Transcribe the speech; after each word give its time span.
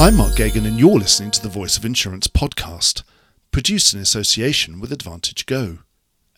I'm 0.00 0.16
Mark 0.16 0.32
Geoghegan, 0.32 0.66
and 0.66 0.80
you're 0.80 0.98
listening 0.98 1.30
to 1.32 1.42
the 1.42 1.50
Voice 1.50 1.76
of 1.76 1.84
Insurance 1.84 2.26
podcast, 2.26 3.02
produced 3.50 3.92
in 3.92 4.00
association 4.00 4.80
with 4.80 4.92
Advantage 4.92 5.44
Go, 5.44 5.80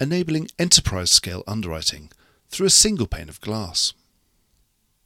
enabling 0.00 0.48
enterprise 0.58 1.12
scale 1.12 1.44
underwriting 1.46 2.10
through 2.48 2.66
a 2.66 2.70
single 2.70 3.06
pane 3.06 3.28
of 3.28 3.40
glass. 3.40 3.94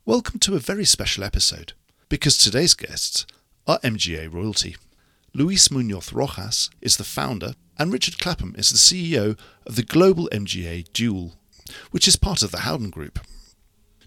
Welcome 0.07 0.41
to 0.41 0.57
a 0.57 0.59
very 0.59 0.87
special 0.87 1.23
episode, 1.23 1.75
because 2.09 2.39
today's 2.39 2.73
guests 2.73 3.27
are 3.67 3.79
MGA 3.81 4.33
royalty. 4.33 4.77
Luis 5.35 5.71
Munoz 5.71 6.15
Rojas 6.15 6.71
is 6.81 6.97
the 6.97 7.05
founder, 7.05 7.57
and 7.79 7.93
Richard 7.93 8.19
Clapham 8.19 8.55
is 8.57 8.71
the 8.71 8.79
CEO 8.79 9.39
of 9.67 9.77
the 9.77 9.83
global 9.83 10.31
MGA 10.33 10.91
Dual, 10.95 11.35
which 11.91 12.09
is 12.09 12.17
part 12.17 12.43
of 12.43 12.53
the 12.53 12.61
Howden 12.61 12.89
Group. 12.89 13.19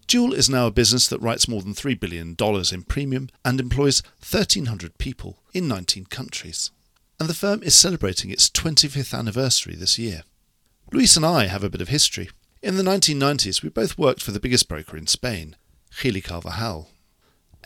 Dual 0.10 0.34
is 0.34 0.50
now 0.50 0.66
a 0.66 0.72
business 0.72 1.08
that 1.08 1.22
writes 1.22 1.48
more 1.48 1.62
than 1.62 1.76
$3 1.76 2.00
billion 2.00 2.36
in 2.74 2.82
premium 2.82 3.30
and 3.46 3.60
employs 3.60 4.02
1,300 4.28 4.98
people 4.98 5.38
in 5.54 5.68
19 5.68 6.06
countries. 6.06 6.72
And 7.20 7.30
the 7.30 7.36
firm 7.36 7.62
is 7.62 7.76
celebrating 7.76 8.32
its 8.32 8.50
25th 8.50 9.16
anniversary 9.16 9.76
this 9.76 10.00
year. 10.00 10.24
Luis 10.92 11.16
and 11.16 11.24
I 11.24 11.46
have 11.46 11.64
a 11.64 11.70
bit 11.70 11.80
of 11.80 11.90
history. 11.90 12.32
In 12.64 12.76
the 12.76 12.82
1990s, 12.82 13.62
we 13.62 13.70
both 13.70 14.00
worked 14.00 14.24
for 14.24 14.32
the 14.32 14.40
biggest 14.40 14.68
broker 14.68 14.98
in 14.98 15.06
Spain, 15.06 15.56
Gil 16.02 16.16
y 16.16 16.22
Carvajal. 16.22 16.90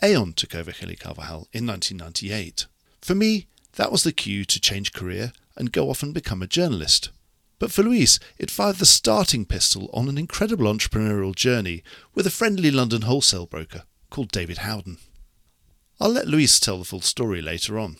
Aon 0.02 0.34
took 0.34 0.54
over 0.54 0.70
Gil 0.70 0.90
y 0.90 0.96
Carvajal 1.00 1.48
in 1.54 1.66
1998. 1.66 2.66
For 3.00 3.14
me, 3.14 3.46
that 3.76 3.90
was 3.90 4.04
the 4.04 4.12
cue 4.12 4.44
to 4.44 4.60
change 4.60 4.92
career 4.92 5.32
and 5.56 5.72
go 5.72 5.88
off 5.88 6.02
and 6.02 6.12
become 6.12 6.42
a 6.42 6.46
journalist. 6.46 7.08
But 7.64 7.72
for 7.72 7.82
Luis, 7.82 8.20
it 8.36 8.50
fired 8.50 8.76
the 8.76 8.84
starting 8.84 9.46
pistol 9.46 9.88
on 9.94 10.06
an 10.10 10.18
incredible 10.18 10.66
entrepreneurial 10.66 11.34
journey 11.34 11.82
with 12.14 12.26
a 12.26 12.30
friendly 12.30 12.70
London 12.70 13.00
wholesale 13.00 13.46
broker 13.46 13.84
called 14.10 14.30
David 14.30 14.58
Howden. 14.58 14.98
I'll 15.98 16.10
let 16.10 16.28
Luis 16.28 16.60
tell 16.60 16.76
the 16.76 16.84
full 16.84 17.00
story 17.00 17.40
later 17.40 17.78
on. 17.78 17.96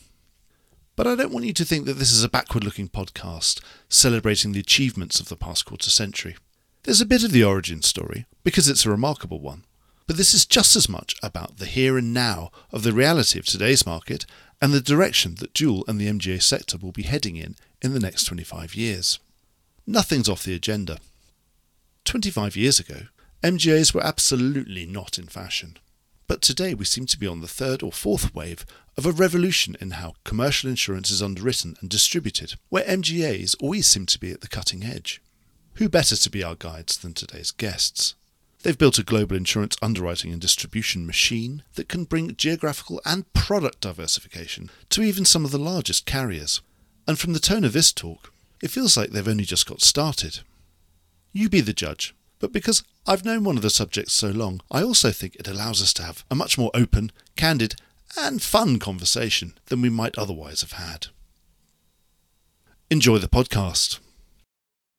But 0.95 1.07
I 1.07 1.15
don't 1.15 1.31
want 1.31 1.47
you 1.47 1.53
to 1.53 1.65
think 1.65 1.87
that 1.87 1.93
this 1.93 2.11
is 2.11 2.23
a 2.23 2.29
backward 2.29 2.63
looking 2.63 2.89
podcast 2.89 3.59
celebrating 3.89 4.51
the 4.51 4.59
achievements 4.59 5.19
of 5.19 5.29
the 5.29 5.35
past 5.35 5.65
quarter 5.65 5.89
century. 5.89 6.35
There's 6.83 7.01
a 7.01 7.05
bit 7.07 7.23
of 7.23 7.31
the 7.31 7.43
origin 7.43 7.81
story, 7.81 8.27
because 8.43 8.69
it's 8.69 8.85
a 8.85 8.91
remarkable 8.91 9.39
one, 9.39 9.63
but 10.05 10.15
this 10.15 10.35
is 10.35 10.45
just 10.45 10.75
as 10.75 10.87
much 10.87 11.15
about 11.23 11.57
the 11.57 11.65
here 11.65 11.97
and 11.97 12.13
now 12.13 12.51
of 12.71 12.83
the 12.83 12.93
reality 12.93 13.39
of 13.39 13.47
today's 13.47 13.83
market 13.83 14.27
and 14.61 14.73
the 14.73 14.79
direction 14.79 15.37
that 15.39 15.55
Dual 15.55 15.83
and 15.87 15.99
the 15.99 16.07
MGA 16.07 16.39
sector 16.39 16.77
will 16.77 16.91
be 16.91 17.01
heading 17.01 17.35
in 17.35 17.55
in 17.81 17.95
the 17.95 17.99
next 17.99 18.25
25 18.25 18.75
years. 18.75 19.17
Nothing's 19.87 20.27
off 20.27 20.43
the 20.43 20.55
agenda. 20.55 20.97
25 22.05 22.55
years 22.55 22.79
ago, 22.79 23.01
MGAs 23.43 23.93
were 23.93 24.03
absolutely 24.03 24.85
not 24.87 25.19
in 25.19 25.27
fashion. 25.27 25.77
But 26.27 26.41
today 26.41 26.73
we 26.73 26.85
seem 26.85 27.05
to 27.05 27.19
be 27.19 27.27
on 27.27 27.41
the 27.41 27.47
third 27.47 27.83
or 27.83 27.91
fourth 27.91 28.33
wave 28.33 28.65
of 28.97 29.05
a 29.05 29.11
revolution 29.11 29.77
in 29.79 29.91
how 29.91 30.15
commercial 30.23 30.71
insurance 30.71 31.11
is 31.11 31.21
underwritten 31.21 31.75
and 31.81 31.89
distributed, 31.89 32.55
where 32.69 32.83
MGAs 32.85 33.55
always 33.59 33.87
seem 33.87 34.07
to 34.07 34.19
be 34.19 34.31
at 34.31 34.41
the 34.41 34.47
cutting 34.47 34.83
edge. 34.83 35.21
Who 35.75 35.87
better 35.87 36.15
to 36.15 36.29
be 36.31 36.43
our 36.43 36.55
guides 36.55 36.97
than 36.97 37.13
today's 37.13 37.51
guests? 37.51 38.15
They've 38.63 38.75
built 38.75 38.97
a 38.97 39.03
global 39.03 39.35
insurance 39.35 39.77
underwriting 39.83 40.31
and 40.31 40.41
distribution 40.41 41.05
machine 41.05 41.61
that 41.75 41.89
can 41.89 42.05
bring 42.05 42.35
geographical 42.35 42.99
and 43.05 43.31
product 43.33 43.81
diversification 43.81 44.71
to 44.89 45.03
even 45.03 45.25
some 45.25 45.45
of 45.45 45.51
the 45.51 45.59
largest 45.59 46.07
carriers. 46.07 46.61
And 47.07 47.19
from 47.19 47.33
the 47.33 47.39
tone 47.39 47.63
of 47.63 47.73
this 47.73 47.93
talk, 47.93 48.33
it 48.61 48.71
feels 48.71 48.97
like 48.97 49.11
they've 49.11 49.27
only 49.27 49.43
just 49.43 49.67
got 49.67 49.81
started. 49.81 50.39
You 51.33 51.49
be 51.49 51.61
the 51.61 51.73
judge, 51.73 52.15
but 52.39 52.51
because 52.51 52.83
I've 53.07 53.25
known 53.25 53.43
one 53.43 53.57
of 53.57 53.61
the 53.61 53.69
subjects 53.69 54.13
so 54.13 54.29
long, 54.29 54.61
I 54.71 54.81
also 54.81 55.11
think 55.11 55.35
it 55.35 55.47
allows 55.47 55.81
us 55.81 55.93
to 55.93 56.03
have 56.03 56.23
a 56.31 56.35
much 56.35 56.57
more 56.57 56.71
open, 56.73 57.11
candid, 57.35 57.75
and 58.17 58.41
fun 58.41 58.79
conversation 58.79 59.57
than 59.65 59.81
we 59.81 59.89
might 59.89 60.17
otherwise 60.17 60.61
have 60.61 60.73
had. 60.73 61.07
Enjoy 62.89 63.17
the 63.17 63.27
podcast. 63.27 63.99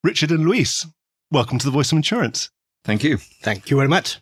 Richard 0.04 0.30
and 0.30 0.44
Luis, 0.44 0.86
welcome 1.30 1.58
to 1.58 1.64
the 1.64 1.72
Voice 1.72 1.92
of 1.92 1.96
Insurance. 1.96 2.50
Thank 2.84 3.02
you. 3.02 3.16
Thank 3.16 3.70
you 3.70 3.76
very 3.76 3.88
much. 3.88 4.20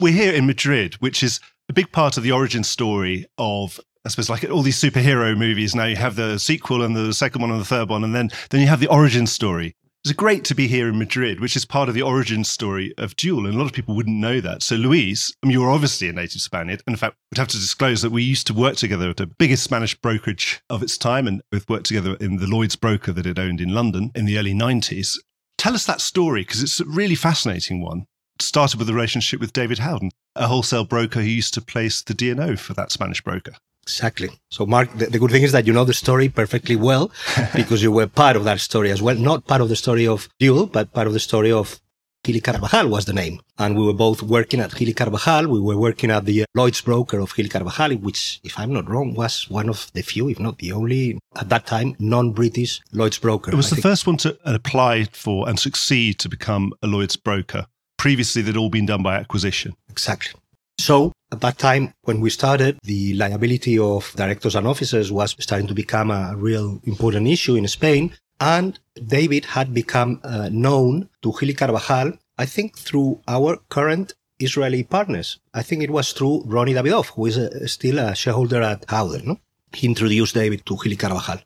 We're 0.00 0.12
here 0.12 0.32
in 0.32 0.46
Madrid, 0.46 0.94
which 0.94 1.22
is 1.22 1.40
a 1.68 1.72
big 1.72 1.92
part 1.92 2.16
of 2.16 2.22
the 2.22 2.32
origin 2.32 2.64
story 2.64 3.26
of 3.38 3.80
I 4.04 4.10
suppose 4.10 4.28
like 4.28 4.44
all 4.50 4.62
these 4.62 4.80
superhero 4.80 5.36
movies 5.36 5.74
now 5.74 5.86
you 5.86 5.96
have 5.96 6.16
the 6.16 6.38
sequel 6.38 6.82
and 6.82 6.94
the 6.94 7.14
second 7.14 7.40
one 7.40 7.50
and 7.50 7.60
the 7.60 7.64
third 7.64 7.88
one 7.88 8.04
and 8.04 8.14
then 8.14 8.30
then 8.50 8.60
you 8.60 8.66
have 8.66 8.80
the 8.80 8.88
origin 8.88 9.26
story. 9.26 9.74
It's 10.04 10.12
great 10.12 10.44
to 10.44 10.54
be 10.54 10.68
here 10.68 10.90
in 10.90 10.98
Madrid, 10.98 11.40
which 11.40 11.56
is 11.56 11.64
part 11.64 11.88
of 11.88 11.94
the 11.94 12.02
origin 12.02 12.44
story 12.44 12.92
of 12.98 13.16
Dual, 13.16 13.46
and 13.46 13.54
a 13.54 13.58
lot 13.58 13.64
of 13.64 13.72
people 13.72 13.96
wouldn't 13.96 14.18
know 14.18 14.38
that. 14.38 14.62
So, 14.62 14.76
Luis, 14.76 15.32
I 15.42 15.46
mean, 15.46 15.54
you're 15.54 15.70
obviously 15.70 16.10
a 16.10 16.12
native 16.12 16.42
Spaniard, 16.42 16.82
and 16.86 16.92
in 16.92 16.98
fact, 16.98 17.16
we'd 17.30 17.38
have 17.38 17.48
to 17.48 17.56
disclose 17.56 18.02
that 18.02 18.12
we 18.12 18.22
used 18.22 18.46
to 18.48 18.52
work 18.52 18.76
together 18.76 19.08
at 19.08 19.16
the 19.16 19.26
biggest 19.26 19.64
Spanish 19.64 19.94
brokerage 19.94 20.60
of 20.68 20.82
its 20.82 20.98
time, 20.98 21.26
and 21.26 21.40
both 21.50 21.70
worked 21.70 21.86
together 21.86 22.18
in 22.20 22.36
the 22.36 22.46
Lloyd's 22.46 22.76
broker 22.76 23.12
that 23.12 23.24
it 23.24 23.38
owned 23.38 23.62
in 23.62 23.72
London 23.72 24.10
in 24.14 24.26
the 24.26 24.36
early 24.36 24.52
90s. 24.52 25.16
Tell 25.56 25.74
us 25.74 25.86
that 25.86 26.02
story 26.02 26.42
because 26.42 26.62
it's 26.62 26.80
a 26.80 26.84
really 26.84 27.14
fascinating 27.14 27.80
one. 27.80 28.04
It 28.34 28.42
started 28.42 28.78
with 28.78 28.90
a 28.90 28.94
relationship 28.94 29.40
with 29.40 29.54
David 29.54 29.78
Howden, 29.78 30.10
a 30.36 30.48
wholesale 30.48 30.84
broker 30.84 31.22
who 31.22 31.28
used 31.28 31.54
to 31.54 31.62
place 31.62 32.02
the 32.02 32.12
D&O 32.12 32.56
for 32.56 32.74
that 32.74 32.92
Spanish 32.92 33.22
broker. 33.22 33.54
Exactly. 33.84 34.30
So, 34.50 34.64
Mark, 34.64 34.90
the, 34.96 35.06
the, 35.06 35.18
good 35.18 35.30
thing 35.30 35.42
is 35.42 35.52
that 35.52 35.66
you 35.66 35.72
know 35.74 35.84
the 35.84 35.92
story 35.92 36.30
perfectly 36.30 36.74
well 36.74 37.10
because 37.54 37.82
you 37.82 37.92
were 37.92 38.06
part 38.06 38.34
of 38.36 38.44
that 38.44 38.60
story 38.60 38.90
as 38.90 39.02
well. 39.02 39.14
Not 39.14 39.46
part 39.46 39.60
of 39.60 39.68
the 39.68 39.76
story 39.76 40.06
of 40.06 40.28
Dual, 40.38 40.66
but 40.66 40.92
part 40.92 41.06
of 41.06 41.12
the 41.12 41.20
story 41.20 41.52
of 41.52 41.78
Gil 42.24 42.36
y 42.36 42.40
Carvajal 42.40 42.88
was 42.88 43.04
the 43.04 43.12
name. 43.12 43.40
And 43.58 43.76
we 43.76 43.84
were 43.84 43.92
both 43.92 44.22
working 44.22 44.60
at 44.60 44.74
Gil 44.74 44.88
y 44.88 44.94
Carvajal. 44.94 45.48
We 45.48 45.60
were 45.60 45.76
working 45.76 46.10
at 46.10 46.24
the 46.24 46.46
Lloyd's 46.54 46.80
broker 46.80 47.18
of 47.20 47.36
Gil 47.36 47.44
y 47.44 47.50
Carvajal, 47.50 47.98
which, 47.98 48.40
if 48.42 48.58
I'm 48.58 48.72
not 48.72 48.88
wrong, 48.88 49.12
was 49.12 49.50
one 49.50 49.68
of 49.68 49.92
the 49.92 50.02
few, 50.02 50.30
if 50.30 50.40
not 50.40 50.56
the 50.58 50.72
only, 50.72 51.18
at 51.36 51.50
that 51.50 51.66
time, 51.66 51.94
non-British 51.98 52.80
Lloyd's 52.92 53.18
broker. 53.18 53.52
It 53.52 53.56
was 53.56 53.66
I 53.66 53.70
the 53.70 53.74
think. 53.76 53.82
first 53.82 54.06
one 54.06 54.16
to 54.18 54.38
apply 54.46 55.04
for 55.12 55.46
and 55.48 55.60
succeed 55.60 56.18
to 56.20 56.30
become 56.30 56.72
a 56.82 56.86
Lloyd's 56.86 57.16
broker. 57.16 57.66
Previously, 57.98 58.40
they'd 58.40 58.56
all 58.56 58.70
been 58.70 58.86
done 58.86 59.02
by 59.02 59.16
acquisition. 59.16 59.74
Exactly. 59.90 60.40
So 60.88 61.12
at 61.32 61.40
that 61.40 61.56
time, 61.56 61.94
when 62.02 62.20
we 62.20 62.28
started, 62.28 62.78
the 62.82 63.14
liability 63.14 63.78
of 63.78 64.12
directors 64.16 64.54
and 64.54 64.66
officers 64.66 65.10
was 65.10 65.34
starting 65.40 65.66
to 65.68 65.72
become 65.82 66.10
a 66.10 66.36
real 66.36 66.78
important 66.84 67.26
issue 67.26 67.54
in 67.54 67.66
Spain. 67.68 68.12
And 68.38 68.78
David 69.16 69.46
had 69.56 69.72
become 69.72 70.20
uh, 70.22 70.50
known 70.52 71.08
to 71.22 71.32
Gil 71.38 71.48
y 71.48 71.54
Carvajal, 71.54 72.08
I 72.36 72.44
think 72.44 72.76
through 72.76 73.22
our 73.26 73.56
current 73.70 74.12
Israeli 74.38 74.82
partners. 74.82 75.28
I 75.54 75.62
think 75.62 75.82
it 75.82 75.90
was 75.98 76.12
through 76.12 76.42
Ronnie 76.44 76.74
Davidoff, 76.74 77.08
who 77.14 77.24
is 77.30 77.38
a, 77.38 77.66
still 77.66 77.98
a 77.98 78.14
shareholder 78.14 78.60
at 78.60 78.84
Howden. 78.90 79.26
No? 79.26 79.38
He 79.72 79.86
introduced 79.86 80.34
David 80.34 80.66
to 80.66 80.76
Gil 80.76 80.92
y 80.92 80.96
Carvajal. 80.96 81.40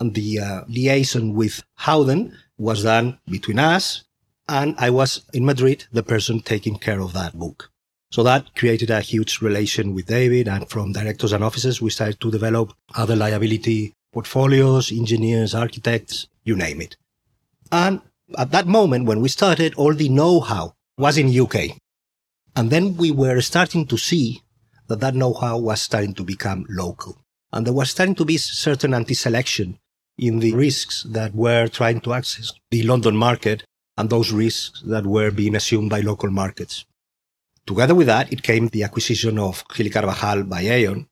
And 0.00 0.14
the 0.14 0.30
uh, 0.40 0.60
liaison 0.66 1.34
with 1.34 1.62
Howden 1.86 2.20
was 2.56 2.84
done 2.84 3.18
between 3.36 3.58
us, 3.58 4.04
and 4.48 4.74
I 4.78 4.88
was 4.88 5.10
in 5.34 5.44
Madrid, 5.44 5.84
the 5.92 6.02
person 6.02 6.40
taking 6.40 6.76
care 6.78 7.00
of 7.00 7.12
that 7.12 7.34
book. 7.38 7.70
So 8.10 8.22
that 8.22 8.54
created 8.54 8.90
a 8.90 9.00
huge 9.00 9.40
relation 9.40 9.94
with 9.94 10.06
David. 10.06 10.48
And 10.48 10.68
from 10.68 10.92
directors 10.92 11.32
and 11.32 11.44
officers, 11.44 11.82
we 11.82 11.90
started 11.90 12.20
to 12.20 12.30
develop 12.30 12.72
other 12.94 13.16
liability 13.16 13.94
portfolios, 14.12 14.90
engineers, 14.90 15.54
architects, 15.54 16.26
you 16.42 16.56
name 16.56 16.80
it. 16.80 16.96
And 17.70 18.00
at 18.36 18.50
that 18.52 18.66
moment, 18.66 19.06
when 19.06 19.20
we 19.20 19.28
started, 19.28 19.74
all 19.74 19.94
the 19.94 20.08
know-how 20.08 20.74
was 20.96 21.18
in 21.18 21.38
UK. 21.38 21.76
And 22.56 22.70
then 22.70 22.96
we 22.96 23.10
were 23.10 23.40
starting 23.40 23.86
to 23.86 23.98
see 23.98 24.42
that 24.88 25.00
that 25.00 25.14
know-how 25.14 25.58
was 25.58 25.82
starting 25.82 26.14
to 26.14 26.24
become 26.24 26.66
local. 26.68 27.18
And 27.52 27.66
there 27.66 27.74
was 27.74 27.90
starting 27.90 28.14
to 28.16 28.24
be 28.24 28.38
certain 28.38 28.94
anti-selection 28.94 29.78
in 30.16 30.40
the 30.40 30.54
risks 30.54 31.04
that 31.04 31.34
were 31.34 31.68
trying 31.68 32.00
to 32.00 32.14
access 32.14 32.52
the 32.70 32.82
London 32.82 33.16
market 33.16 33.62
and 33.96 34.10
those 34.10 34.32
risks 34.32 34.82
that 34.86 35.06
were 35.06 35.30
being 35.30 35.54
assumed 35.54 35.90
by 35.90 36.00
local 36.00 36.30
markets. 36.30 36.84
Together 37.68 37.94
with 37.94 38.06
that, 38.06 38.32
it 38.32 38.42
came 38.42 38.68
the 38.68 38.82
acquisition 38.82 39.38
of 39.38 39.62
Gil 39.68 39.88
y 39.88 39.92
Carvajal 39.92 40.44
by 40.44 40.62
Aon. 40.62 41.06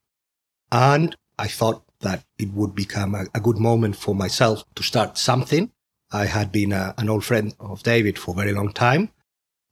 And 0.72 1.14
I 1.38 1.48
thought 1.48 1.82
that 2.00 2.24
it 2.38 2.50
would 2.54 2.74
become 2.74 3.14
a, 3.14 3.26
a 3.34 3.40
good 3.40 3.58
moment 3.58 3.94
for 3.94 4.14
myself 4.14 4.64
to 4.74 4.82
start 4.82 5.18
something. 5.18 5.70
I 6.10 6.24
had 6.24 6.50
been 6.50 6.72
a, 6.72 6.94
an 6.96 7.10
old 7.10 7.24
friend 7.26 7.54
of 7.60 7.82
David 7.82 8.18
for 8.18 8.30
a 8.30 8.38
very 8.42 8.54
long 8.54 8.72
time. 8.72 9.10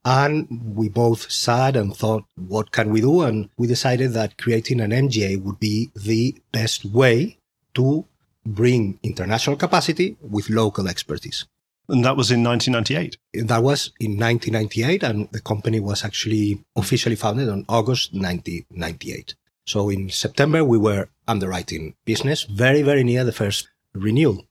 And 0.05 0.77
we 0.77 0.91
both 0.91 1.33
sat 1.33 1.75
and 1.75 1.97
thought, 1.97 2.25
what 2.37 2.71
can 2.71 2.91
we 2.91 3.01
do? 3.01 3.23
And 3.23 3.49
we 3.57 3.67
decided 3.67 4.13
that 4.13 4.37
creating 4.37 4.83
an 4.83 4.91
MGA 4.91 5.43
would 5.43 5.59
be 5.59 5.91
the 5.97 6.37
best 6.53 6.85
way 6.85 7.39
to 7.77 8.05
bring 8.45 8.99
international 9.03 9.57
capacity 9.57 10.19
with 10.21 10.51
local 10.51 10.87
expertise. 10.87 11.47
And 11.89 12.05
that 12.05 12.17
was 12.17 12.31
in 12.31 12.43
1998. 12.43 13.47
That 13.47 13.63
was 13.63 13.93
in 14.01 14.19
1998, 14.19 15.03
and 15.03 15.29
the 15.33 15.41
company 15.41 15.81
was 15.81 16.05
actually 16.05 16.65
officially 16.77 17.17
founded 17.17 17.49
on 17.49 17.67
August 17.69 18.15
1998. 18.15 19.35
So 19.67 19.91
in 19.91 20.11
September, 20.11 20.65
we 20.65 20.79
were 20.79 21.09
underwriting 21.29 21.95
business 22.05 22.45
very, 22.45 22.83
very 22.83 23.05
near 23.05 23.25
the 23.25 23.33
first 23.33 23.69
renewal. 23.95 24.45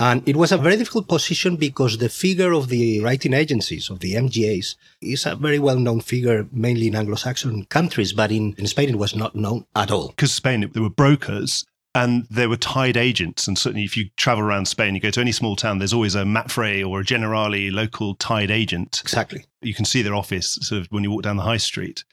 And 0.00 0.26
it 0.28 0.36
was 0.36 0.52
a 0.52 0.58
very 0.58 0.76
difficult 0.76 1.08
position 1.08 1.56
because 1.56 1.98
the 1.98 2.08
figure 2.08 2.52
of 2.52 2.68
the 2.68 3.00
writing 3.00 3.34
agencies, 3.34 3.90
of 3.90 3.98
the 3.98 4.14
MGAs, 4.14 4.76
is 5.00 5.26
a 5.26 5.34
very 5.34 5.58
well 5.58 5.78
known 5.78 6.00
figure, 6.00 6.46
mainly 6.52 6.86
in 6.86 6.94
Anglo 6.94 7.16
Saxon 7.16 7.64
countries, 7.64 8.12
but 8.12 8.30
in, 8.30 8.54
in 8.58 8.68
Spain 8.68 8.90
it 8.90 8.98
was 8.98 9.16
not 9.16 9.34
known 9.34 9.66
at 9.74 9.90
all. 9.90 10.08
Because 10.08 10.32
Spain, 10.32 10.70
there 10.72 10.82
were 10.82 10.90
brokers 10.90 11.66
and 11.94 12.26
there 12.30 12.48
were 12.48 12.56
tied 12.56 12.96
agents. 12.96 13.48
And 13.48 13.58
certainly, 13.58 13.84
if 13.84 13.96
you 13.96 14.10
travel 14.16 14.44
around 14.44 14.66
Spain, 14.66 14.94
you 14.94 15.00
go 15.00 15.10
to 15.10 15.20
any 15.20 15.32
small 15.32 15.56
town, 15.56 15.78
there's 15.78 15.92
always 15.92 16.14
a 16.14 16.22
Mapfre 16.22 16.88
or 16.88 17.00
a 17.00 17.04
Generali 17.04 17.72
local 17.72 18.14
tied 18.14 18.50
agent. 18.50 19.00
Exactly. 19.02 19.46
You 19.60 19.74
can 19.74 19.84
see 19.84 20.02
their 20.02 20.14
office 20.14 20.58
sort 20.62 20.80
of 20.80 20.86
when 20.88 21.02
you 21.02 21.10
walk 21.10 21.22
down 21.22 21.36
the 21.36 21.42
high 21.42 21.56
street. 21.56 22.04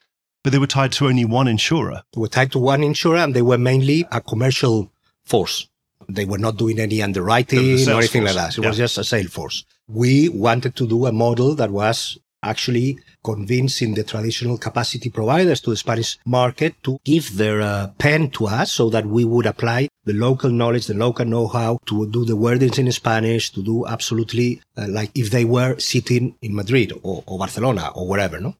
But 0.44 0.51
they 0.51 0.60
were 0.60 0.68
tied 0.68 0.92
to 0.94 1.07
only 1.07 1.25
one 1.25 1.48
insurer. 1.48 2.04
They 2.13 2.22
were 2.22 2.27
tied 2.27 2.51
to 2.51 2.60
one 2.60 2.83
insurer, 2.83 3.18
and 3.18 3.33
they 3.33 3.42
were 3.42 3.57
mainly 3.57 4.06
a 4.12 4.22
commercial 4.22 4.92
force. 5.24 5.68
They 6.07 6.25
were 6.25 6.38
not 6.38 6.57
doing 6.57 6.80
any 6.80 7.01
underwriting 7.01 7.88
or 7.89 7.98
anything 7.98 8.21
force. 8.24 8.36
like 8.36 8.36
that. 8.36 8.57
It 8.57 8.62
yeah. 8.62 8.68
was 8.68 8.78
just 8.78 8.98
a 9.00 9.04
sales 9.04 9.31
force. 9.31 9.66
We 9.88 10.30
wanted 10.30 10.75
to 10.75 10.88
do 10.88 11.07
a 11.07 11.12
model 11.12 11.56
that 11.56 11.71
was 11.71 12.18
actually 12.45 13.00
convincing 13.24 13.95
the 13.95 14.03
traditional 14.03 14.57
capacity 14.57 15.09
providers 15.09 15.59
to 15.62 15.71
the 15.71 15.75
Spanish 15.75 16.18
market 16.25 16.75
to 16.83 17.00
give 17.03 17.38
their 17.38 17.62
uh, 17.62 17.88
pen 17.97 18.30
to 18.30 18.45
us 18.45 18.71
so 18.71 18.89
that 18.89 19.06
we 19.06 19.25
would 19.25 19.47
apply 19.47 19.88
the 20.06 20.13
local 20.13 20.51
knowledge, 20.51 20.86
the 20.86 20.94
local 20.94 21.25
know-how 21.25 21.80
to 21.88 22.07
do 22.12 22.24
the 22.24 22.38
wordings 22.38 22.77
in 22.77 22.92
Spanish, 22.92 23.51
to 23.51 23.63
do 23.63 23.86
absolutely 23.88 24.62
uh, 24.77 24.86
like 24.88 25.12
if 25.15 25.31
they 25.31 25.44
were 25.44 25.77
sitting 25.80 26.36
in 26.42 26.56
Madrid 26.56 26.94
or, 27.03 27.24
or 27.25 27.39
Barcelona 27.39 27.92
or 27.95 28.07
wherever, 28.07 28.39
no? 28.39 28.56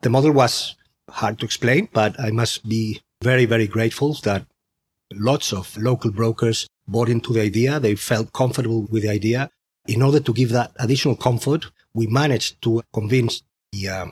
The 0.00 0.10
model 0.10 0.32
was 0.32 0.74
hard 1.10 1.38
to 1.38 1.44
explain, 1.44 1.88
but 1.92 2.18
I 2.18 2.30
must 2.30 2.68
be 2.68 3.00
very, 3.22 3.44
very 3.44 3.66
grateful 3.66 4.14
that 4.24 4.46
lots 5.12 5.52
of 5.52 5.76
local 5.76 6.10
brokers 6.10 6.66
bought 6.88 7.08
into 7.08 7.32
the 7.32 7.40
idea. 7.40 7.80
They 7.80 7.94
felt 7.94 8.32
comfortable 8.32 8.86
with 8.90 9.02
the 9.02 9.10
idea. 9.10 9.50
In 9.86 10.02
order 10.02 10.20
to 10.20 10.32
give 10.32 10.50
that 10.50 10.72
additional 10.78 11.16
comfort, 11.16 11.66
we 11.96 12.06
managed 12.06 12.60
to 12.62 12.82
convince 12.92 13.42
the 13.72 13.88
uh, 13.88 14.06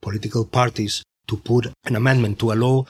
political 0.00 0.44
parties 0.44 1.02
to 1.26 1.36
put 1.36 1.66
an 1.84 1.96
amendment 1.96 2.38
to 2.38 2.52
a 2.52 2.54
law 2.54 2.84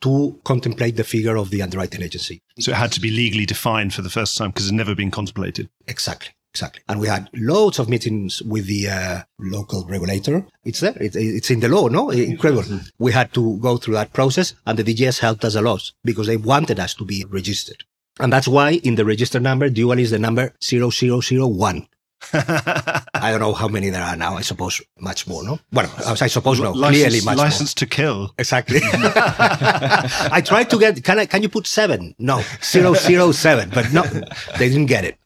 to 0.00 0.38
contemplate 0.44 0.96
the 0.96 1.02
figure 1.02 1.36
of 1.36 1.50
the 1.50 1.60
underwriting 1.60 2.02
agency. 2.02 2.40
So 2.60 2.70
it 2.70 2.76
had 2.76 2.92
to 2.92 3.00
be 3.00 3.10
legally 3.10 3.44
defined 3.44 3.92
for 3.92 4.02
the 4.02 4.10
first 4.10 4.36
time 4.36 4.50
because 4.50 4.66
it 4.66 4.72
had 4.72 4.76
never 4.76 4.94
been 4.94 5.10
contemplated. 5.10 5.68
Exactly. 5.88 6.30
Exactly. 6.54 6.82
And 6.88 6.98
we 6.98 7.08
had 7.08 7.28
loads 7.34 7.78
of 7.78 7.88
meetings 7.88 8.40
with 8.42 8.66
the 8.66 8.88
uh, 8.88 9.22
local 9.38 9.84
regulator. 9.86 10.46
It's 10.64 10.80
there. 10.80 10.96
It, 11.00 11.14
it's 11.14 11.50
in 11.50 11.60
the 11.60 11.68
law, 11.68 11.88
no? 11.88 12.10
Incredible. 12.10 12.80
We 12.98 13.12
had 13.12 13.34
to 13.34 13.58
go 13.58 13.76
through 13.76 13.94
that 13.94 14.12
process 14.12 14.54
and 14.66 14.78
the 14.78 14.84
DGS 14.84 15.18
helped 15.18 15.44
us 15.44 15.56
a 15.56 15.60
lot 15.60 15.92
because 16.04 16.26
they 16.26 16.36
wanted 16.36 16.80
us 16.80 16.94
to 16.94 17.04
be 17.04 17.24
registered. 17.28 17.84
And 18.20 18.32
that's 18.32 18.48
why 18.48 18.80
in 18.82 18.94
the 18.94 19.04
register 19.04 19.40
number, 19.40 19.68
dual 19.68 19.98
is 19.98 20.10
the 20.10 20.18
number 20.18 20.52
0001. 20.62 21.86
I 22.32 23.30
don't 23.30 23.40
know 23.40 23.52
how 23.52 23.68
many 23.68 23.90
there 23.90 24.02
are 24.02 24.16
now. 24.16 24.36
I 24.36 24.42
suppose 24.42 24.80
much 24.98 25.26
more, 25.26 25.44
no? 25.44 25.58
Well, 25.72 25.90
I 26.20 26.26
suppose 26.26 26.60
no. 26.60 26.72
License, 26.72 27.02
clearly 27.02 27.24
much 27.24 27.38
license 27.38 27.70
more. 27.70 27.80
to 27.80 27.86
kill. 27.86 28.34
Exactly. 28.38 28.80
I 28.82 30.42
tried 30.44 30.70
to 30.70 30.78
get, 30.78 31.02
can 31.04 31.18
I, 31.18 31.26
can 31.26 31.42
you 31.42 31.48
put 31.48 31.66
seven? 31.66 32.14
No, 32.18 32.42
zero, 32.62 32.94
zero, 32.94 33.32
seven, 33.32 33.70
but 33.70 33.92
no, 33.92 34.02
they 34.58 34.68
didn't 34.68 34.86
get 34.86 35.04
it. 35.04 35.16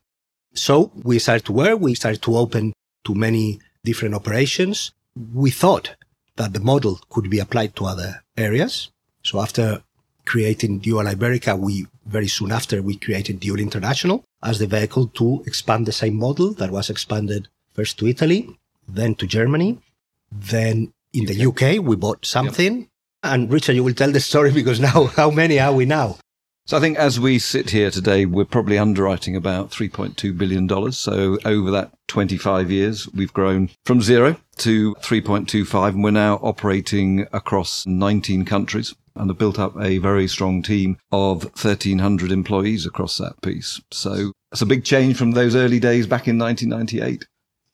So 0.53 0.91
we 1.03 1.19
started 1.19 1.45
to 1.45 1.51
work. 1.51 1.79
We 1.79 1.95
started 1.95 2.21
to 2.23 2.37
open 2.37 2.73
to 3.05 3.15
many 3.15 3.59
different 3.83 4.15
operations. 4.15 4.91
We 5.33 5.49
thought 5.49 5.95
that 6.35 6.53
the 6.53 6.59
model 6.59 6.99
could 7.09 7.29
be 7.29 7.39
applied 7.39 7.75
to 7.77 7.85
other 7.85 8.23
areas. 8.37 8.91
So 9.23 9.39
after 9.39 9.83
creating 10.25 10.79
Dual 10.79 11.05
Iberica, 11.05 11.57
we 11.57 11.87
very 12.05 12.27
soon 12.27 12.51
after 12.51 12.81
we 12.81 12.97
created 12.97 13.39
Dual 13.39 13.59
International 13.59 14.23
as 14.43 14.59
the 14.59 14.67
vehicle 14.67 15.07
to 15.07 15.43
expand 15.45 15.85
the 15.85 15.91
same 15.91 16.15
model 16.15 16.53
that 16.53 16.71
was 16.71 16.89
expanded 16.89 17.47
first 17.73 17.97
to 17.99 18.07
Italy, 18.07 18.49
then 18.87 19.15
to 19.15 19.25
Germany, 19.25 19.79
then 20.31 20.93
in 21.13 21.25
the 21.25 21.45
UK 21.45 21.83
we 21.83 21.95
bought 21.95 22.25
something. 22.25 22.79
Yep. 22.79 22.87
And 23.23 23.51
Richard, 23.51 23.75
you 23.75 23.83
will 23.83 23.93
tell 23.93 24.11
the 24.11 24.19
story 24.19 24.51
because 24.59 24.79
now 24.79 25.05
how 25.05 25.31
many 25.31 25.59
are 25.59 25.73
we 25.73 25.85
now? 25.85 26.17
So 26.65 26.77
I 26.77 26.79
think 26.79 26.97
as 26.97 27.19
we 27.19 27.39
sit 27.39 27.71
here 27.71 27.91
today, 27.91 28.25
we're 28.25 28.45
probably 28.45 28.77
underwriting 28.77 29.35
about 29.35 29.71
$3.2 29.71 30.37
billion. 30.37 30.91
So 30.93 31.37
over 31.43 31.71
that 31.71 31.91
25 32.07 32.71
years, 32.71 33.11
we've 33.13 33.33
grown 33.33 33.69
from 33.83 34.01
zero 34.01 34.37
to 34.57 34.95
3.25 34.95 35.89
and 35.89 36.03
we're 36.05 36.11
now 36.11 36.35
operating 36.35 37.27
across 37.33 37.85
19 37.85 38.45
countries 38.45 38.95
and 39.15 39.29
have 39.29 39.37
built 39.37 39.59
up 39.59 39.79
a 39.79 39.97
very 39.99 40.27
strong 40.27 40.61
team 40.61 40.97
of 41.11 41.43
1,300 41.43 42.31
employees 42.31 42.85
across 42.85 43.17
that 43.17 43.41
piece. 43.41 43.81
So 43.91 44.31
it's 44.51 44.61
a 44.61 44.67
big 44.67 44.83
change 44.83 45.17
from 45.17 45.31
those 45.31 45.55
early 45.55 45.79
days 45.79 46.07
back 46.07 46.27
in 46.27 46.37
1998. 46.37 47.25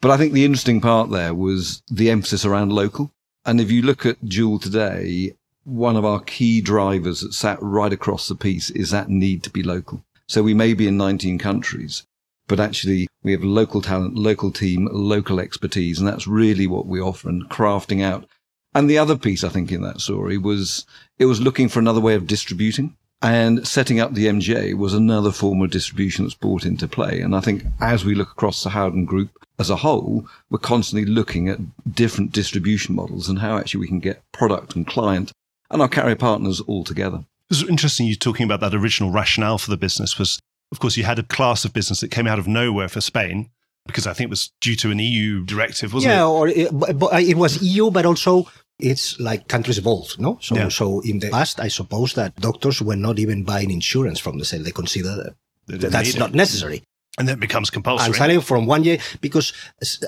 But 0.01 0.11
I 0.11 0.17
think 0.17 0.33
the 0.33 0.45
interesting 0.45 0.81
part 0.81 1.09
there 1.09 1.33
was 1.33 1.81
the 1.89 2.09
emphasis 2.09 2.45
around 2.45 2.71
local. 2.71 3.11
And 3.45 3.59
if 3.59 3.71
you 3.71 3.81
look 3.81 4.05
at 4.05 4.27
Dual 4.27 4.59
today, 4.59 5.33
one 5.63 5.95
of 5.95 6.05
our 6.05 6.19
key 6.19 6.61
drivers 6.61 7.21
that 7.21 7.33
sat 7.33 7.57
right 7.61 7.91
across 7.91 8.27
the 8.27 8.35
piece 8.35 8.69
is 8.69 8.91
that 8.91 9.09
need 9.09 9.43
to 9.43 9.49
be 9.49 9.63
local. 9.63 10.03
So 10.27 10.43
we 10.43 10.53
may 10.53 10.73
be 10.73 10.87
in 10.87 10.97
19 10.97 11.37
countries, 11.37 12.03
but 12.47 12.59
actually 12.59 13.07
we 13.23 13.31
have 13.31 13.43
local 13.43 13.81
talent, 13.81 14.15
local 14.15 14.51
team, 14.51 14.87
local 14.91 15.39
expertise. 15.39 15.99
And 15.99 16.07
that's 16.07 16.27
really 16.27 16.67
what 16.67 16.85
we 16.85 17.01
offer 17.01 17.29
and 17.29 17.49
crafting 17.49 18.03
out 18.03 18.25
and 18.73 18.89
the 18.89 18.99
other 18.99 19.17
piece, 19.17 19.43
I 19.43 19.49
think, 19.49 19.71
in 19.71 19.81
that 19.81 20.01
story 20.01 20.37
was 20.37 20.85
it 21.19 21.25
was 21.25 21.41
looking 21.41 21.67
for 21.67 21.79
another 21.79 21.99
way 21.99 22.15
of 22.15 22.25
distributing. 22.25 22.95
And 23.21 23.67
setting 23.67 23.99
up 23.99 24.13
the 24.13 24.27
MGA 24.27 24.75
was 24.75 24.93
another 24.93 25.33
form 25.33 25.61
of 25.61 25.71
distribution 25.71 26.23
that's 26.23 26.35
brought 26.35 26.65
into 26.65 26.87
play. 26.87 27.19
And 27.19 27.35
I 27.35 27.41
think 27.41 27.65
as 27.81 28.05
we 28.05 28.15
look 28.15 28.31
across 28.31 28.63
the 28.63 28.69
Howden 28.69 29.03
Group 29.03 29.29
as 29.59 29.69
a 29.69 29.75
whole, 29.75 30.25
we're 30.49 30.59
constantly 30.59 31.05
looking 31.05 31.49
at 31.49 31.59
different 31.93 32.31
distribution 32.31 32.95
models 32.95 33.27
and 33.27 33.39
how 33.39 33.57
actually 33.57 33.81
we 33.81 33.89
can 33.89 33.99
get 33.99 34.23
product 34.31 34.73
and 34.73 34.87
client 34.87 35.33
and 35.69 35.81
our 35.81 35.89
carrier 35.89 36.15
partners 36.15 36.61
all 36.61 36.85
together. 36.85 37.17
It 37.49 37.57
was 37.57 37.67
interesting 37.67 38.07
you 38.07 38.15
talking 38.15 38.45
about 38.45 38.61
that 38.61 38.73
original 38.73 39.11
rationale 39.11 39.57
for 39.57 39.69
the 39.69 39.75
business 39.75 40.17
was, 40.17 40.39
of 40.71 40.79
course, 40.79 40.95
you 40.95 41.03
had 41.03 41.19
a 41.19 41.23
class 41.23 41.65
of 41.65 41.73
business 41.73 41.99
that 41.99 42.11
came 42.11 42.25
out 42.25 42.39
of 42.39 42.47
nowhere 42.47 42.87
for 42.87 43.01
Spain 43.01 43.49
because 43.85 44.07
I 44.07 44.13
think 44.13 44.27
it 44.27 44.29
was 44.29 44.51
due 44.61 44.75
to 44.77 44.91
an 44.91 44.99
EU 44.99 45.43
directive, 45.43 45.93
wasn't 45.93 46.11
yeah, 46.11 46.19
it? 46.19 46.21
Yeah, 46.21 46.27
or 46.27 46.47
it, 46.47 46.99
but 46.99 47.21
it 47.21 47.35
was 47.35 47.61
EU, 47.61 47.91
but 47.91 48.05
also 48.05 48.47
it's 48.79 49.19
like 49.19 49.47
countries 49.47 49.77
evolve, 49.77 50.17
no? 50.17 50.39
So, 50.41 50.55
yeah. 50.55 50.69
so 50.69 51.01
in 51.01 51.19
the 51.19 51.29
past, 51.29 51.59
I 51.59 51.67
suppose 51.67 52.13
that 52.13 52.35
doctors 52.37 52.81
were 52.81 52.95
not 52.95 53.19
even 53.19 53.43
buying 53.43 53.71
insurance 53.71 54.19
from 54.19 54.39
the 54.39 54.45
state. 54.45 54.63
They 54.63 54.71
consider 54.71 55.35
that 55.67 55.91
that's 55.91 56.15
not 56.15 56.33
necessary. 56.33 56.83
And 57.17 57.27
then 57.27 57.35
it 57.35 57.41
becomes 57.41 57.69
compulsory. 57.69 58.05
And 58.05 58.15
suddenly 58.15 58.41
from 58.41 58.65
one 58.65 58.85
year, 58.85 58.97
because 59.19 59.51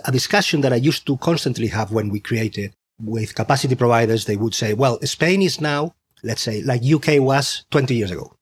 a 0.06 0.12
discussion 0.12 0.62
that 0.62 0.72
I 0.72 0.78
used 0.78 1.06
to 1.08 1.18
constantly 1.18 1.68
have 1.68 1.92
when 1.92 2.10
we 2.10 2.22
created 2.22 2.74
with 3.00 3.36
capacity 3.36 3.76
providers, 3.76 4.26
they 4.26 4.38
would 4.38 4.56
say, 4.56 4.74
well, 4.74 5.00
Spain 5.02 5.42
is 5.42 5.60
now, 5.60 5.94
let's 6.24 6.42
say, 6.42 6.62
like 6.62 6.82
UK 6.86 7.20
was 7.20 7.66
20 7.72 7.94
years 7.96 8.12
ago. 8.12 8.34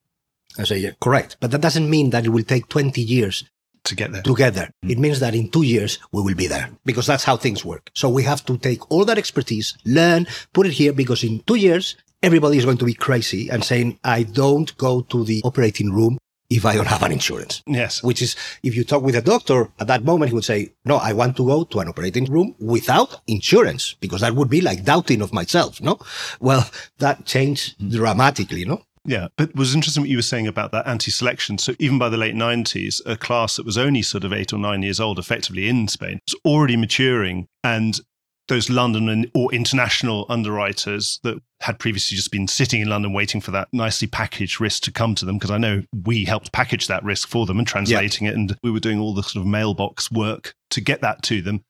I 0.60 0.66
say, 0.66 0.78
yeah, 0.78 0.92
correct. 1.02 1.38
But 1.40 1.52
that 1.52 1.62
doesn't 1.62 1.90
mean 1.90 2.12
that 2.12 2.26
it 2.26 2.30
will 2.30 2.44
take 2.44 2.68
20 2.70 3.02
years 3.02 3.44
to 3.90 3.96
get 3.96 4.12
there. 4.12 4.22
Together. 4.22 4.70
Mm. 4.84 4.92
It 4.92 5.00
means 5.00 5.20
that 5.20 5.36
in 5.36 5.50
two 5.50 5.64
years 5.64 6.00
we 6.12 6.22
will 6.22 6.36
be 6.36 6.48
there 6.48 6.70
because 6.86 7.06
that's 7.06 7.24
how 7.24 7.38
things 7.38 7.66
work. 7.66 7.92
So 7.94 8.10
we 8.10 8.24
have 8.24 8.46
to 8.46 8.58
take 8.58 8.90
all 8.92 9.06
that 9.06 9.18
expertise, 9.18 9.78
learn, 9.86 10.28
put 10.54 10.66
it 10.66 10.74
here 10.74 10.94
because 10.94 11.24
in 11.24 11.42
two 11.46 11.56
years, 11.56 11.96
everybody 12.24 12.58
is 12.58 12.66
going 12.66 12.78
to 12.78 12.86
be 12.86 12.94
crazy 12.94 13.50
and 13.50 13.64
saying, 13.64 14.00
I 14.04 14.24
don't 14.24 14.76
go 14.78 15.02
to 15.02 15.24
the 15.24 15.42
operating 15.44 15.92
room 15.92 16.18
if 16.50 16.66
I 16.66 16.76
don't 16.76 16.88
have 16.88 17.04
an 17.04 17.12
insurance. 17.12 17.62
Yes. 17.68 18.02
Which 18.02 18.22
is, 18.22 18.36
if 18.64 18.76
you 18.76 18.84
talk 18.84 19.04
with 19.04 19.16
a 19.16 19.22
doctor 19.22 19.70
at 19.80 19.88
that 19.88 20.04
moment, 20.04 20.30
he 20.30 20.36
would 20.36 20.44
say, 20.44 20.74
no, 20.84 20.98
I 20.98 21.14
want 21.14 21.38
to 21.38 21.46
go 21.46 21.64
to 21.64 21.80
an 21.80 21.88
operating 21.88 22.26
room 22.26 22.56
without 22.60 23.22
insurance 23.28 23.96
because 24.00 24.22
that 24.22 24.34
would 24.34 24.50
be 24.50 24.62
like 24.62 24.84
doubting 24.84 25.22
of 25.22 25.32
myself. 25.32 25.80
No. 25.80 26.00
Well, 26.40 26.68
that 26.98 27.26
changed 27.26 27.76
dramatically. 27.92 28.66
No. 28.66 28.82
Yeah, 29.06 29.28
but 29.38 29.50
it 29.50 29.56
was 29.56 29.74
interesting 29.74 30.02
what 30.02 30.10
you 30.10 30.18
were 30.18 30.22
saying 30.22 30.48
about 30.48 30.72
that 30.72 30.88
anti-selection. 30.88 31.58
So 31.58 31.74
even 31.80 31.98
by 31.98 32.10
the 32.10 32.18
late 32.18 32.36
90s, 32.36 33.02
a 33.06 33.16
class 33.16 33.56
that 33.56 33.66
was 33.66 33.78
only 33.78 34.02
sort 34.02 34.24
of 34.24 34.34
eight 34.34 34.54
or 34.54 34.60
nine 34.60 34.84
years 34.84 35.00
old, 35.00 35.20
effectively 35.20 35.68
in 35.68 35.88
Spain, 35.88 36.20
was 36.28 36.40
already 36.46 36.76
maturing. 36.76 37.48
And 37.64 38.00
those 38.50 38.70
London 38.70 39.30
or 39.34 39.54
international 39.54 40.26
underwriters 40.28 41.20
that 41.24 41.40
had 41.62 41.80
previously 41.80 42.16
just 42.16 42.32
been 42.32 42.48
sitting 42.48 42.82
in 42.82 42.90
London 42.90 43.14
waiting 43.14 43.42
for 43.42 43.52
that 43.52 43.68
nicely 43.72 44.08
packaged 44.08 44.60
risk 44.60 44.84
to 44.84 44.92
come 44.92 45.16
to 45.16 45.26
them, 45.26 45.38
because 45.38 45.52
I 45.52 45.58
know 45.58 45.84
we 46.06 46.26
helped 46.26 46.52
package 46.52 46.88
that 46.88 47.04
risk 47.04 47.28
for 47.28 47.46
them 47.46 47.60
and 47.60 47.68
translating 47.68 48.26
yeah. 48.26 48.32
it, 48.32 48.38
and 48.38 48.58
we 48.64 48.72
were 48.72 48.80
doing 48.80 49.00
all 49.00 49.14
the 49.14 49.24
sort 49.24 49.42
of 49.42 49.48
mailbox 49.48 50.12
work 50.12 50.54
to 50.72 50.82
get 50.82 51.02
that 51.02 51.24
to 51.24 51.42
them. 51.42 51.62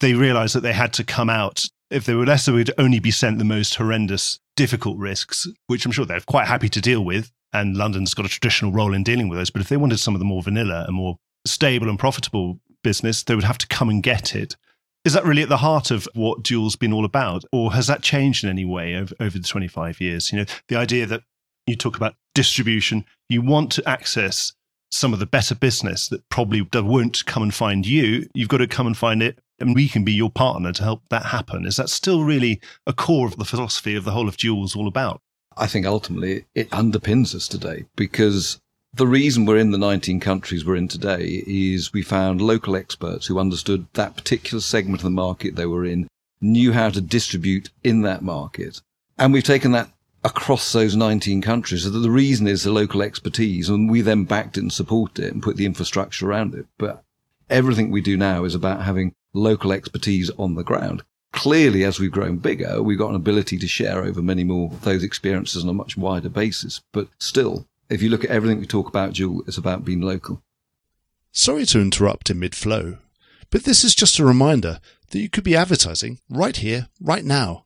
They 0.00 0.14
realized 0.14 0.54
that 0.54 0.60
they 0.60 0.72
had 0.72 0.92
to 0.94 1.04
come 1.04 1.28
out 1.28 1.64
if 1.90 2.04
they 2.04 2.14
were 2.14 2.26
lesser, 2.26 2.52
they 2.52 2.58
would 2.58 2.74
only 2.78 2.98
be 2.98 3.10
sent 3.10 3.38
the 3.38 3.44
most 3.44 3.74
horrendous, 3.76 4.38
difficult 4.58 4.98
risks, 4.98 5.46
which 5.68 5.86
I'm 5.86 5.92
sure 5.92 6.04
they're 6.04 6.20
quite 6.20 6.48
happy 6.48 6.68
to 6.68 6.80
deal 6.80 7.04
with. 7.04 7.30
And 7.52 7.76
London's 7.76 8.12
got 8.12 8.26
a 8.26 8.28
traditional 8.28 8.72
role 8.72 8.92
in 8.92 9.04
dealing 9.04 9.28
with 9.28 9.38
those. 9.38 9.50
But 9.50 9.62
if 9.62 9.68
they 9.68 9.76
wanted 9.76 9.98
some 9.98 10.16
of 10.16 10.18
the 10.18 10.24
more 10.24 10.42
vanilla 10.42 10.84
and 10.86 10.96
more 10.96 11.16
stable 11.46 11.88
and 11.88 11.96
profitable 11.96 12.58
business, 12.82 13.22
they 13.22 13.36
would 13.36 13.44
have 13.44 13.58
to 13.58 13.68
come 13.68 13.88
and 13.88 14.02
get 14.02 14.34
it. 14.34 14.56
Is 15.04 15.12
that 15.12 15.24
really 15.24 15.42
at 15.42 15.48
the 15.48 15.58
heart 15.58 15.92
of 15.92 16.08
what 16.14 16.42
Dual's 16.42 16.74
been 16.74 16.92
all 16.92 17.04
about? 17.04 17.44
Or 17.52 17.72
has 17.72 17.86
that 17.86 18.02
changed 18.02 18.42
in 18.42 18.50
any 18.50 18.64
way 18.64 18.96
over, 18.96 19.14
over 19.20 19.38
the 19.38 19.46
25 19.46 20.00
years? 20.00 20.32
You 20.32 20.40
know, 20.40 20.44
the 20.66 20.76
idea 20.76 21.06
that 21.06 21.22
you 21.68 21.76
talk 21.76 21.96
about 21.96 22.16
distribution, 22.34 23.04
you 23.28 23.40
want 23.40 23.70
to 23.72 23.88
access 23.88 24.52
some 24.90 25.12
of 25.12 25.20
the 25.20 25.26
better 25.26 25.54
business 25.54 26.08
that 26.08 26.28
probably 26.30 26.66
won't 26.74 27.24
come 27.26 27.44
and 27.44 27.54
find 27.54 27.86
you. 27.86 28.28
You've 28.34 28.48
got 28.48 28.58
to 28.58 28.66
come 28.66 28.88
and 28.88 28.96
find 28.96 29.22
it 29.22 29.38
and 29.58 29.74
we 29.74 29.88
can 29.88 30.04
be 30.04 30.12
your 30.12 30.30
partner 30.30 30.72
to 30.72 30.82
help 30.82 31.02
that 31.08 31.26
happen. 31.26 31.66
Is 31.66 31.76
that 31.76 31.90
still 31.90 32.24
really 32.24 32.60
a 32.86 32.92
core 32.92 33.26
of 33.26 33.36
the 33.36 33.44
philosophy 33.44 33.94
of 33.94 34.04
the 34.04 34.12
whole 34.12 34.28
of 34.28 34.36
Dual's 34.36 34.76
all 34.76 34.88
about? 34.88 35.20
I 35.56 35.66
think 35.66 35.86
ultimately 35.86 36.44
it 36.54 36.70
underpins 36.70 37.34
us 37.34 37.48
today 37.48 37.84
because 37.96 38.60
the 38.94 39.06
reason 39.06 39.44
we're 39.44 39.58
in 39.58 39.72
the 39.72 39.78
19 39.78 40.20
countries 40.20 40.64
we're 40.64 40.76
in 40.76 40.88
today 40.88 41.42
is 41.46 41.92
we 41.92 42.02
found 42.02 42.40
local 42.40 42.76
experts 42.76 43.26
who 43.26 43.38
understood 43.38 43.86
that 43.94 44.16
particular 44.16 44.60
segment 44.60 45.00
of 45.00 45.04
the 45.04 45.10
market 45.10 45.56
they 45.56 45.66
were 45.66 45.84
in, 45.84 46.08
knew 46.40 46.72
how 46.72 46.88
to 46.90 47.00
distribute 47.00 47.70
in 47.82 48.02
that 48.02 48.22
market. 48.22 48.80
And 49.18 49.32
we've 49.32 49.42
taken 49.42 49.72
that 49.72 49.90
across 50.24 50.72
those 50.72 50.96
19 50.96 51.42
countries. 51.42 51.84
So 51.84 51.90
the 51.90 52.10
reason 52.10 52.46
is 52.46 52.62
the 52.62 52.72
local 52.72 53.02
expertise 53.02 53.68
and 53.68 53.90
we 53.90 54.00
then 54.00 54.24
backed 54.24 54.56
it 54.56 54.62
and 54.62 54.72
supported 54.72 55.24
it 55.24 55.32
and 55.32 55.42
put 55.42 55.56
the 55.56 55.66
infrastructure 55.66 56.28
around 56.28 56.54
it. 56.54 56.66
But 56.78 57.02
everything 57.50 57.90
we 57.90 58.00
do 58.00 58.16
now 58.16 58.44
is 58.44 58.54
about 58.54 58.82
having 58.82 59.14
local 59.32 59.72
expertise 59.72 60.30
on 60.38 60.54
the 60.54 60.64
ground. 60.64 61.02
Clearly, 61.32 61.84
as 61.84 62.00
we've 62.00 62.10
grown 62.10 62.38
bigger, 62.38 62.82
we've 62.82 62.98
got 62.98 63.10
an 63.10 63.16
ability 63.16 63.58
to 63.58 63.68
share 63.68 64.02
over 64.02 64.22
many 64.22 64.44
more 64.44 64.72
of 64.72 64.82
those 64.82 65.02
experiences 65.02 65.62
on 65.62 65.68
a 65.68 65.74
much 65.74 65.96
wider 65.96 66.28
basis. 66.28 66.80
But 66.92 67.08
still, 67.18 67.66
if 67.90 68.02
you 68.02 68.08
look 68.08 68.24
at 68.24 68.30
everything 68.30 68.60
we 68.60 68.66
talk 68.66 68.88
about, 68.88 69.14
Dual, 69.14 69.42
it's 69.46 69.58
about 69.58 69.84
being 69.84 70.00
local. 70.00 70.42
Sorry 71.32 71.66
to 71.66 71.80
interrupt 71.80 72.30
in 72.30 72.38
mid 72.38 72.54
flow, 72.54 72.98
but 73.50 73.64
this 73.64 73.84
is 73.84 73.94
just 73.94 74.18
a 74.18 74.24
reminder 74.24 74.80
that 75.10 75.20
you 75.20 75.28
could 75.28 75.44
be 75.44 75.56
advertising 75.56 76.18
right 76.28 76.56
here, 76.56 76.88
right 77.00 77.24
now, 77.24 77.64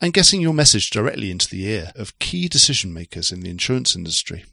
and 0.00 0.12
getting 0.12 0.40
your 0.40 0.54
message 0.54 0.90
directly 0.90 1.30
into 1.30 1.48
the 1.48 1.64
ear 1.66 1.92
of 1.94 2.18
key 2.18 2.48
decision 2.48 2.92
makers 2.92 3.32
in 3.32 3.40
the 3.40 3.50
insurance 3.50 3.96
industry. 3.96 4.44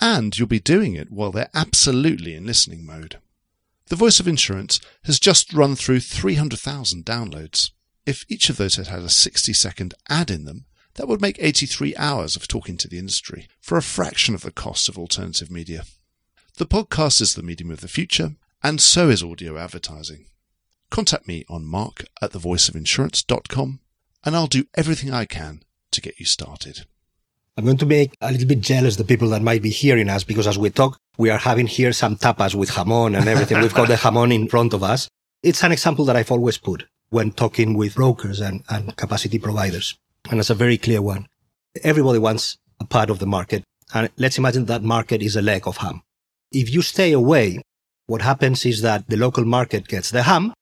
And 0.00 0.36
you'll 0.36 0.48
be 0.48 0.60
doing 0.60 0.94
it 0.94 1.12
while 1.12 1.30
they're 1.30 1.50
absolutely 1.54 2.34
in 2.34 2.46
listening 2.46 2.84
mode. 2.84 3.18
The 3.92 3.96
Voice 3.96 4.20
of 4.20 4.26
Insurance 4.26 4.80
has 5.04 5.20
just 5.20 5.52
run 5.52 5.76
through 5.76 6.00
300,000 6.00 7.04
downloads. 7.04 7.72
If 8.06 8.24
each 8.26 8.48
of 8.48 8.56
those 8.56 8.76
had 8.76 8.86
had 8.86 9.02
a 9.02 9.10
60 9.10 9.52
second 9.52 9.92
ad 10.08 10.30
in 10.30 10.46
them, 10.46 10.64
that 10.94 11.06
would 11.06 11.20
make 11.20 11.36
83 11.38 11.94
hours 11.96 12.34
of 12.34 12.48
talking 12.48 12.78
to 12.78 12.88
the 12.88 12.98
industry 12.98 13.48
for 13.60 13.76
a 13.76 13.82
fraction 13.82 14.34
of 14.34 14.40
the 14.40 14.50
cost 14.50 14.88
of 14.88 14.96
alternative 14.96 15.50
media. 15.50 15.84
The 16.56 16.64
podcast 16.64 17.20
is 17.20 17.34
the 17.34 17.42
medium 17.42 17.70
of 17.70 17.82
the 17.82 17.86
future, 17.86 18.36
and 18.62 18.80
so 18.80 19.10
is 19.10 19.22
audio 19.22 19.58
advertising. 19.58 20.24
Contact 20.88 21.28
me 21.28 21.44
on 21.50 21.66
mark 21.66 22.06
at 22.22 22.32
thevoiceofinsurance.com, 22.32 23.80
and 24.24 24.34
I'll 24.34 24.46
do 24.46 24.68
everything 24.74 25.12
I 25.12 25.26
can 25.26 25.64
to 25.90 26.00
get 26.00 26.18
you 26.18 26.24
started. 26.24 26.86
I'm 27.58 27.66
going 27.66 27.76
to 27.78 27.86
make 27.86 28.14
a 28.22 28.32
little 28.32 28.48
bit 28.48 28.60
jealous 28.60 28.96
the 28.96 29.04
people 29.04 29.28
that 29.28 29.42
might 29.42 29.60
be 29.60 29.68
hearing 29.68 30.08
us 30.08 30.24
because 30.24 30.46
as 30.46 30.58
we 30.58 30.70
talk, 30.70 30.96
we 31.18 31.28
are 31.28 31.36
having 31.36 31.66
here 31.66 31.92
some 31.92 32.16
tapas 32.16 32.54
with 32.54 32.70
jamon 32.70 33.16
and 33.16 33.28
everything. 33.28 33.60
We've 33.60 33.74
got 33.74 33.88
the 33.88 33.96
jamon 33.96 34.32
in 34.32 34.48
front 34.48 34.72
of 34.72 34.82
us. 34.82 35.08
It's 35.42 35.62
an 35.62 35.70
example 35.70 36.06
that 36.06 36.16
I've 36.16 36.32
always 36.32 36.56
put 36.56 36.86
when 37.10 37.30
talking 37.30 37.74
with 37.74 37.96
brokers 37.96 38.40
and, 38.40 38.62
and 38.70 38.96
capacity 38.96 39.38
providers. 39.38 39.98
And 40.30 40.40
it's 40.40 40.48
a 40.48 40.54
very 40.54 40.78
clear 40.78 41.02
one. 41.02 41.26
Everybody 41.84 42.18
wants 42.18 42.56
a 42.80 42.86
part 42.86 43.10
of 43.10 43.18
the 43.18 43.26
market. 43.26 43.64
And 43.92 44.08
let's 44.16 44.38
imagine 44.38 44.64
that 44.66 44.82
market 44.82 45.20
is 45.20 45.36
a 45.36 45.42
leg 45.42 45.68
of 45.68 45.76
ham. 45.76 46.00
If 46.52 46.72
you 46.72 46.80
stay 46.80 47.12
away, 47.12 47.60
what 48.06 48.22
happens 48.22 48.64
is 48.64 48.80
that 48.80 49.08
the 49.08 49.18
local 49.18 49.44
market 49.44 49.88
gets 49.88 50.10
the 50.10 50.22
ham 50.22 50.54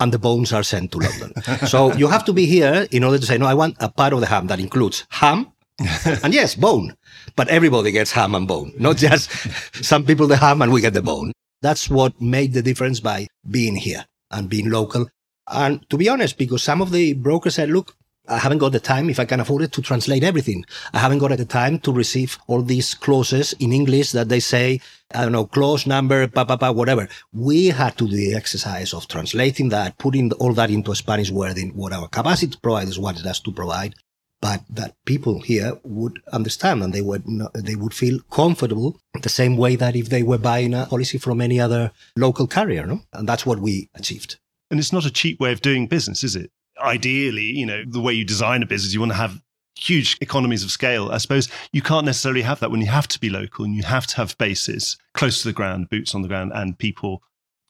and 0.00 0.10
the 0.10 0.18
bones 0.18 0.52
are 0.52 0.64
sent 0.64 0.90
to 0.90 0.98
London. 0.98 1.40
so 1.68 1.92
you 1.92 2.08
have 2.08 2.24
to 2.24 2.32
be 2.32 2.46
here 2.46 2.88
in 2.90 3.04
order 3.04 3.18
to 3.18 3.26
say, 3.26 3.38
no, 3.38 3.46
I 3.46 3.54
want 3.54 3.76
a 3.78 3.88
part 3.88 4.12
of 4.12 4.18
the 4.18 4.26
ham 4.26 4.48
that 4.48 4.58
includes 4.58 5.06
ham 5.10 5.51
and 6.22 6.34
yes, 6.34 6.54
bone. 6.54 6.94
But 7.36 7.48
everybody 7.48 7.92
gets 7.92 8.12
ham 8.12 8.34
and 8.34 8.46
bone, 8.46 8.72
not 8.78 8.96
just 8.96 9.30
some 9.84 10.04
people 10.04 10.26
the 10.26 10.36
ham 10.36 10.62
and 10.62 10.72
we 10.72 10.80
get 10.80 10.94
the 10.94 11.02
bone. 11.02 11.32
That's 11.60 11.88
what 11.88 12.20
made 12.20 12.52
the 12.52 12.62
difference 12.62 13.00
by 13.00 13.28
being 13.48 13.76
here 13.76 14.04
and 14.30 14.48
being 14.48 14.70
local. 14.70 15.08
And 15.48 15.88
to 15.90 15.96
be 15.96 16.08
honest, 16.08 16.38
because 16.38 16.62
some 16.62 16.82
of 16.82 16.90
the 16.90 17.14
brokers 17.14 17.54
said, 17.54 17.70
look, 17.70 17.96
I 18.28 18.38
haven't 18.38 18.58
got 18.58 18.70
the 18.70 18.78
time, 18.78 19.10
if 19.10 19.18
I 19.18 19.24
can 19.24 19.40
afford 19.40 19.62
it, 19.62 19.72
to 19.72 19.82
translate 19.82 20.22
everything. 20.22 20.64
I 20.92 21.00
haven't 21.00 21.18
got 21.18 21.36
the 21.36 21.44
time 21.44 21.80
to 21.80 21.92
receive 21.92 22.38
all 22.46 22.62
these 22.62 22.94
clauses 22.94 23.52
in 23.54 23.72
English 23.72 24.12
that 24.12 24.28
they 24.28 24.38
say, 24.38 24.80
I 25.12 25.22
don't 25.22 25.32
know, 25.32 25.46
clause 25.46 25.86
number, 25.86 26.28
pa, 26.28 26.44
pa, 26.44 26.56
pa, 26.56 26.70
whatever. 26.70 27.08
We 27.32 27.66
had 27.66 27.98
to 27.98 28.08
do 28.08 28.16
the 28.16 28.34
exercise 28.34 28.94
of 28.94 29.08
translating 29.08 29.70
that, 29.70 29.98
putting 29.98 30.30
all 30.34 30.52
that 30.54 30.70
into 30.70 30.92
a 30.92 30.96
Spanish 30.96 31.32
wording, 31.32 31.70
what 31.74 31.92
our 31.92 32.06
capacity 32.06 32.56
providers 32.62 32.98
wanted 32.98 33.26
us 33.26 33.40
to 33.40 33.50
provide, 33.50 33.96
but 34.42 34.60
that 34.68 34.96
people 35.04 35.40
here 35.40 35.78
would 35.84 36.20
understand 36.32 36.82
and 36.82 36.92
they 36.92 37.00
would 37.00 37.22
they 37.54 37.76
would 37.76 37.94
feel 37.94 38.18
comfortable 38.30 38.98
the 39.22 39.28
same 39.28 39.56
way 39.56 39.76
that 39.76 39.94
if 39.94 40.10
they 40.10 40.24
were 40.24 40.36
buying 40.36 40.74
a 40.74 40.84
policy 40.84 41.16
from 41.16 41.40
any 41.40 41.60
other 41.60 41.92
local 42.16 42.48
carrier, 42.48 42.84
no? 42.84 43.00
And 43.12 43.26
that's 43.26 43.46
what 43.46 43.60
we 43.60 43.88
achieved. 43.94 44.38
And 44.70 44.80
it's 44.80 44.92
not 44.92 45.06
a 45.06 45.12
cheap 45.12 45.38
way 45.38 45.52
of 45.52 45.62
doing 45.62 45.86
business, 45.86 46.24
is 46.24 46.34
it? 46.34 46.50
Ideally, 46.80 47.44
you 47.44 47.64
know, 47.64 47.84
the 47.86 48.00
way 48.00 48.12
you 48.12 48.24
design 48.24 48.64
a 48.64 48.66
business, 48.66 48.92
you 48.92 48.98
want 48.98 49.12
to 49.12 49.16
have 49.16 49.40
huge 49.78 50.18
economies 50.20 50.64
of 50.64 50.72
scale. 50.72 51.12
I 51.12 51.18
suppose 51.18 51.48
you 51.72 51.80
can't 51.80 52.06
necessarily 52.06 52.42
have 52.42 52.58
that 52.60 52.72
when 52.72 52.80
you 52.80 52.88
have 52.88 53.08
to 53.08 53.20
be 53.20 53.30
local 53.30 53.64
and 53.64 53.76
you 53.76 53.84
have 53.84 54.08
to 54.08 54.16
have 54.16 54.36
bases 54.38 54.98
close 55.14 55.40
to 55.42 55.48
the 55.48 55.54
ground, 55.54 55.88
boots 55.88 56.16
on 56.16 56.22
the 56.22 56.28
ground, 56.28 56.50
and 56.52 56.76
people 56.76 57.22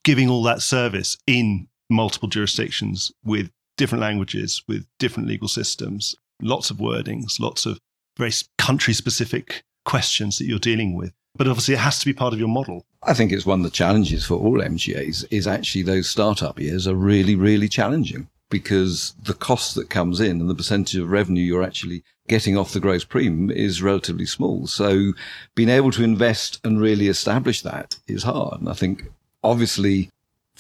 giving 0.05 0.31
all 0.31 0.43
that 0.45 0.63
service 0.63 1.19
in 1.27 1.69
multiple 1.91 2.31
jurisdictions 2.31 3.13
with 3.23 3.51
different 3.77 4.01
languages, 4.01 4.63
with 4.67 4.87
different 4.99 5.29
legal 5.29 5.49
systems 5.49 6.15
lots 6.43 6.71
of 6.71 6.79
wordings, 6.79 7.41
lots 7.41 7.67
of 7.67 7.79
very 8.17 8.33
country 8.59 8.95
specific 8.95 9.63
questions 9.85 10.39
that 10.39 10.47
you're 10.47 10.59
dealing 10.59 10.97
with. 10.97 11.13
But 11.35 11.49
obviously, 11.49 11.75
it 11.75 11.81
has 11.81 11.99
to 12.01 12.07
be 12.07 12.13
part 12.13 12.35
of 12.35 12.39
your 12.39 12.49
model. 12.49 12.85
I 13.03 13.15
think 13.15 13.33
it's 13.33 13.47
one 13.47 13.61
of 13.61 13.65
the 13.65 13.71
challenges 13.71 14.25
for 14.25 14.35
all 14.35 14.61
MGAs 14.61 15.25
is 15.31 15.47
actually 15.47 15.83
those 15.83 16.09
startup 16.09 16.61
years 16.61 16.87
are 16.87 16.95
really, 16.95 17.35
really 17.35 17.69
challenging 17.69 18.29
because 18.51 19.15
the 19.23 19.33
cost 19.33 19.75
that 19.77 19.89
comes 19.89 20.21
in 20.21 20.41
and 20.41 20.51
the 20.51 20.55
percentage 20.55 21.01
of 21.01 21.11
revenue 21.11 21.43
you're 21.43 21.63
actually 21.63 22.05
getting 22.29 22.57
off 22.57 22.73
the 22.73 22.81
gross 22.81 23.03
premium 23.03 23.51
is 23.51 23.83
relatively 23.83 24.27
small. 24.27 24.67
So 24.67 25.15
being 25.55 25.71
able 25.71 25.91
to 25.93 26.05
invest 26.05 26.61
and 26.63 26.79
really 26.79 27.09
establish 27.09 27.63
that 27.63 27.99
is 28.07 28.23
hard. 28.23 28.61
And 28.61 28.69
I 28.69 28.75
think 28.75 29.05
obviously 29.43 30.11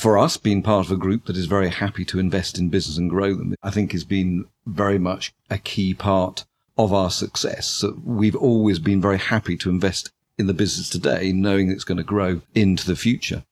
for 0.03 0.19
us, 0.19 0.37
being 0.37 0.63
part 0.65 0.85
of 0.85 0.91
a 0.91 0.97
group 0.97 1.27
that 1.27 1.37
is 1.37 1.47
very 1.47 1.71
happy 1.71 2.05
to 2.07 2.19
invest 2.19 2.59
in 2.59 2.69
business 2.69 2.99
and 2.99 3.09
grow 3.09 3.35
them, 3.35 3.55
I 3.63 3.71
think 3.71 3.93
has 3.93 4.03
been 4.03 4.47
very 4.67 4.99
much 4.99 5.33
a 5.49 5.59
key 5.59 5.95
part 5.95 6.45
of 6.77 6.93
our 6.93 7.09
success. 7.09 7.69
So 7.69 8.01
we've 8.05 8.35
always 8.35 8.81
been 8.81 9.01
very 9.01 9.19
happy 9.19 9.57
to 9.59 9.71
invest 9.71 10.11
in 10.37 10.49
the 10.49 10.55
business 10.55 10.89
today, 10.89 11.31
knowing 11.33 11.71
it's 11.71 11.85
going 11.85 11.99
to 11.99 12.05
grow 12.05 12.41
into 12.53 12.85
the 12.85 12.97
future. 12.97 13.45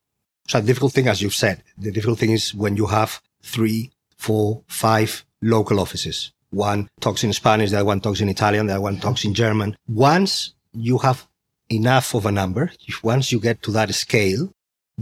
So 0.48 0.60
the 0.60 0.66
difficult 0.66 0.92
thing, 0.92 1.06
as 1.06 1.22
you've 1.22 1.34
said, 1.34 1.62
the 1.78 1.92
difficult 1.92 2.18
thing 2.18 2.32
is 2.32 2.52
when 2.52 2.76
you 2.76 2.86
have 2.86 3.22
three, 3.42 3.92
four, 4.16 4.62
five 4.66 5.24
local 5.40 5.78
offices. 5.78 6.32
One 6.50 6.88
talks 6.98 7.22
in 7.22 7.32
Spanish, 7.32 7.70
the 7.70 7.76
other 7.76 7.84
one 7.84 8.00
talks 8.00 8.20
in 8.20 8.28
Italian, 8.28 8.66
the 8.66 8.72
other 8.72 8.82
one 8.82 8.98
talks 8.98 9.24
in 9.24 9.34
German. 9.34 9.76
Once 9.86 10.52
you 10.72 10.98
have 10.98 11.28
enough 11.68 12.12
of 12.12 12.26
a 12.26 12.32
number, 12.32 12.72
once 13.04 13.30
you 13.30 13.38
get 13.38 13.62
to 13.62 13.70
that 13.70 13.94
scale, 13.94 14.52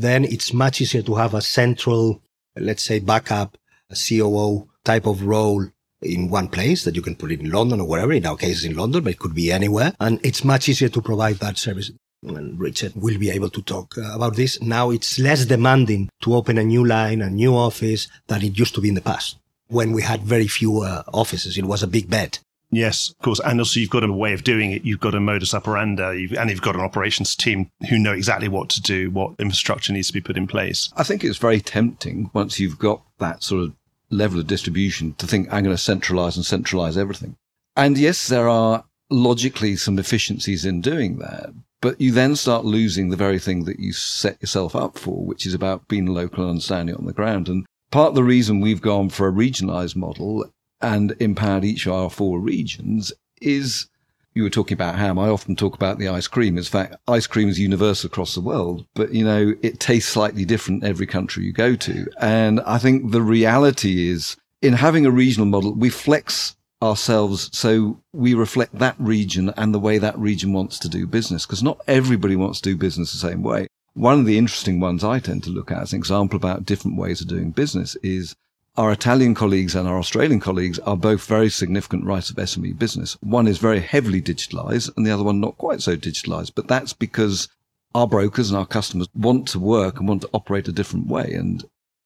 then 0.00 0.24
it's 0.24 0.52
much 0.52 0.80
easier 0.80 1.02
to 1.02 1.14
have 1.16 1.34
a 1.34 1.40
central, 1.40 2.22
let's 2.56 2.82
say, 2.82 2.98
backup, 3.00 3.58
a 3.90 3.96
COO 3.96 4.68
type 4.84 5.06
of 5.06 5.22
role 5.22 5.66
in 6.02 6.30
one 6.30 6.48
place 6.48 6.84
that 6.84 6.94
you 6.94 7.02
can 7.02 7.16
put 7.16 7.32
it 7.32 7.40
in 7.40 7.50
London 7.50 7.80
or 7.80 7.88
wherever. 7.88 8.12
In 8.12 8.26
our 8.26 8.36
case, 8.36 8.58
it's 8.58 8.64
in 8.64 8.76
London, 8.76 9.02
but 9.02 9.12
it 9.12 9.18
could 9.18 9.34
be 9.34 9.50
anywhere. 9.50 9.92
And 9.98 10.20
it's 10.22 10.44
much 10.44 10.68
easier 10.68 10.88
to 10.88 11.02
provide 11.02 11.36
that 11.36 11.58
service. 11.58 11.90
And 12.22 12.58
Richard 12.58 12.92
will 12.96 13.18
be 13.18 13.30
able 13.30 13.50
to 13.50 13.62
talk 13.62 13.96
uh, 13.96 14.14
about 14.14 14.36
this. 14.36 14.60
Now 14.60 14.90
it's 14.90 15.18
less 15.18 15.44
demanding 15.46 16.08
to 16.22 16.34
open 16.34 16.58
a 16.58 16.64
new 16.64 16.84
line, 16.84 17.22
a 17.22 17.30
new 17.30 17.56
office 17.56 18.08
than 18.26 18.42
it 18.42 18.58
used 18.58 18.74
to 18.74 18.80
be 18.80 18.88
in 18.88 18.94
the 18.94 19.00
past 19.00 19.36
when 19.68 19.92
we 19.92 20.02
had 20.02 20.22
very 20.22 20.48
few 20.48 20.82
uh, 20.82 21.02
offices. 21.12 21.58
It 21.58 21.66
was 21.66 21.82
a 21.82 21.86
big 21.86 22.10
bet. 22.10 22.40
Yes, 22.70 23.10
of 23.10 23.18
course. 23.24 23.40
And 23.40 23.60
also, 23.60 23.80
you've 23.80 23.90
got 23.90 24.04
a 24.04 24.12
way 24.12 24.34
of 24.34 24.44
doing 24.44 24.72
it. 24.72 24.84
You've 24.84 25.00
got 25.00 25.14
a 25.14 25.20
modus 25.20 25.54
operandi, 25.54 26.20
you've, 26.20 26.34
and 26.34 26.50
you've 26.50 26.60
got 26.60 26.74
an 26.74 26.82
operations 26.82 27.34
team 27.34 27.70
who 27.88 27.98
know 27.98 28.12
exactly 28.12 28.48
what 28.48 28.68
to 28.70 28.82
do, 28.82 29.10
what 29.10 29.34
infrastructure 29.38 29.92
needs 29.92 30.08
to 30.08 30.12
be 30.12 30.20
put 30.20 30.36
in 30.36 30.46
place. 30.46 30.92
I 30.96 31.02
think 31.02 31.24
it's 31.24 31.38
very 31.38 31.60
tempting 31.60 32.30
once 32.34 32.60
you've 32.60 32.78
got 32.78 33.02
that 33.18 33.42
sort 33.42 33.64
of 33.64 33.74
level 34.10 34.38
of 34.38 34.46
distribution 34.46 35.14
to 35.14 35.26
think 35.26 35.48
I'm 35.50 35.64
going 35.64 35.76
to 35.76 35.82
centralize 35.82 36.36
and 36.36 36.44
centralize 36.44 36.98
everything. 36.98 37.36
And 37.76 37.96
yes, 37.96 38.28
there 38.28 38.48
are 38.48 38.84
logically 39.10 39.76
some 39.76 39.98
efficiencies 39.98 40.64
in 40.64 40.80
doing 40.80 41.18
that, 41.18 41.50
but 41.80 42.00
you 42.00 42.12
then 42.12 42.36
start 42.36 42.64
losing 42.64 43.08
the 43.08 43.16
very 43.16 43.38
thing 43.38 43.64
that 43.64 43.80
you 43.80 43.92
set 43.92 44.40
yourself 44.42 44.76
up 44.76 44.98
for, 44.98 45.24
which 45.24 45.46
is 45.46 45.54
about 45.54 45.88
being 45.88 46.06
local 46.06 46.44
and 46.44 46.50
understanding 46.50 46.94
it 46.94 46.98
on 46.98 47.06
the 47.06 47.12
ground. 47.12 47.48
And 47.48 47.64
part 47.90 48.10
of 48.10 48.14
the 48.14 48.24
reason 48.24 48.60
we've 48.60 48.82
gone 48.82 49.08
for 49.08 49.28
a 49.28 49.32
regionalized 49.32 49.96
model 49.96 50.50
and 50.80 51.14
empowered 51.20 51.64
each 51.64 51.86
of 51.86 51.92
our 51.92 52.10
four 52.10 52.40
regions 52.40 53.12
is 53.40 53.88
you 54.34 54.42
were 54.42 54.50
talking 54.50 54.74
about 54.74 54.96
ham. 54.96 55.18
I 55.18 55.28
often 55.28 55.56
talk 55.56 55.74
about 55.74 55.98
the 55.98 56.08
ice 56.08 56.28
cream. 56.28 56.56
In 56.56 56.64
fact, 56.64 56.94
ice 57.08 57.26
cream 57.26 57.48
is 57.48 57.58
universal 57.58 58.06
across 58.06 58.34
the 58.34 58.40
world, 58.40 58.86
but 58.94 59.12
you 59.12 59.24
know, 59.24 59.54
it 59.62 59.80
tastes 59.80 60.10
slightly 60.10 60.44
different 60.44 60.84
every 60.84 61.06
country 61.06 61.44
you 61.44 61.52
go 61.52 61.74
to. 61.74 62.08
And 62.20 62.60
I 62.60 62.78
think 62.78 63.10
the 63.10 63.22
reality 63.22 64.08
is 64.10 64.36
in 64.62 64.74
having 64.74 65.06
a 65.06 65.10
regional 65.10 65.46
model, 65.46 65.74
we 65.74 65.90
flex 65.90 66.56
ourselves 66.80 67.50
so 67.52 68.00
we 68.12 68.34
reflect 68.34 68.78
that 68.78 68.94
region 69.00 69.52
and 69.56 69.74
the 69.74 69.80
way 69.80 69.98
that 69.98 70.16
region 70.16 70.52
wants 70.52 70.78
to 70.78 70.88
do 70.88 71.06
business 71.06 71.44
because 71.44 71.62
not 71.62 71.80
everybody 71.88 72.36
wants 72.36 72.60
to 72.60 72.70
do 72.70 72.76
business 72.76 73.10
the 73.10 73.18
same 73.18 73.42
way. 73.42 73.66
One 73.94 74.20
of 74.20 74.26
the 74.26 74.38
interesting 74.38 74.78
ones 74.78 75.02
I 75.02 75.18
tend 75.18 75.42
to 75.44 75.50
look 75.50 75.72
at 75.72 75.82
as 75.82 75.92
an 75.92 75.98
example 75.98 76.36
about 76.36 76.64
different 76.64 76.96
ways 76.96 77.20
of 77.20 77.26
doing 77.26 77.50
business 77.50 77.96
is 77.96 78.36
our 78.78 78.92
Italian 78.92 79.34
colleagues 79.34 79.74
and 79.74 79.88
our 79.88 79.98
Australian 79.98 80.38
colleagues 80.38 80.78
are 80.78 80.96
both 80.96 81.26
very 81.26 81.50
significant 81.50 82.04
writers 82.04 82.30
of 82.30 82.36
SME 82.36 82.78
business. 82.78 83.18
One 83.20 83.48
is 83.48 83.58
very 83.58 83.80
heavily 83.80 84.22
digitalized 84.22 84.96
and 84.96 85.04
the 85.04 85.10
other 85.10 85.24
one 85.24 85.40
not 85.40 85.58
quite 85.58 85.82
so 85.82 85.96
digitalized, 85.96 86.52
but 86.54 86.68
that's 86.68 86.92
because 86.92 87.48
our 87.92 88.06
brokers 88.06 88.50
and 88.50 88.56
our 88.56 88.66
customers 88.66 89.08
want 89.16 89.48
to 89.48 89.58
work 89.58 89.98
and 89.98 90.08
want 90.08 90.22
to 90.22 90.30
operate 90.32 90.68
a 90.68 90.72
different 90.72 91.08
way. 91.08 91.32
And 91.32 91.64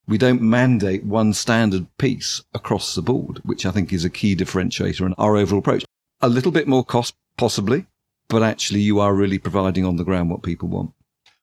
we 0.09 0.17
don't 0.17 0.41
mandate 0.41 1.05
one 1.05 1.35
standard 1.35 1.87
piece 1.99 2.43
across 2.55 2.95
the 2.95 3.03
board, 3.03 3.41
which 3.45 3.67
I 3.67 3.71
think 3.71 3.93
is 3.93 4.07
a 4.07 4.11
key 4.11 4.35
differentiator 4.35 5.05
in 5.05 5.13
our 5.19 5.37
overall 5.37 5.59
approach. 5.59 5.85
A 6.23 6.29
little 6.31 6.53
bit 6.53 6.67
more 6.67 6.85
cost, 6.85 7.15
possibly, 7.37 7.85
but 8.29 8.43
actually 8.43 8.81
you 8.81 8.99
are 8.99 9.13
really 9.15 9.39
providing 9.39 9.85
on 9.85 9.97
the 9.97 10.05
ground 10.05 10.31
what 10.31 10.43
people 10.43 10.69
want. 10.69 10.95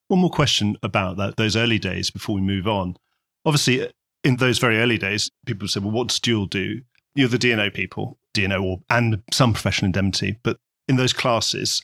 One 0.08 0.22
more 0.22 0.32
question 0.32 0.76
about 0.82 1.18
that, 1.18 1.38
those 1.38 1.56
early 1.56 1.78
days 1.78 2.10
before 2.10 2.34
we 2.34 2.42
move 2.42 2.68
on. 2.68 2.98
Obviously, 3.46 3.92
in 4.24 4.38
those 4.38 4.60
very 4.60 4.80
early 4.80 4.98
days, 4.98 5.32
people 5.46 5.68
said, 5.68 5.84
well, 5.84 5.92
what 5.92 6.10
does 6.10 6.20
Dual 6.20 6.46
do? 6.46 6.82
You're 7.16 7.30
the 7.30 7.38
D&O 7.38 7.70
people, 7.70 8.18
D&O 8.34 8.62
or, 8.62 8.80
and 8.90 9.24
some 9.32 9.54
professional 9.54 9.88
indemnity. 9.88 10.38
But 10.44 10.58
in 10.88 10.96
those 10.96 11.14
classes, 11.14 11.82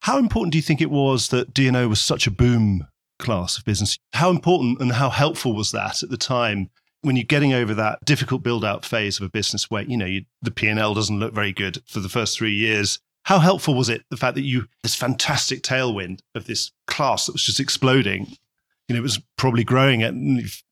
how 0.00 0.18
important 0.18 0.52
do 0.52 0.58
you 0.58 0.62
think 0.62 0.80
it 0.80 0.90
was 0.90 1.28
that 1.28 1.54
D&O 1.54 1.88
was 1.88 2.00
such 2.00 2.26
a 2.26 2.30
boom 2.30 2.86
class 3.18 3.58
of 3.58 3.64
business? 3.64 3.98
How 4.12 4.30
important 4.30 4.80
and 4.80 4.92
how 4.92 5.10
helpful 5.10 5.54
was 5.54 5.72
that 5.72 6.02
at 6.02 6.10
the 6.10 6.16
time 6.16 6.70
when 7.02 7.16
you're 7.16 7.24
getting 7.24 7.52
over 7.52 7.72
that 7.74 8.04
difficult 8.04 8.42
build 8.42 8.64
out 8.64 8.84
phase 8.84 9.18
of 9.18 9.26
a 9.26 9.30
business 9.30 9.70
where, 9.70 9.82
you 9.82 9.96
know, 9.96 10.06
you, 10.06 10.24
the 10.42 10.50
P&L 10.50 10.94
doesn't 10.94 11.20
look 11.20 11.34
very 11.34 11.52
good 11.52 11.82
for 11.86 12.00
the 12.00 12.08
first 12.08 12.36
three 12.36 12.54
years 12.54 12.98
how 13.26 13.40
helpful 13.40 13.74
was 13.74 13.88
it 13.88 14.04
the 14.08 14.16
fact 14.16 14.36
that 14.36 14.44
you 14.44 14.68
this 14.84 14.94
fantastic 14.94 15.60
tailwind 15.60 16.20
of 16.36 16.46
this 16.46 16.70
class 16.86 17.26
that 17.26 17.32
was 17.32 17.42
just 17.42 17.58
exploding? 17.58 18.36
You 18.88 18.94
know, 18.94 19.00
it 19.00 19.02
was 19.02 19.20
probably 19.36 19.64
growing 19.64 20.02
at 20.02 20.14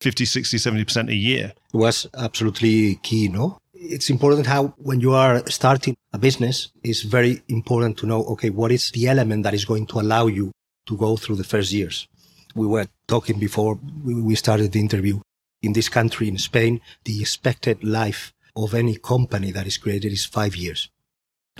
50, 0.00 0.24
60, 0.24 0.56
70% 0.56 1.08
a 1.08 1.14
year. 1.14 1.52
It 1.72 1.76
was 1.76 2.06
absolutely 2.16 2.96
key, 2.96 3.28
no? 3.28 3.58
It's 3.74 4.08
important 4.08 4.46
how 4.46 4.68
when 4.78 5.00
you 5.00 5.12
are 5.12 5.42
starting 5.48 5.96
a 6.12 6.18
business, 6.18 6.70
it's 6.82 7.02
very 7.02 7.42
important 7.48 7.98
to 7.98 8.06
know, 8.06 8.24
okay, 8.24 8.50
what 8.50 8.70
is 8.70 8.90
the 8.92 9.08
element 9.08 9.42
that 9.42 9.52
is 9.52 9.64
going 9.64 9.86
to 9.88 10.00
allow 10.00 10.26
you 10.26 10.52
to 10.86 10.96
go 10.96 11.16
through 11.16 11.36
the 11.36 11.44
first 11.44 11.72
years? 11.72 12.06
We 12.54 12.66
were 12.66 12.86
talking 13.08 13.38
before 13.38 13.80
we 14.04 14.34
started 14.36 14.72
the 14.72 14.80
interview. 14.80 15.20
In 15.62 15.72
this 15.72 15.88
country, 15.88 16.28
in 16.28 16.38
Spain, 16.38 16.80
the 17.04 17.20
expected 17.20 17.82
life 17.82 18.32
of 18.54 18.74
any 18.74 18.96
company 18.96 19.50
that 19.50 19.66
is 19.66 19.76
created 19.76 20.12
is 20.12 20.24
five 20.24 20.54
years 20.54 20.88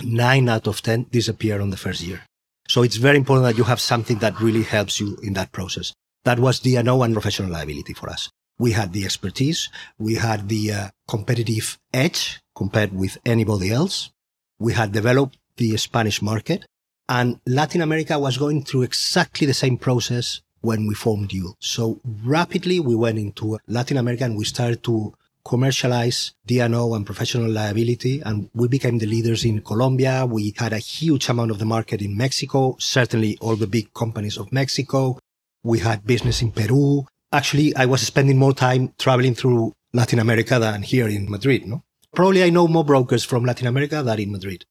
nine 0.03 0.49
out 0.49 0.67
of 0.67 0.81
10 0.81 1.07
disappear 1.11 1.61
on 1.61 1.69
the 1.69 1.77
first 1.77 2.01
year. 2.01 2.21
So 2.67 2.83
it's 2.83 2.97
very 2.97 3.17
important 3.17 3.45
that 3.45 3.57
you 3.57 3.63
have 3.65 3.79
something 3.79 4.17
that 4.19 4.39
really 4.41 4.63
helps 4.63 4.99
you 4.99 5.17
in 5.21 5.33
that 5.33 5.51
process. 5.51 5.93
That 6.25 6.39
was 6.39 6.59
D&O 6.59 7.01
and 7.03 7.13
professional 7.13 7.51
liability 7.51 7.93
for 7.93 8.09
us. 8.09 8.29
We 8.57 8.71
had 8.71 8.93
the 8.93 9.05
expertise. 9.05 9.69
We 9.97 10.15
had 10.15 10.49
the 10.49 10.71
uh, 10.71 10.87
competitive 11.07 11.77
edge 11.93 12.41
compared 12.55 12.93
with 12.93 13.17
anybody 13.25 13.71
else. 13.71 14.11
We 14.59 14.73
had 14.73 14.91
developed 14.91 15.37
the 15.57 15.77
Spanish 15.77 16.21
market 16.21 16.65
and 17.07 17.39
Latin 17.45 17.81
America 17.81 18.17
was 18.17 18.37
going 18.37 18.63
through 18.63 18.83
exactly 18.83 19.45
the 19.45 19.53
same 19.53 19.77
process 19.77 20.41
when 20.61 20.87
we 20.87 20.95
formed 20.95 21.29
Dual. 21.29 21.55
So 21.59 21.99
rapidly 22.23 22.79
we 22.79 22.95
went 22.95 23.19
into 23.19 23.59
Latin 23.67 23.97
America 23.97 24.23
and 24.23 24.35
we 24.35 24.45
started 24.45 24.83
to 24.85 25.13
commercialize 25.45 26.33
D&O 26.47 26.95
and 26.95 27.05
professional 27.05 27.51
liability. 27.51 28.21
And 28.21 28.49
we 28.55 28.67
became 28.67 28.97
the 28.97 29.05
leaders 29.05 29.45
in 29.45 29.61
Colombia. 29.61 30.25
We 30.25 30.55
had 30.57 30.73
a 30.73 30.79
huge 30.79 31.29
amount 31.29 31.51
of 31.51 31.59
the 31.59 31.65
market 31.65 32.01
in 32.01 32.17
Mexico, 32.17 32.75
certainly 32.79 33.37
all 33.39 33.55
the 33.55 33.67
big 33.67 33.93
companies 33.93 34.37
of 34.37 34.51
Mexico. 34.51 35.19
We 35.65 35.79
had 35.79 36.05
business 36.05 36.43
in 36.43 36.51
Peru. 36.51 37.07
Actually, 37.31 37.75
I 37.75 37.87
was 37.87 38.01
spending 38.01 38.37
more 38.37 38.53
time 38.53 38.93
traveling 38.99 39.33
through 39.33 39.73
Latin 39.93 40.19
America 40.19 40.59
than 40.59 40.83
here 40.83 41.07
in 41.07 41.27
Madrid. 41.27 41.65
No? 41.65 41.83
Probably 42.13 42.43
I 42.43 42.51
know 42.51 42.67
more 42.67 42.85
brokers 42.85 43.23
from 43.23 43.45
Latin 43.45 43.65
America 43.65 44.03
than 44.03 44.19
in 44.19 44.31
Madrid. 44.31 44.65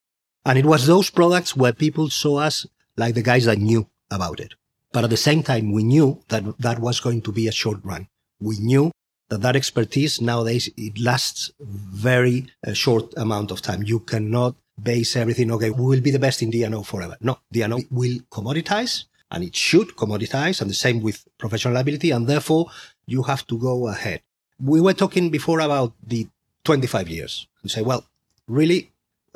And 0.46 0.56
it 0.56 0.64
was 0.64 0.86
those 0.86 1.10
products 1.10 1.56
where 1.56 1.72
people 1.72 2.10
saw 2.10 2.36
us 2.36 2.64
like 2.96 3.16
the 3.16 3.22
guys 3.22 3.46
that 3.46 3.58
knew 3.58 3.88
about 4.08 4.38
it. 4.38 4.54
But 4.92 5.02
at 5.02 5.10
the 5.10 5.16
same 5.16 5.42
time, 5.42 5.72
we 5.72 5.82
knew 5.82 6.22
that 6.28 6.44
that 6.60 6.78
was 6.78 7.00
going 7.00 7.22
to 7.22 7.32
be 7.32 7.48
a 7.48 7.52
short 7.52 7.80
run. 7.82 8.06
We 8.38 8.58
knew 8.60 8.92
that 9.30 9.42
that 9.42 9.56
expertise 9.56 10.20
nowadays 10.20 10.70
it 10.76 11.00
lasts 11.00 11.50
very 11.58 12.46
uh, 12.64 12.72
short 12.72 13.12
amount 13.16 13.50
of 13.50 13.62
time. 13.62 13.82
You 13.82 13.98
cannot 13.98 14.54
base 14.80 15.16
everything. 15.16 15.50
Okay, 15.50 15.70
we 15.70 15.84
will 15.84 16.00
be 16.00 16.12
the 16.12 16.20
best 16.20 16.40
in 16.40 16.50
D&O 16.50 16.84
forever. 16.84 17.16
No, 17.20 17.38
D&O 17.50 17.80
will 17.90 18.20
commoditize 18.30 19.06
and 19.30 19.44
it 19.44 19.56
should 19.56 19.96
commoditize 19.96 20.60
and 20.60 20.70
the 20.70 20.74
same 20.74 21.00
with 21.02 21.26
professional 21.38 21.74
liability. 21.74 22.10
And 22.10 22.26
therefore 22.26 22.66
you 23.06 23.22
have 23.24 23.46
to 23.48 23.58
go 23.58 23.88
ahead. 23.88 24.20
We 24.60 24.80
were 24.80 24.94
talking 24.94 25.30
before 25.30 25.60
about 25.60 25.92
the 26.06 26.28
25 26.64 27.08
years 27.08 27.46
and 27.62 27.70
say, 27.70 27.82
well, 27.82 28.06
really 28.46 28.92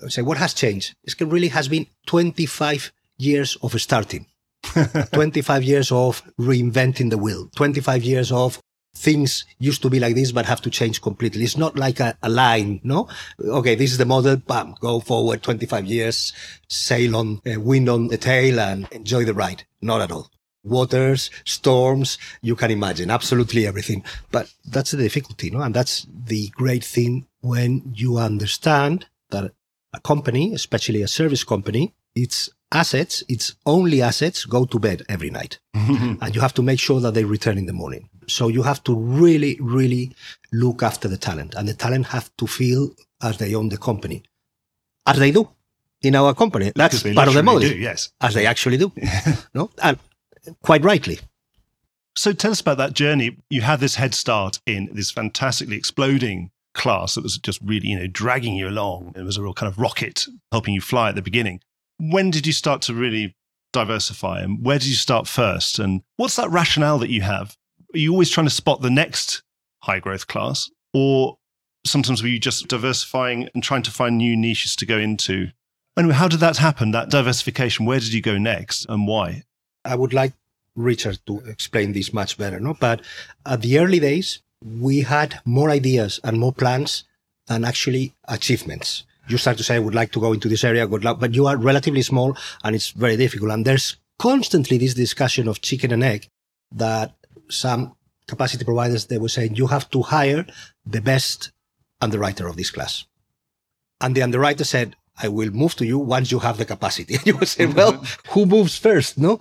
say 0.09 0.22
what 0.22 0.38
has 0.38 0.55
changed? 0.55 0.94
It 1.05 1.20
really 1.20 1.48
has 1.48 1.68
been 1.68 1.87
25 2.07 2.92
years 3.18 3.57
of 3.62 3.81
starting. 3.81 4.27
25 5.12 5.62
years 5.62 5.92
of 5.92 6.22
reinventing 6.38 7.11
the 7.11 7.18
wheel, 7.18 7.48
25 7.57 8.03
years 8.05 8.33
of 8.33 8.61
things 8.94 9.44
used 9.59 9.83
to 9.83 9.90
be 9.90 10.01
like 10.01 10.14
this, 10.14 10.33
but 10.33 10.46
have 10.46 10.61
to 10.62 10.70
change 10.70 11.01
completely. 11.01 11.44
It's 11.44 11.57
not 11.57 11.77
like 11.77 12.01
a, 12.01 12.16
a, 12.22 12.29
line, 12.29 12.81
no? 12.83 13.09
Okay, 13.40 13.74
this 13.74 13.92
is 13.92 13.98
the 13.98 14.05
model, 14.05 14.37
bam, 14.37 14.74
go 14.81 15.01
forward 15.01 15.42
25 15.42 15.87
years, 15.87 16.33
sail 16.68 17.16
on, 17.16 17.40
uh, 17.46 17.61
wind 17.61 17.88
on 17.88 18.09
the 18.09 18.18
tail 18.18 18.61
and 18.61 18.88
enjoy 18.92 19.24
the 19.24 19.35
ride. 19.35 19.64
Not 19.81 20.01
at 20.01 20.12
all. 20.12 20.31
Waters, 20.64 21.31
storms, 21.44 22.18
you 22.42 22.57
can 22.57 22.70
imagine 22.70 23.11
absolutely 23.11 23.66
everything. 23.66 24.03
But 24.31 24.53
that's 24.66 24.90
the 24.90 24.98
difficulty, 24.98 25.51
no? 25.51 25.61
And 25.61 25.74
that's 25.74 26.07
the 26.12 26.48
great 26.48 26.85
thing 26.85 27.27
when 27.40 27.92
you 27.94 28.18
understand 28.18 29.07
that 29.31 29.53
a 29.94 30.01
company, 30.01 30.53
especially 30.55 31.03
a 31.03 31.09
service 31.09 31.44
company, 31.44 31.94
its 32.14 32.51
assets, 32.72 33.22
its 33.29 33.55
only 33.64 34.03
assets 34.03 34.44
go 34.44 34.64
to 34.66 34.79
bed 34.79 35.03
every 35.09 35.31
night. 35.31 35.59
and 35.74 36.35
you 36.35 36.40
have 36.40 36.55
to 36.55 36.62
make 36.62 36.81
sure 36.81 37.01
that 37.01 37.14
they 37.14 37.24
return 37.24 37.57
in 37.57 37.66
the 37.66 37.72
morning. 37.72 38.11
So 38.28 38.48
you 38.48 38.62
have 38.62 38.82
to 38.84 38.94
really, 38.94 39.58
really 39.60 40.12
look 40.52 40.82
after 40.82 41.08
the 41.08 41.16
talent 41.16 41.54
and 41.56 41.68
the 41.68 41.74
talent 41.74 42.06
have 42.06 42.30
to 42.36 42.46
feel 42.46 42.90
as 43.22 43.38
they 43.38 43.54
own 43.54 43.68
the 43.68 43.78
company. 43.78 44.22
As 45.06 45.18
they 45.18 45.30
do 45.30 45.48
in 46.02 46.14
our 46.14 46.34
company. 46.34 46.72
That's 46.74 47.02
part 47.02 47.28
of 47.28 47.34
the 47.34 47.42
model. 47.42 47.60
Do, 47.60 47.76
yes. 47.76 48.10
As 48.20 48.34
they 48.34 48.46
actually 48.46 48.76
do. 48.76 48.92
no? 49.54 49.70
And 49.82 49.98
quite 50.62 50.84
rightly. 50.84 51.18
So 52.16 52.32
tell 52.32 52.50
us 52.50 52.60
about 52.60 52.78
that 52.78 52.94
journey. 52.94 53.36
You 53.48 53.62
had 53.62 53.80
this 53.80 53.94
head 53.94 54.14
start 54.14 54.60
in 54.66 54.88
this 54.92 55.10
fantastically 55.10 55.76
exploding 55.76 56.50
class 56.74 57.14
that 57.14 57.22
was 57.22 57.38
just 57.38 57.60
really, 57.62 57.88
you 57.88 57.98
know, 57.98 58.06
dragging 58.06 58.54
you 58.54 58.68
along. 58.68 59.12
It 59.16 59.22
was 59.22 59.36
a 59.36 59.42
real 59.42 59.54
kind 59.54 59.70
of 59.70 59.78
rocket 59.78 60.26
helping 60.52 60.74
you 60.74 60.80
fly 60.80 61.08
at 61.08 61.14
the 61.14 61.22
beginning. 61.22 61.60
When 61.98 62.30
did 62.30 62.46
you 62.46 62.52
start 62.52 62.82
to 62.82 62.94
really 62.94 63.36
diversify 63.72 64.40
and 64.40 64.64
where 64.64 64.78
did 64.78 64.88
you 64.88 64.94
start 64.94 65.26
first? 65.28 65.78
And 65.78 66.02
what's 66.16 66.36
that 66.36 66.50
rationale 66.50 66.98
that 66.98 67.10
you 67.10 67.22
have 67.22 67.56
are 67.94 67.98
you 67.98 68.12
always 68.12 68.31
trying 68.31 68.46
to 68.46 68.55
spot 68.55 68.83
the 68.83 68.90
next 68.90 69.42
high 69.83 70.01
growth 70.01 70.27
class? 70.27 70.70
Or 70.92 71.38
sometimes 71.85 72.22
were 72.22 72.29
you 72.29 72.38
just 72.38 72.68
diversifying 72.68 73.48
and 73.55 73.62
trying 73.62 73.83
to 73.83 73.90
find 73.90 74.18
new 74.18 74.37
niches 74.37 74.77
to 74.77 74.87
go 74.87 74.98
into? 74.98 75.48
Anyway, 75.98 76.14
how 76.14 76.29
did 76.29 76.40
that 76.40 76.59
happen, 76.59 76.92
that 76.92 77.11
diversification? 77.11 77.87
Where 77.87 77.98
did 77.98 78.12
you 78.12 78.22
go 78.22 78.38
next 78.38 78.87
and 78.88 79.07
why? 79.07 79.44
I 79.85 79.96
would 79.96 80.12
like 80.12 80.33
Richard 80.77 81.18
to 81.27 81.40
explain 81.40 81.92
this 81.92 82.12
much 82.12 82.38
better, 82.38 82.61
no? 82.61 82.74
But 82.74 83.03
at 83.44 83.62
the 83.62 83.79
early 83.79 83.98
days, 83.98 84.40
we 84.64 85.01
had 85.01 85.40
more 85.44 85.70
ideas 85.70 86.20
and 86.22 86.38
more 86.38 86.53
plans 86.53 87.05
than 87.46 87.64
actually 87.64 88.14
achievements. 88.29 89.05
You 89.29 89.38
start 89.38 89.59
to 89.59 89.64
say, 89.64 89.77
I 89.77 89.81
would 89.81 89.94
like 89.94 90.12
to 90.12 90.20
go 90.20 90.33
into 90.33 90.48
this 90.48 90.64
area, 90.64 90.87
good 90.87 91.05
luck, 91.05 91.20
but 91.20 91.35
you 91.35 91.46
are 91.46 91.57
relatively 91.57 92.03
small 92.03 92.37
and 92.62 92.74
it's 92.74 92.90
very 92.90 93.16
difficult. 93.16 93.51
And 93.53 93.64
there's 93.64 93.96
constantly 94.18 94.79
this 94.79 94.94
discussion 94.94 95.48
of 95.48 95.61
chicken 95.61 95.92
and 95.92 96.03
egg 96.03 96.29
that 96.72 97.14
some 97.50 97.94
capacity 98.26 98.64
providers, 98.64 99.06
they 99.06 99.18
were 99.18 99.28
saying 99.28 99.56
you 99.56 99.66
have 99.66 99.90
to 99.90 100.02
hire 100.02 100.46
the 100.87 101.00
best 101.00 101.52
underwriter 102.00 102.46
of 102.46 102.56
this 102.56 102.70
class. 102.70 103.04
And 104.00 104.14
the 104.14 104.22
underwriter 104.22 104.64
said, 104.64 104.94
I 105.20 105.28
will 105.28 105.50
move 105.50 105.74
to 105.76 105.87
you 105.87 105.98
once 105.98 106.30
you 106.30 106.38
have 106.38 106.58
the 106.58 106.64
capacity. 106.64 107.14
And 107.16 107.26
you 107.26 107.37
would 107.37 107.48
say, 107.48 107.66
well, 107.66 107.94
mm-hmm. 107.94 108.32
who 108.32 108.46
moves 108.46 108.78
first? 108.78 109.18
No, 109.18 109.40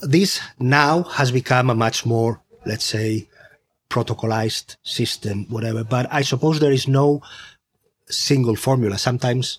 this 0.00 0.40
now 0.58 1.02
has 1.02 1.32
become 1.32 1.70
a 1.70 1.74
much 1.74 2.06
more, 2.06 2.40
let's 2.64 2.84
say, 2.84 3.28
protocolized 3.88 4.76
system, 4.82 5.46
whatever. 5.48 5.82
But 5.82 6.06
I 6.12 6.22
suppose 6.22 6.60
there 6.60 6.72
is 6.72 6.86
no 6.86 7.22
single 8.08 8.56
formula. 8.56 8.98
Sometimes 8.98 9.58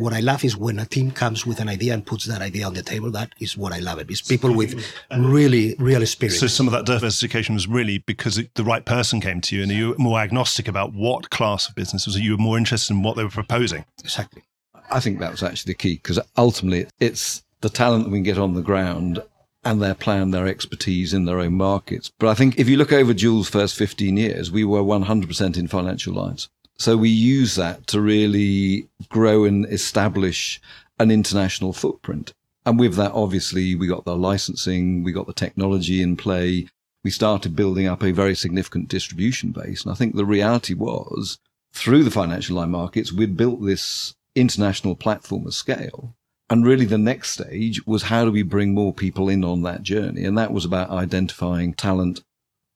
what 0.00 0.12
I 0.12 0.20
love 0.20 0.44
is 0.44 0.56
when 0.56 0.78
a 0.78 0.86
team 0.86 1.10
comes 1.10 1.46
with 1.46 1.60
an 1.60 1.68
idea 1.68 1.94
and 1.94 2.04
puts 2.04 2.24
that 2.24 2.42
idea 2.42 2.66
on 2.66 2.74
the 2.74 2.82
table. 2.82 3.10
That 3.10 3.34
is 3.38 3.56
what 3.56 3.72
I 3.72 3.78
love. 3.78 3.98
It. 3.98 4.10
It's 4.10 4.22
people 4.22 4.54
with 4.54 4.84
really, 5.16 5.76
real 5.78 6.02
experience. 6.02 6.40
So 6.40 6.46
some 6.46 6.66
of 6.66 6.72
that 6.72 6.86
diversification 6.86 7.54
was 7.54 7.68
really 7.68 7.98
because 7.98 8.38
it, 8.38 8.54
the 8.54 8.64
right 8.64 8.84
person 8.84 9.20
came 9.20 9.40
to 9.42 9.56
you 9.56 9.62
and 9.62 9.70
you 9.70 9.90
were 9.90 9.98
more 9.98 10.20
agnostic 10.20 10.68
about 10.68 10.92
what 10.92 11.30
class 11.30 11.68
of 11.68 11.74
business 11.74 12.06
was. 12.06 12.18
You 12.18 12.32
were 12.32 12.42
more 12.42 12.58
interested 12.58 12.94
in 12.94 13.02
what 13.02 13.16
they 13.16 13.24
were 13.24 13.30
proposing. 13.30 13.84
Exactly. 14.02 14.42
I 14.90 15.00
think 15.00 15.20
that 15.20 15.30
was 15.30 15.42
actually 15.42 15.70
the 15.70 15.78
key 15.78 15.94
because 15.94 16.18
ultimately 16.36 16.86
it's 16.98 17.42
the 17.60 17.68
talent 17.68 18.04
that 18.04 18.10
we 18.10 18.18
can 18.18 18.24
get 18.24 18.38
on 18.38 18.54
the 18.54 18.62
ground 18.62 19.22
and 19.64 19.82
their 19.82 19.94
plan, 19.94 20.30
their 20.30 20.46
expertise 20.46 21.12
in 21.12 21.26
their 21.26 21.38
own 21.38 21.54
markets. 21.54 22.10
But 22.18 22.28
I 22.28 22.34
think 22.34 22.58
if 22.58 22.68
you 22.68 22.76
look 22.76 22.92
over 22.92 23.12
Dual's 23.12 23.48
first 23.48 23.76
15 23.76 24.16
years, 24.16 24.50
we 24.50 24.64
were 24.64 24.82
100% 24.82 25.58
in 25.58 25.68
financial 25.68 26.14
lines. 26.14 26.48
So 26.80 26.96
we 26.96 27.10
use 27.10 27.56
that 27.56 27.86
to 27.88 28.00
really 28.00 28.88
grow 29.10 29.44
and 29.44 29.66
establish 29.66 30.62
an 30.98 31.10
international 31.10 31.74
footprint. 31.74 32.32
And 32.64 32.80
with 32.80 32.94
that, 32.94 33.12
obviously, 33.12 33.74
we 33.74 33.86
got 33.86 34.06
the 34.06 34.16
licensing, 34.16 35.04
we 35.04 35.12
got 35.12 35.26
the 35.26 35.34
technology 35.34 36.00
in 36.00 36.16
play. 36.16 36.68
We 37.04 37.10
started 37.10 37.54
building 37.54 37.86
up 37.86 38.02
a 38.02 38.12
very 38.12 38.34
significant 38.34 38.88
distribution 38.88 39.50
base. 39.50 39.82
And 39.82 39.92
I 39.92 39.94
think 39.94 40.14
the 40.14 40.24
reality 40.24 40.72
was 40.72 41.38
through 41.74 42.02
the 42.02 42.10
financial 42.10 42.56
line 42.56 42.70
markets, 42.70 43.12
we'd 43.12 43.36
built 43.36 43.62
this 43.62 44.14
international 44.34 44.94
platform 44.94 45.46
of 45.46 45.52
scale. 45.52 46.14
And 46.48 46.64
really 46.64 46.86
the 46.86 46.96
next 46.96 47.32
stage 47.32 47.86
was 47.86 48.04
how 48.04 48.24
do 48.24 48.32
we 48.32 48.42
bring 48.42 48.72
more 48.72 48.94
people 48.94 49.28
in 49.28 49.44
on 49.44 49.60
that 49.62 49.82
journey? 49.82 50.24
And 50.24 50.38
that 50.38 50.50
was 50.50 50.64
about 50.64 50.88
identifying 50.88 51.74
talent 51.74 52.22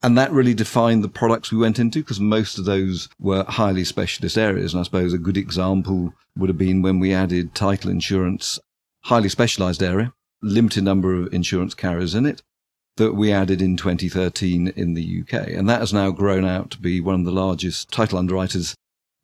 and 0.03 0.19
that 0.19 0.33
really 0.33 0.55
defined 0.55 1.03
the 1.03 1.09
products 1.09 1.51
we 1.51 1.59
went 1.59 1.79
into 1.79 2.01
because 2.01 2.21
most 2.21 2.59
of 2.59 2.65
those 2.65 3.09
were 3.19 3.45
highly 3.45 3.85
specialist 3.85 4.37
areas. 4.37 4.75
And 4.75 4.81
I 4.81 4.85
suppose 4.85 5.13
a 5.13 5.19
good 5.19 5.37
example 5.37 6.13
would 6.37 6.51
have 6.51 6.59
been 6.59 6.83
when 6.83 7.01
we 7.01 7.15
added 7.15 7.55
title 7.55 7.91
insurance, 7.91 8.59
highly 9.05 9.29
specialized 9.29 9.83
area, 9.83 10.13
limited 10.43 10.85
number 10.85 11.15
of 11.15 11.33
insurance 11.33 11.75
carriers 11.75 12.15
in 12.15 12.27
it 12.27 12.43
that 12.97 13.15
we 13.15 13.33
added 13.33 13.61
in 13.61 13.77
2013 13.77 14.69
in 14.69 14.95
the 14.95 15.23
UK. 15.23 15.49
And 15.49 15.69
that 15.69 15.81
has 15.81 15.93
now 15.93 16.11
grown 16.11 16.45
out 16.45 16.71
to 16.73 16.79
be 16.79 17.01
one 17.01 17.17
of 17.17 17.25
the 17.25 17.33
largest 17.33 17.91
title 17.91 18.19
underwriters 18.19 18.75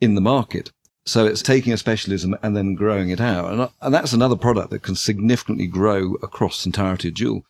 in 0.00 0.14
the 0.14 0.20
market. 0.20 0.72
So 1.06 1.24
it's 1.24 1.42
taking 1.42 1.72
a 1.72 1.76
specialism 1.76 2.37
and 2.42 2.56
then 2.56 2.74
growing 2.74 3.11
it 3.11 3.20
out. 3.20 3.52
And, 3.52 3.68
and 3.80 3.94
that's 3.94 4.12
another 4.12 4.37
product 4.37 4.70
that 4.70 4.83
can 4.83 4.96
significantly 4.96 5.66
grow 5.66 6.14
across 6.22 6.62
the 6.62 6.68
entirety 6.68 7.09
of 7.09 7.14
Dual. 7.14 7.42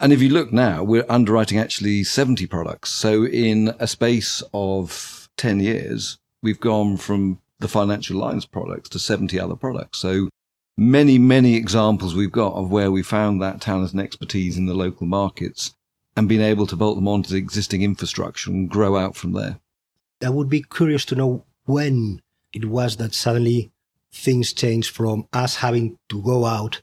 And 0.00 0.14
if 0.14 0.22
you 0.22 0.30
look 0.30 0.50
now, 0.50 0.82
we're 0.82 1.04
underwriting 1.10 1.58
actually 1.58 2.04
70 2.04 2.46
products. 2.46 2.90
So 2.90 3.26
in 3.26 3.74
a 3.78 3.86
space 3.86 4.42
of 4.54 5.28
10 5.36 5.60
years, 5.60 6.18
we've 6.42 6.58
gone 6.58 6.96
from 6.96 7.38
the 7.58 7.68
financial 7.68 8.18
lines 8.18 8.46
products 8.46 8.88
to 8.90 8.98
70 8.98 9.38
other 9.38 9.56
products. 9.56 9.98
So 9.98 10.30
many, 10.78 11.18
many 11.18 11.54
examples 11.54 12.14
we've 12.14 12.32
got 12.32 12.54
of 12.54 12.70
where 12.70 12.90
we 12.90 13.02
found 13.02 13.42
that 13.42 13.60
talent 13.60 13.92
and 13.92 14.00
expertise 14.00 14.56
in 14.56 14.64
the 14.64 14.72
local 14.72 15.06
markets 15.06 15.74
and 16.16 16.28
been 16.28 16.40
able 16.40 16.66
to 16.68 16.76
bolt 16.76 16.96
them 16.96 17.06
onto 17.06 17.30
the 17.30 17.36
existing 17.36 17.82
infrastructure 17.82 18.50
and 18.50 18.70
grow 18.70 18.96
out 18.96 19.16
from 19.16 19.32
there. 19.32 19.60
I 20.22 20.30
would 20.30 20.48
be 20.48 20.62
curious 20.62 21.04
to 21.06 21.14
know 21.14 21.44
when 21.66 22.22
it 22.54 22.64
was 22.64 22.96
that 22.96 23.14
suddenly 23.14 23.70
things 24.12 24.54
changed 24.54 24.94
from 24.94 25.28
us 25.34 25.56
having 25.56 25.98
to 26.08 26.22
go 26.22 26.46
out 26.46 26.80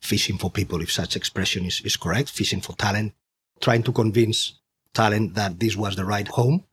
fishing 0.00 0.38
for 0.38 0.50
people, 0.50 0.80
if 0.80 0.92
such 0.92 1.16
expression 1.16 1.64
is, 1.64 1.80
is 1.84 1.96
correct, 1.96 2.30
fishing 2.30 2.60
for 2.60 2.74
talent, 2.76 3.12
trying 3.60 3.82
to 3.82 3.92
convince 3.92 4.60
talent 4.94 5.34
that 5.34 5.58
this 5.60 5.76
was 5.76 5.96
the 5.96 6.04
right 6.04 6.28
home, 6.28 6.64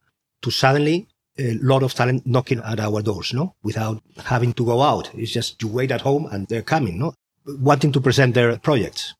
to 0.41 0.51
suddenly 0.51 1.07
a 1.37 1.57
lot 1.61 1.83
of 1.83 1.93
talent 1.93 2.25
knocking 2.25 2.59
at 2.59 2.79
our 2.79 3.01
doors, 3.01 3.33
no? 3.33 3.55
Without 3.63 4.01
having 4.25 4.53
to 4.53 4.65
go 4.65 4.81
out. 4.81 5.13
It's 5.13 5.31
just 5.31 5.61
you 5.61 5.67
wait 5.67 5.91
at 5.91 6.01
home 6.01 6.27
and 6.27 6.47
they're 6.47 6.61
coming, 6.61 6.99
no? 6.99 7.13
Wanting 7.45 7.91
to 7.91 8.01
present 8.01 8.33
their 8.33 8.57
projects. 8.57 9.13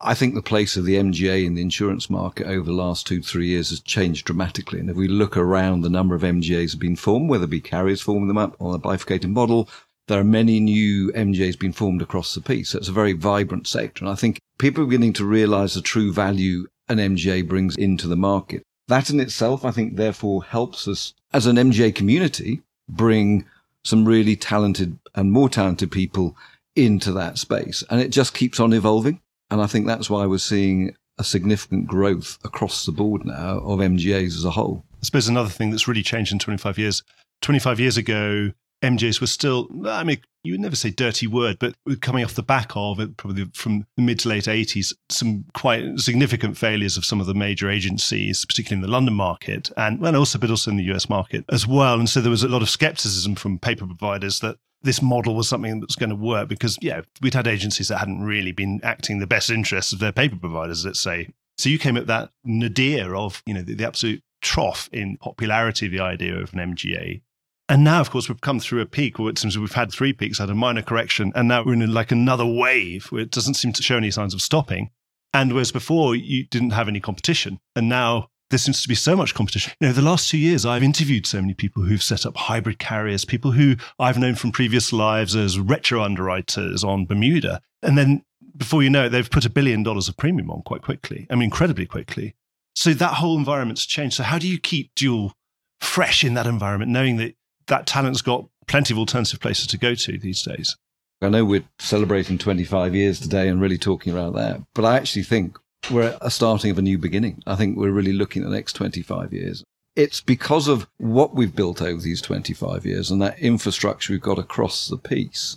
I 0.00 0.14
think 0.14 0.34
the 0.34 0.42
place 0.42 0.76
of 0.76 0.84
the 0.84 0.96
MGA 0.96 1.46
in 1.46 1.54
the 1.54 1.62
insurance 1.62 2.10
market 2.10 2.46
over 2.46 2.66
the 2.66 2.72
last 2.72 3.06
two, 3.06 3.22
three 3.22 3.48
years 3.48 3.70
has 3.70 3.80
changed 3.80 4.26
dramatically. 4.26 4.78
And 4.78 4.90
if 4.90 4.96
we 4.96 5.08
look 5.08 5.36
around, 5.36 5.80
the 5.80 5.88
number 5.88 6.14
of 6.14 6.22
MGAs 6.22 6.72
have 6.72 6.80
been 6.80 6.96
formed, 6.96 7.30
whether 7.30 7.44
it 7.44 7.50
be 7.50 7.62
carriers 7.62 8.02
forming 8.02 8.28
them 8.28 8.36
up 8.36 8.56
on 8.60 8.74
a 8.74 8.78
bifurcated 8.78 9.30
model 9.30 9.70
there 10.08 10.20
are 10.20 10.24
many 10.24 10.60
new 10.60 11.12
MGAs 11.12 11.58
being 11.58 11.72
formed 11.72 12.02
across 12.02 12.34
the 12.34 12.40
piece. 12.40 12.70
So 12.70 12.78
it's 12.78 12.88
a 12.88 12.92
very 12.92 13.12
vibrant 13.12 13.66
sector. 13.66 14.04
And 14.04 14.12
I 14.12 14.14
think 14.14 14.38
people 14.58 14.84
are 14.84 14.86
beginning 14.86 15.14
to 15.14 15.24
realize 15.24 15.74
the 15.74 15.82
true 15.82 16.12
value 16.12 16.66
an 16.88 16.98
MGA 16.98 17.46
brings 17.46 17.76
into 17.76 18.06
the 18.06 18.16
market. 18.16 18.62
That 18.88 19.10
in 19.10 19.18
itself, 19.18 19.64
I 19.64 19.72
think, 19.72 19.96
therefore 19.96 20.44
helps 20.44 20.86
us 20.86 21.12
as 21.32 21.46
an 21.46 21.56
MGA 21.56 21.94
community 21.94 22.62
bring 22.88 23.44
some 23.84 24.04
really 24.04 24.36
talented 24.36 24.98
and 25.14 25.32
more 25.32 25.48
talented 25.48 25.90
people 25.90 26.36
into 26.76 27.12
that 27.12 27.38
space. 27.38 27.82
And 27.90 28.00
it 28.00 28.10
just 28.10 28.34
keeps 28.34 28.60
on 28.60 28.72
evolving. 28.72 29.20
And 29.50 29.60
I 29.60 29.66
think 29.66 29.86
that's 29.86 30.10
why 30.10 30.26
we're 30.26 30.38
seeing 30.38 30.94
a 31.18 31.24
significant 31.24 31.86
growth 31.86 32.38
across 32.44 32.84
the 32.84 32.92
board 32.92 33.24
now 33.24 33.58
of 33.58 33.80
MGAs 33.80 34.36
as 34.36 34.44
a 34.44 34.50
whole. 34.50 34.84
I 34.94 35.04
suppose 35.04 35.28
another 35.28 35.48
thing 35.48 35.70
that's 35.70 35.88
really 35.88 36.02
changed 36.02 36.32
in 36.32 36.38
25 36.38 36.78
years. 36.78 37.02
25 37.42 37.80
years 37.80 37.96
ago, 37.96 38.52
MGAs 38.82 39.20
were 39.20 39.26
still, 39.26 39.68
I 39.86 40.04
mean, 40.04 40.18
you 40.46 40.52
would 40.52 40.60
never 40.60 40.76
say 40.76 40.90
dirty 40.90 41.26
word, 41.26 41.58
but 41.58 41.74
coming 42.00 42.24
off 42.24 42.34
the 42.34 42.42
back 42.42 42.70
of 42.74 43.00
it, 43.00 43.16
probably 43.16 43.46
from 43.52 43.86
the 43.96 44.02
mid 44.02 44.20
to 44.20 44.28
late 44.28 44.44
80s, 44.44 44.92
some 45.08 45.44
quite 45.54 45.98
significant 45.98 46.56
failures 46.56 46.96
of 46.96 47.04
some 47.04 47.20
of 47.20 47.26
the 47.26 47.34
major 47.34 47.68
agencies, 47.68 48.44
particularly 48.44 48.82
in 48.82 48.88
the 48.88 48.92
London 48.92 49.14
market 49.14 49.70
and, 49.76 50.04
and 50.06 50.16
also, 50.16 50.38
but 50.38 50.50
also 50.50 50.70
in 50.70 50.76
the 50.76 50.94
US 50.94 51.08
market 51.08 51.44
as 51.50 51.66
well. 51.66 51.98
And 51.98 52.08
so 52.08 52.20
there 52.20 52.30
was 52.30 52.44
a 52.44 52.48
lot 52.48 52.62
of 52.62 52.70
skepticism 52.70 53.34
from 53.34 53.58
paper 53.58 53.86
providers 53.86 54.40
that 54.40 54.56
this 54.82 55.02
model 55.02 55.34
was 55.34 55.48
something 55.48 55.80
that 55.80 55.88
was 55.88 55.96
going 55.96 56.10
to 56.10 56.16
work 56.16 56.48
because, 56.48 56.78
yeah, 56.80 57.00
we'd 57.20 57.34
had 57.34 57.48
agencies 57.48 57.88
that 57.88 57.98
hadn't 57.98 58.22
really 58.22 58.52
been 58.52 58.80
acting 58.84 59.18
the 59.18 59.26
best 59.26 59.50
interests 59.50 59.92
of 59.92 59.98
their 59.98 60.12
paper 60.12 60.36
providers, 60.36 60.84
let's 60.84 61.00
say. 61.00 61.28
So 61.58 61.70
you 61.70 61.78
came 61.78 61.96
at 61.96 62.06
that 62.06 62.30
nadir 62.44 63.16
of, 63.16 63.42
you 63.46 63.54
know, 63.54 63.62
the, 63.62 63.74
the 63.74 63.86
absolute 63.86 64.22
trough 64.42 64.88
in 64.92 65.16
popularity 65.16 65.86
of 65.86 65.92
the 65.92 66.00
idea 66.00 66.36
of 66.36 66.52
an 66.52 66.74
MGA 66.74 67.22
and 67.68 67.82
now, 67.82 68.00
of 68.00 68.10
course, 68.10 68.28
we've 68.28 68.40
come 68.40 68.60
through 68.60 68.80
a 68.80 68.86
peak, 68.86 69.18
or 69.18 69.28
it 69.28 69.38
seems 69.38 69.58
we've 69.58 69.72
had 69.72 69.90
three 69.90 70.12
peaks, 70.12 70.38
had 70.38 70.50
a 70.50 70.54
minor 70.54 70.82
correction, 70.82 71.32
and 71.34 71.48
now 71.48 71.64
we're 71.64 71.74
in 71.74 71.92
like 71.92 72.12
another 72.12 72.46
wave 72.46 73.06
where 73.06 73.22
it 73.22 73.30
doesn't 73.30 73.54
seem 73.54 73.72
to 73.72 73.82
show 73.82 73.96
any 73.96 74.10
signs 74.10 74.34
of 74.34 74.40
stopping. 74.40 74.90
And 75.34 75.52
whereas 75.52 75.72
before 75.72 76.14
you 76.14 76.44
didn't 76.44 76.70
have 76.70 76.88
any 76.88 77.00
competition, 77.00 77.58
and 77.74 77.88
now 77.88 78.28
there 78.50 78.58
seems 78.58 78.82
to 78.82 78.88
be 78.88 78.94
so 78.94 79.16
much 79.16 79.34
competition. 79.34 79.72
You 79.80 79.88
know, 79.88 79.92
the 79.92 80.02
last 80.02 80.30
two 80.30 80.38
years, 80.38 80.64
I've 80.64 80.84
interviewed 80.84 81.26
so 81.26 81.40
many 81.40 81.54
people 81.54 81.82
who've 81.82 82.02
set 82.02 82.24
up 82.24 82.36
hybrid 82.36 82.78
carriers, 82.78 83.24
people 83.24 83.50
who 83.50 83.74
I've 83.98 84.18
known 84.18 84.36
from 84.36 84.52
previous 84.52 84.92
lives 84.92 85.34
as 85.34 85.58
retro 85.58 86.02
underwriters 86.02 86.84
on 86.84 87.06
Bermuda. 87.06 87.60
And 87.82 87.98
then 87.98 88.22
before 88.56 88.84
you 88.84 88.90
know 88.90 89.06
it, 89.06 89.08
they've 89.08 89.30
put 89.30 89.44
a 89.44 89.50
billion 89.50 89.82
dollars 89.82 90.08
of 90.08 90.16
premium 90.16 90.50
on 90.50 90.62
quite 90.62 90.82
quickly. 90.82 91.26
I 91.28 91.34
mean, 91.34 91.44
incredibly 91.44 91.86
quickly. 91.86 92.36
So 92.76 92.94
that 92.94 93.14
whole 93.14 93.36
environment's 93.36 93.84
changed. 93.84 94.16
So 94.16 94.22
how 94.22 94.38
do 94.38 94.46
you 94.46 94.60
keep 94.60 94.94
dual 94.94 95.32
fresh 95.80 96.22
in 96.24 96.34
that 96.34 96.46
environment, 96.46 96.92
knowing 96.92 97.16
that 97.16 97.34
that 97.68 97.86
talent's 97.86 98.22
got 98.22 98.46
plenty 98.66 98.94
of 98.94 98.98
alternative 98.98 99.40
places 99.40 99.66
to 99.68 99.78
go 99.78 99.94
to 99.94 100.18
these 100.18 100.42
days. 100.42 100.76
I 101.22 101.28
know 101.28 101.44
we're 101.44 101.64
celebrating 101.78 102.36
25 102.36 102.94
years 102.94 103.20
today 103.20 103.48
and 103.48 103.60
really 103.60 103.78
talking 103.78 104.12
about 104.12 104.34
that, 104.34 104.60
but 104.74 104.84
I 104.84 104.96
actually 104.96 105.22
think 105.22 105.58
we're 105.90 106.10
at 106.10 106.18
a 106.20 106.30
starting 106.30 106.70
of 106.70 106.78
a 106.78 106.82
new 106.82 106.98
beginning. 106.98 107.42
I 107.46 107.56
think 107.56 107.76
we're 107.76 107.90
really 107.90 108.12
looking 108.12 108.42
at 108.42 108.50
the 108.50 108.54
next 108.54 108.74
25 108.74 109.32
years. 109.32 109.64
It's 109.94 110.20
because 110.20 110.68
of 110.68 110.86
what 110.98 111.34
we've 111.34 111.56
built 111.56 111.80
over 111.80 112.02
these 112.02 112.20
25 112.20 112.84
years 112.84 113.10
and 113.10 113.22
that 113.22 113.38
infrastructure 113.38 114.12
we've 114.12 114.20
got 114.20 114.38
across 114.38 114.88
the 114.88 114.98
piece. 114.98 115.56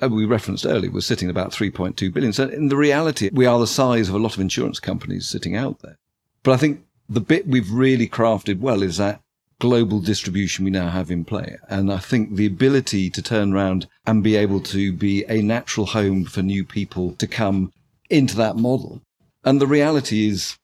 We 0.00 0.26
referenced 0.26 0.66
earlier, 0.66 0.90
we're 0.90 1.00
sitting 1.00 1.30
about 1.30 1.52
3.2 1.52 2.12
billion. 2.12 2.32
So 2.32 2.48
in 2.48 2.68
the 2.68 2.76
reality, 2.76 3.30
we 3.32 3.46
are 3.46 3.58
the 3.58 3.66
size 3.66 4.08
of 4.08 4.14
a 4.14 4.18
lot 4.18 4.34
of 4.34 4.40
insurance 4.40 4.78
companies 4.78 5.26
sitting 5.26 5.56
out 5.56 5.80
there. 5.80 5.96
But 6.42 6.52
I 6.52 6.56
think 6.58 6.84
the 7.08 7.20
bit 7.20 7.48
we've 7.48 7.72
really 7.72 8.08
crafted 8.08 8.60
well 8.60 8.82
is 8.82 8.98
that 8.98 9.22
global 9.60 10.00
distribution 10.00 10.64
we 10.64 10.70
now 10.70 10.88
have 10.88 11.10
in 11.10 11.24
play. 11.24 11.56
And 11.68 11.92
I 11.92 11.98
think 11.98 12.36
the 12.36 12.46
ability 12.46 13.10
to 13.10 13.22
turn 13.22 13.52
around 13.52 13.88
and 14.06 14.22
be 14.22 14.36
able 14.36 14.60
to 14.60 14.92
be 14.92 15.24
a 15.28 15.42
natural 15.42 15.86
home 15.86 16.24
for 16.24 16.42
new 16.42 16.64
people 16.64 17.12
to 17.14 17.26
come 17.26 17.72
into 18.08 18.36
that 18.36 18.56
model. 18.56 19.02
And 19.44 19.60
the 19.60 19.66
reality 19.66 20.28
is 20.28 20.58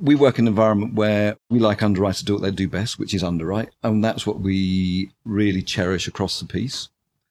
we 0.00 0.14
work 0.14 0.38
in 0.38 0.46
an 0.46 0.52
environment 0.52 0.94
where 0.94 1.36
we 1.50 1.58
like 1.58 1.82
underwriters 1.82 2.20
to 2.20 2.24
do 2.24 2.34
what 2.34 2.42
they 2.42 2.50
do 2.50 2.68
best, 2.68 2.98
which 2.98 3.12
is 3.12 3.22
underwrite. 3.22 3.70
And 3.82 4.02
that's 4.02 4.26
what 4.26 4.40
we 4.40 5.10
really 5.24 5.62
cherish 5.62 6.08
across 6.08 6.40
the 6.40 6.46
piece, 6.46 6.88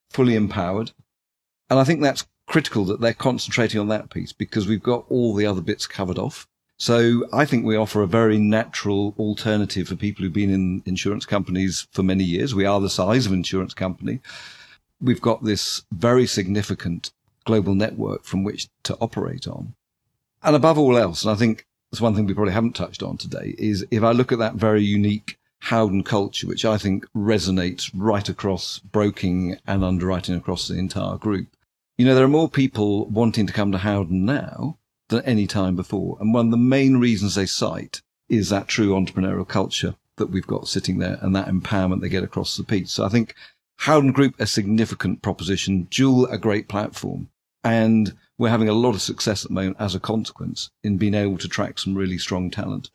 fully 0.09 0.35
empowered. 0.35 0.91
And 1.69 1.79
I 1.79 1.83
think 1.83 2.01
that's 2.01 2.27
critical 2.47 2.85
that 2.85 2.99
they're 2.99 3.13
concentrating 3.13 3.79
on 3.79 3.87
that 3.87 4.09
piece 4.09 4.33
because 4.33 4.67
we've 4.67 4.83
got 4.83 5.05
all 5.09 5.33
the 5.33 5.45
other 5.45 5.61
bits 5.61 5.87
covered 5.87 6.17
off. 6.17 6.47
So 6.79 7.27
I 7.33 7.43
think 7.43 7.65
we 7.65 7.75
offer 7.75 8.01
a 8.01 8.07
very 8.07 8.37
natural 8.37 9.13
alternative 9.19 9.89
for 9.89 9.97
people 9.97 10.23
who've 10.23 10.31
been 10.31 10.49
in 10.49 10.81
insurance 10.85 11.25
companies 11.25 11.87
for 11.91 12.03
many 12.03 12.23
years. 12.23 12.55
We 12.55 12.65
are 12.65 12.79
the 12.79 12.89
size 12.89 13.25
of 13.25 13.33
an 13.33 13.39
insurance 13.39 13.73
company. 13.73 14.21
We've 15.01 15.19
got 15.19 15.43
this 15.43 15.83
very 15.91 16.25
significant 16.25 17.11
global 17.43 17.75
network 17.75 18.23
from 18.23 18.45
which 18.45 18.69
to 18.83 18.97
operate 19.01 19.45
on. 19.45 19.73
And 20.41 20.55
above 20.55 20.77
all 20.77 20.97
else, 20.97 21.23
and 21.23 21.31
I 21.31 21.35
think 21.35 21.65
that's 21.91 21.99
one 21.99 22.15
thing 22.15 22.25
we 22.25 22.33
probably 22.33 22.53
haven't 22.53 22.77
touched 22.77 23.03
on 23.03 23.17
today, 23.17 23.55
is 23.57 23.85
if 23.91 24.03
I 24.03 24.11
look 24.13 24.31
at 24.31 24.39
that 24.39 24.55
very 24.55 24.83
unique 24.83 25.37
Howden 25.63 26.03
culture, 26.03 26.47
which 26.47 26.63
I 26.63 26.77
think 26.77 27.05
resonates 27.13 27.91
right 27.93 28.29
across 28.29 28.79
broking 28.79 29.57
and 29.67 29.83
underwriting 29.83 30.35
across 30.35 30.69
the 30.69 30.77
entire 30.77 31.17
group. 31.17 31.47
You 31.97 32.05
know, 32.05 32.15
there 32.15 32.23
are 32.23 32.29
more 32.29 32.49
people 32.49 33.05
wanting 33.07 33.45
to 33.47 33.51
come 33.51 33.73
to 33.73 33.79
Howden 33.79 34.23
now 34.23 34.77
than 35.09 35.23
any 35.25 35.45
time 35.45 35.75
before. 35.75 36.17
And 36.19 36.33
one 36.33 36.45
of 36.45 36.51
the 36.51 36.57
main 36.57 36.97
reasons 36.97 37.35
they 37.35 37.45
cite 37.45 38.01
is 38.29 38.49
that 38.49 38.67
true 38.67 38.91
entrepreneurial 38.91 39.47
culture 39.47 39.95
that 40.17 40.29
we've 40.29 40.47
got 40.47 40.67
sitting 40.67 40.99
there 40.99 41.17
and 41.21 41.35
that 41.35 41.47
empowerment 41.47 42.01
they 42.01 42.09
get 42.09 42.23
across 42.23 42.55
the 42.55 42.63
piece. 42.63 42.91
So 42.91 43.05
I 43.05 43.09
think 43.09 43.35
Howden 43.77 44.11
Group, 44.11 44.35
a 44.39 44.45
significant 44.45 45.21
proposition, 45.21 45.87
Dual, 45.89 46.27
a 46.27 46.37
great 46.37 46.67
platform. 46.67 47.29
And 47.63 48.13
we're 48.37 48.49
having 48.49 48.69
a 48.69 48.73
lot 48.73 48.95
of 48.95 49.01
success 49.01 49.43
at 49.43 49.49
the 49.49 49.55
moment 49.55 49.77
as 49.79 49.95
a 49.95 49.99
consequence 49.99 50.69
in 50.83 50.97
being 50.97 51.13
able 51.13 51.37
to 51.39 51.47
track 51.47 51.79
some 51.79 51.95
really 51.95 52.17
strong 52.17 52.51
talent. 52.51 52.89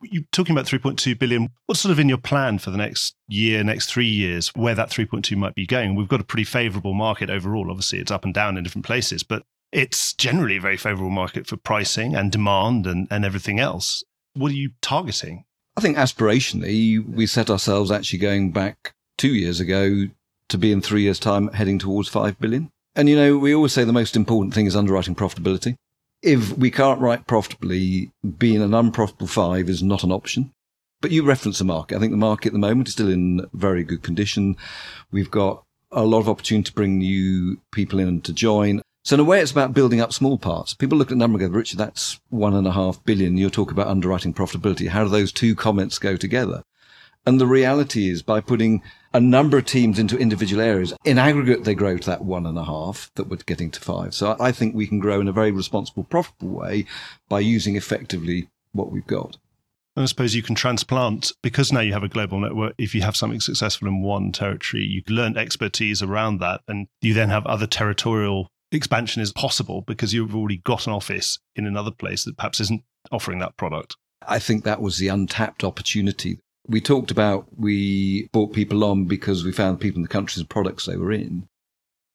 You're 0.00 0.22
talking 0.30 0.54
about 0.54 0.66
3.2 0.66 1.18
billion. 1.18 1.50
What's 1.66 1.80
sort 1.80 1.92
of 1.92 1.98
in 1.98 2.08
your 2.08 2.18
plan 2.18 2.58
for 2.58 2.70
the 2.70 2.76
next 2.76 3.16
year, 3.26 3.64
next 3.64 3.86
three 3.86 4.06
years, 4.06 4.54
where 4.54 4.74
that 4.74 4.90
3.2 4.90 5.36
might 5.36 5.56
be 5.56 5.66
going? 5.66 5.96
We've 5.96 6.08
got 6.08 6.20
a 6.20 6.24
pretty 6.24 6.44
favorable 6.44 6.94
market 6.94 7.30
overall. 7.30 7.70
Obviously, 7.70 7.98
it's 7.98 8.12
up 8.12 8.24
and 8.24 8.32
down 8.32 8.56
in 8.56 8.62
different 8.62 8.86
places, 8.86 9.24
but 9.24 9.42
it's 9.72 10.12
generally 10.14 10.56
a 10.56 10.60
very 10.60 10.76
favorable 10.76 11.10
market 11.10 11.46
for 11.46 11.56
pricing 11.56 12.14
and 12.14 12.32
demand 12.32 12.86
and, 12.86 13.06
and 13.10 13.24
everything 13.24 13.60
else. 13.60 14.02
What 14.34 14.52
are 14.52 14.56
you 14.56 14.70
targeting? 14.80 15.44
I 15.76 15.80
think 15.80 15.96
aspirationally, 15.96 17.04
we 17.06 17.26
set 17.26 17.50
ourselves 17.50 17.90
actually 17.90 18.18
going 18.18 18.50
back 18.50 18.94
two 19.16 19.34
years 19.34 19.60
ago 19.60 20.08
to 20.48 20.58
be 20.58 20.72
in 20.72 20.80
three 20.80 21.02
years' 21.02 21.20
time 21.20 21.48
heading 21.52 21.78
towards 21.78 22.08
5 22.08 22.38
billion. 22.40 22.70
And, 22.96 23.08
you 23.08 23.16
know, 23.16 23.38
we 23.38 23.54
always 23.54 23.72
say 23.72 23.84
the 23.84 23.92
most 23.92 24.16
important 24.16 24.54
thing 24.54 24.66
is 24.66 24.74
underwriting 24.74 25.14
profitability. 25.14 25.76
If 26.22 26.56
we 26.56 26.70
can't 26.70 27.00
write 27.00 27.26
profitably, 27.26 28.10
being 28.38 28.60
an 28.60 28.74
unprofitable 28.74 29.28
five 29.28 29.68
is 29.68 29.82
not 29.82 30.02
an 30.02 30.10
option. 30.10 30.50
But 31.00 31.12
you 31.12 31.22
reference 31.22 31.58
the 31.58 31.64
market. 31.64 31.96
I 31.96 32.00
think 32.00 32.10
the 32.10 32.16
market 32.16 32.48
at 32.48 32.52
the 32.54 32.58
moment 32.58 32.88
is 32.88 32.94
still 32.94 33.08
in 33.08 33.46
very 33.52 33.84
good 33.84 34.02
condition. 34.02 34.56
We've 35.12 35.30
got 35.30 35.62
a 35.92 36.02
lot 36.02 36.18
of 36.18 36.28
opportunity 36.28 36.70
to 36.70 36.74
bring 36.74 36.98
new 36.98 37.60
people 37.70 38.00
in 38.00 38.20
to 38.22 38.32
join. 38.32 38.82
So 39.08 39.14
in 39.14 39.20
a 39.20 39.24
way, 39.24 39.40
it's 39.40 39.52
about 39.52 39.72
building 39.72 40.02
up 40.02 40.12
small 40.12 40.36
parts. 40.36 40.74
People 40.74 40.98
look 40.98 41.06
at 41.06 41.12
the 41.12 41.16
number 41.16 41.38
and 41.38 41.50
go, 41.50 41.56
Richard, 41.56 41.78
that's 41.78 42.20
one 42.28 42.52
and 42.52 42.66
a 42.66 42.72
half 42.72 43.02
billion. 43.04 43.38
You're 43.38 43.48
talking 43.48 43.72
about 43.72 43.86
underwriting 43.86 44.34
profitability. 44.34 44.88
How 44.88 45.02
do 45.02 45.08
those 45.08 45.32
two 45.32 45.54
comments 45.54 45.98
go 45.98 46.14
together? 46.14 46.62
And 47.24 47.40
the 47.40 47.46
reality 47.46 48.10
is 48.10 48.22
by 48.22 48.40
putting 48.40 48.82
a 49.14 49.18
number 49.18 49.56
of 49.56 49.64
teams 49.64 49.98
into 49.98 50.18
individual 50.18 50.60
areas, 50.60 50.92
in 51.06 51.16
aggregate, 51.16 51.64
they 51.64 51.74
grow 51.74 51.96
to 51.96 52.06
that 52.06 52.22
one 52.22 52.44
and 52.44 52.58
a 52.58 52.64
half 52.64 53.10
that 53.14 53.30
we're 53.30 53.36
getting 53.36 53.70
to 53.70 53.80
five. 53.80 54.12
So 54.12 54.36
I 54.38 54.52
think 54.52 54.74
we 54.74 54.86
can 54.86 54.98
grow 54.98 55.22
in 55.22 55.28
a 55.28 55.32
very 55.32 55.52
responsible, 55.52 56.04
profitable 56.04 56.50
way 56.50 56.84
by 57.30 57.40
using 57.40 57.76
effectively 57.76 58.50
what 58.72 58.92
we've 58.92 59.06
got. 59.06 59.38
And 59.96 60.02
I 60.02 60.04
suppose 60.04 60.34
you 60.34 60.42
can 60.42 60.54
transplant 60.54 61.32
because 61.42 61.72
now 61.72 61.80
you 61.80 61.94
have 61.94 62.04
a 62.04 62.08
global 62.08 62.40
network. 62.40 62.74
If 62.76 62.94
you 62.94 63.00
have 63.00 63.16
something 63.16 63.40
successful 63.40 63.88
in 63.88 64.02
one 64.02 64.32
territory, 64.32 64.82
you 64.82 65.02
learn 65.08 65.38
expertise 65.38 66.02
around 66.02 66.40
that, 66.40 66.60
and 66.68 66.88
you 67.00 67.14
then 67.14 67.30
have 67.30 67.46
other 67.46 67.66
territorial 67.66 68.50
expansion 68.76 69.22
is 69.22 69.32
possible 69.32 69.82
because 69.82 70.12
you've 70.12 70.36
already 70.36 70.58
got 70.58 70.86
an 70.86 70.92
office 70.92 71.38
in 71.56 71.66
another 71.66 71.90
place 71.90 72.24
that 72.24 72.36
perhaps 72.36 72.60
isn't 72.60 72.82
offering 73.10 73.38
that 73.38 73.56
product. 73.56 73.96
I 74.26 74.38
think 74.38 74.64
that 74.64 74.82
was 74.82 74.98
the 74.98 75.08
untapped 75.08 75.64
opportunity. 75.64 76.40
We 76.66 76.80
talked 76.80 77.10
about 77.10 77.46
we 77.56 78.28
brought 78.32 78.52
people 78.52 78.84
on 78.84 79.06
because 79.06 79.44
we 79.44 79.52
found 79.52 79.80
people 79.80 79.98
in 79.98 80.02
the 80.02 80.08
countries 80.08 80.38
and 80.38 80.50
products 80.50 80.84
they 80.84 80.96
were 80.96 81.12
in. 81.12 81.48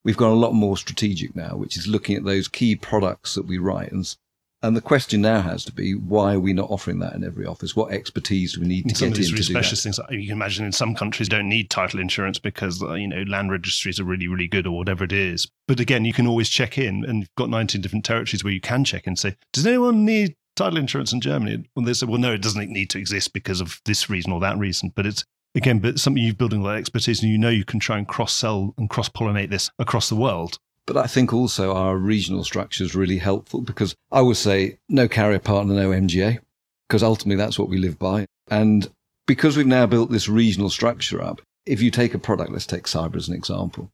We've 0.03 0.17
gone 0.17 0.31
a 0.31 0.39
lot 0.39 0.53
more 0.53 0.77
strategic 0.77 1.35
now, 1.35 1.55
which 1.55 1.77
is 1.77 1.87
looking 1.87 2.15
at 2.15 2.25
those 2.25 2.47
key 2.47 2.75
products 2.75 3.35
that 3.35 3.47
we 3.47 3.57
write 3.57 3.91
and 3.91 4.15
and 4.63 4.77
the 4.77 4.81
question 4.81 5.21
now 5.21 5.41
has 5.41 5.65
to 5.65 5.73
be, 5.73 5.93
why 5.93 6.35
are 6.35 6.39
we 6.39 6.53
not 6.53 6.71
offering 6.71 6.99
that 6.99 7.13
in 7.13 7.23
every 7.25 7.45
office? 7.45 7.75
What 7.75 7.91
expertise 7.91 8.53
do 8.53 8.61
we 8.61 8.67
need 8.67 8.87
to 8.87 8.95
some 8.95 9.09
get 9.09 9.11
of 9.11 9.17
these 9.17 9.33
really 9.33 9.43
specialist 9.43 9.83
things 9.83 9.99
you 10.09 10.27
can 10.27 10.31
imagine 10.31 10.65
in 10.65 10.71
some 10.71 10.95
countries 10.95 11.27
don't 11.27 11.49
need 11.49 11.69
title 11.69 11.99
insurance 11.99 12.39
because 12.39 12.81
uh, 12.81 12.93
you 12.93 13.09
know 13.09 13.23
land 13.23 13.51
registries 13.51 13.99
are 13.99 14.05
really 14.05 14.29
really 14.29 14.47
good 14.47 14.65
or 14.65 14.77
whatever 14.77 15.03
it 15.03 15.11
is. 15.11 15.47
But 15.67 15.81
again 15.81 16.05
you 16.05 16.13
can 16.13 16.25
always 16.25 16.49
check 16.49 16.77
in 16.77 17.03
and 17.03 17.19
you've 17.19 17.35
got 17.35 17.49
19 17.49 17.81
different 17.81 18.05
territories 18.05 18.41
where 18.41 18.53
you 18.53 18.61
can 18.61 18.85
check 18.85 19.05
in 19.05 19.11
and 19.11 19.19
say 19.19 19.35
does 19.51 19.67
anyone 19.67 20.05
need 20.05 20.37
title 20.55 20.79
insurance 20.79 21.11
in 21.11 21.19
germany? 21.19 21.65
And 21.75 21.85
they 21.85 21.93
say 21.93 22.05
well 22.05 22.17
no 22.17 22.31
it 22.31 22.41
doesn't 22.41 22.69
need 22.69 22.89
to 22.91 22.99
exist 22.99 23.33
because 23.33 23.59
of 23.59 23.81
this 23.83 24.09
reason 24.09 24.31
or 24.31 24.39
that 24.39 24.57
reason. 24.57 24.93
But 24.95 25.05
it's 25.05 25.25
again 25.55 25.79
but 25.79 25.99
something 25.99 26.23
you're 26.23 26.33
building 26.33 26.63
that 26.63 26.77
expertise 26.77 27.21
and 27.21 27.29
you 27.29 27.37
know 27.37 27.49
you 27.49 27.65
can 27.65 27.81
try 27.81 27.97
and 27.97 28.07
cross 28.07 28.33
sell 28.33 28.73
and 28.77 28.89
cross 28.89 29.09
pollinate 29.09 29.49
this 29.49 29.69
across 29.77 30.07
the 30.07 30.15
world 30.15 30.57
but 30.85 30.97
I 30.97 31.07
think 31.07 31.33
also 31.33 31.73
our 31.73 31.97
regional 31.97 32.43
structure 32.43 32.83
is 32.83 32.95
really 32.95 33.17
helpful 33.17 33.61
because 33.61 33.95
I 34.11 34.21
would 34.21 34.37
say 34.37 34.77
no 34.89 35.07
carrier 35.07 35.39
partner, 35.39 35.73
no 35.73 35.89
MGA, 35.89 36.39
because 36.87 37.03
ultimately 37.03 37.37
that's 37.37 37.57
what 37.57 37.69
we 37.69 37.77
live 37.77 37.97
by. 37.97 38.25
And 38.49 38.89
because 39.25 39.55
we've 39.55 39.65
now 39.65 39.85
built 39.85 40.11
this 40.11 40.27
regional 40.27 40.69
structure 40.69 41.21
up, 41.21 41.41
if 41.65 41.81
you 41.81 41.91
take 41.91 42.13
a 42.13 42.19
product, 42.19 42.51
let's 42.51 42.65
take 42.65 42.83
cyber 42.83 43.15
as 43.15 43.29
an 43.29 43.35
example, 43.35 43.89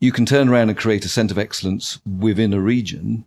you 0.00 0.12
can 0.12 0.26
turn 0.26 0.48
around 0.48 0.68
and 0.68 0.78
create 0.78 1.04
a 1.04 1.08
center 1.08 1.34
of 1.34 1.38
excellence 1.38 2.00
within 2.04 2.52
a 2.52 2.60
region 2.60 3.24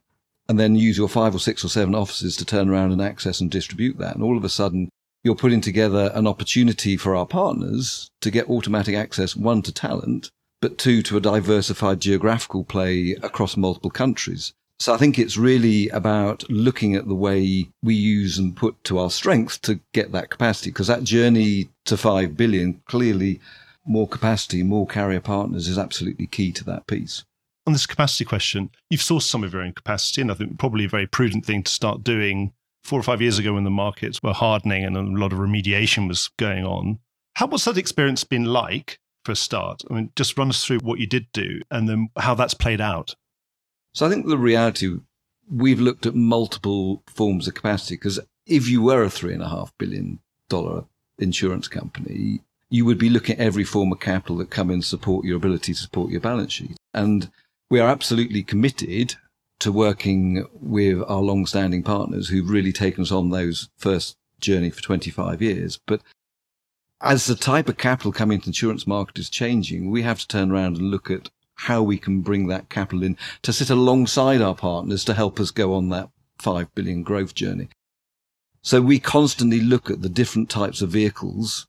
and 0.50 0.60
then 0.60 0.76
use 0.76 0.98
your 0.98 1.08
five 1.08 1.34
or 1.34 1.40
six 1.40 1.64
or 1.64 1.70
seven 1.70 1.96
offices 1.96 2.36
to 2.38 2.46
turn 2.46 2.70
around 2.70 2.92
and 2.92 3.02
access 3.02 3.40
and 3.40 3.50
distribute 3.50 3.98
that. 3.98 4.16
And 4.16 4.24
all 4.24 4.38
of 4.38 4.44
a 4.44 4.50
sudden, 4.50 4.90
you're 5.24 5.36
putting 5.36 5.62
together 5.62 6.12
an 6.14 6.28
opportunity 6.28 6.98
for 6.98 7.16
our 7.16 7.26
partners 7.26 8.10
to 8.22 8.32
get 8.32 8.50
automatic 8.50 8.96
access, 8.96 9.36
one 9.36 9.62
to 9.62 9.72
talent, 9.72 10.30
but 10.62 10.78
two, 10.78 11.02
to 11.04 11.18
a 11.18 11.22
diversified 11.22 12.00
geographical 12.00 12.64
play 12.64 13.18
across 13.22 13.58
multiple 13.58 13.90
countries. 13.90 14.54
So 14.80 14.94
I 14.94 14.98
think 14.98 15.20
it's 15.20 15.38
really 15.38 15.90
about 15.90 16.50
looking 16.50 16.96
at 16.96 17.08
the 17.08 17.16
way 17.16 17.68
we 17.84 17.94
use 17.94 18.38
and 18.40 18.56
put 18.56 18.84
to 18.86 18.98
our 18.98 19.12
strength 19.12 19.62
to 19.64 19.80
get 19.94 20.12
that 20.12 20.30
capacity, 20.30 20.72
because 20.72 20.88
that 20.88 21.04
journey 21.04 21.70
to 21.86 21.98
5 21.98 22.36
billion, 22.36 22.82
clearly 22.86 23.40
more 23.86 24.08
capacity, 24.08 24.64
more 24.64 24.88
carrier 24.88 25.20
partners 25.20 25.68
is 25.68 25.78
absolutely 25.78 26.28
key 26.28 26.52
to 26.54 26.64
that 26.64 26.88
piece. 26.88 27.24
On 27.68 27.74
this 27.74 27.86
capacity 27.86 28.26
question, 28.26 28.72
you've 28.90 29.02
sourced 29.02 29.24
some 29.24 29.44
of 29.44 29.54
your 29.54 29.62
own 29.62 29.74
capacity, 29.74 30.22
and 30.22 30.32
I 30.32 30.34
think 30.34 30.58
probably 30.58 30.86
a 30.86 30.90
very 30.90 31.06
prudent 31.06 31.46
thing 31.46 31.62
to 31.64 31.72
start 31.72 32.04
doing 32.04 32.54
four 32.84 33.00
or 33.00 33.04
five 33.04 33.22
years 33.22 33.38
ago 33.38 33.54
when 33.54 33.64
the 33.64 33.70
markets 33.70 34.24
were 34.24 34.34
hardening 34.34 34.84
and 34.84 34.98
a 34.98 35.02
lot 35.02 35.32
of 35.32 35.40
remediation 35.40 36.08
was 36.08 36.30
going 36.38 36.66
on. 36.66 37.00
How 37.36 37.48
what's 37.48 37.66
that 37.66 37.78
experience 37.78 38.24
been 38.24 38.46
like 38.46 39.00
for 39.24 39.32
a 39.32 39.36
start? 39.36 39.84
I 39.90 39.94
mean, 39.94 40.12
just 40.16 40.38
run 40.38 40.50
us 40.50 40.64
through 40.64 40.80
what 40.80 41.00
you 41.00 41.08
did 41.08 41.32
do 41.32 41.62
and 41.70 41.88
then 41.88 42.10
how 42.18 42.36
that's 42.36 42.54
played 42.54 42.82
out. 42.82 43.16
So 43.94 44.06
I 44.06 44.10
think 44.10 44.26
the 44.26 44.38
reality, 44.38 44.98
we've 45.50 45.80
looked 45.80 46.06
at 46.06 46.16
multiple 46.16 47.04
forms 47.08 47.48
of 47.48 47.54
capacity 47.54 47.96
because 47.96 48.20
if 48.46 48.68
you 48.68 48.82
were 48.82 49.04
a 49.04 49.10
three 49.10 49.34
and 49.34 49.44
a 49.44 49.50
half 49.50 49.74
billion 49.78 50.20
dollar 50.50 50.86
insurance 51.20 51.68
company, 51.68 52.42
you 52.70 52.86
would 52.86 52.98
be 52.98 53.10
looking 53.10 53.38
at 53.38 53.46
every 53.46 53.64
form 53.64 53.92
of 53.92 54.00
capital 54.00 54.38
that 54.38 54.50
come 54.50 54.72
in 54.72 54.82
support 54.82 55.26
your 55.26 55.38
ability 55.38 55.74
to 55.74 55.80
support 55.80 56.10
your 56.10 56.22
balance 56.22 56.54
sheet. 56.54 56.78
And 56.94 57.30
we 57.70 57.80
are 57.80 57.90
absolutely 57.90 58.44
committed 58.44 59.16
to 59.60 59.72
working 59.72 60.46
with 60.54 61.04
our 61.08 61.22
long-standing 61.22 61.84
partners 61.84 62.30
who've 62.30 62.50
really 62.50 62.74
taken 62.74 63.04
us 63.04 63.12
on 63.12 63.30
those 63.30 63.70
first 63.78 64.16
journey 64.40 64.70
for 64.70 64.82
25 64.82 65.42
years. 65.42 65.80
But 65.86 66.02
as 67.02 67.26
the 67.26 67.36
type 67.36 67.68
of 67.68 67.78
capital 67.78 68.12
coming 68.12 68.36
into 68.36 68.46
the 68.46 68.50
insurance 68.50 68.86
market 68.86 69.18
is 69.18 69.30
changing, 69.30 69.90
we 69.90 70.04
have 70.04 70.20
to 70.20 70.28
turn 70.28 70.52
around 70.52 70.78
and 70.78 70.92
look 70.92 71.10
at 71.10 71.30
how 71.56 71.82
we 71.82 71.98
can 71.98 72.22
bring 72.22 72.48
that 72.48 72.70
capital 72.70 73.04
in 73.04 73.18
to 73.42 73.54
sit 73.54 73.70
alongside 73.70 74.42
our 74.42 74.56
partners 74.56 75.04
to 75.06 75.14
help 75.14 75.40
us 75.40 75.52
go 75.52 75.74
on 75.74 75.90
that 75.90 76.10
5 76.40 76.74
billion 76.74 77.04
growth 77.04 77.36
journey. 77.36 77.70
So 78.62 78.82
we 78.82 79.00
constantly 79.00 79.60
look 79.60 79.90
at 79.90 80.02
the 80.02 80.10
different 80.10 80.50
types 80.50 80.82
of 80.82 80.90
vehicles 80.90 81.68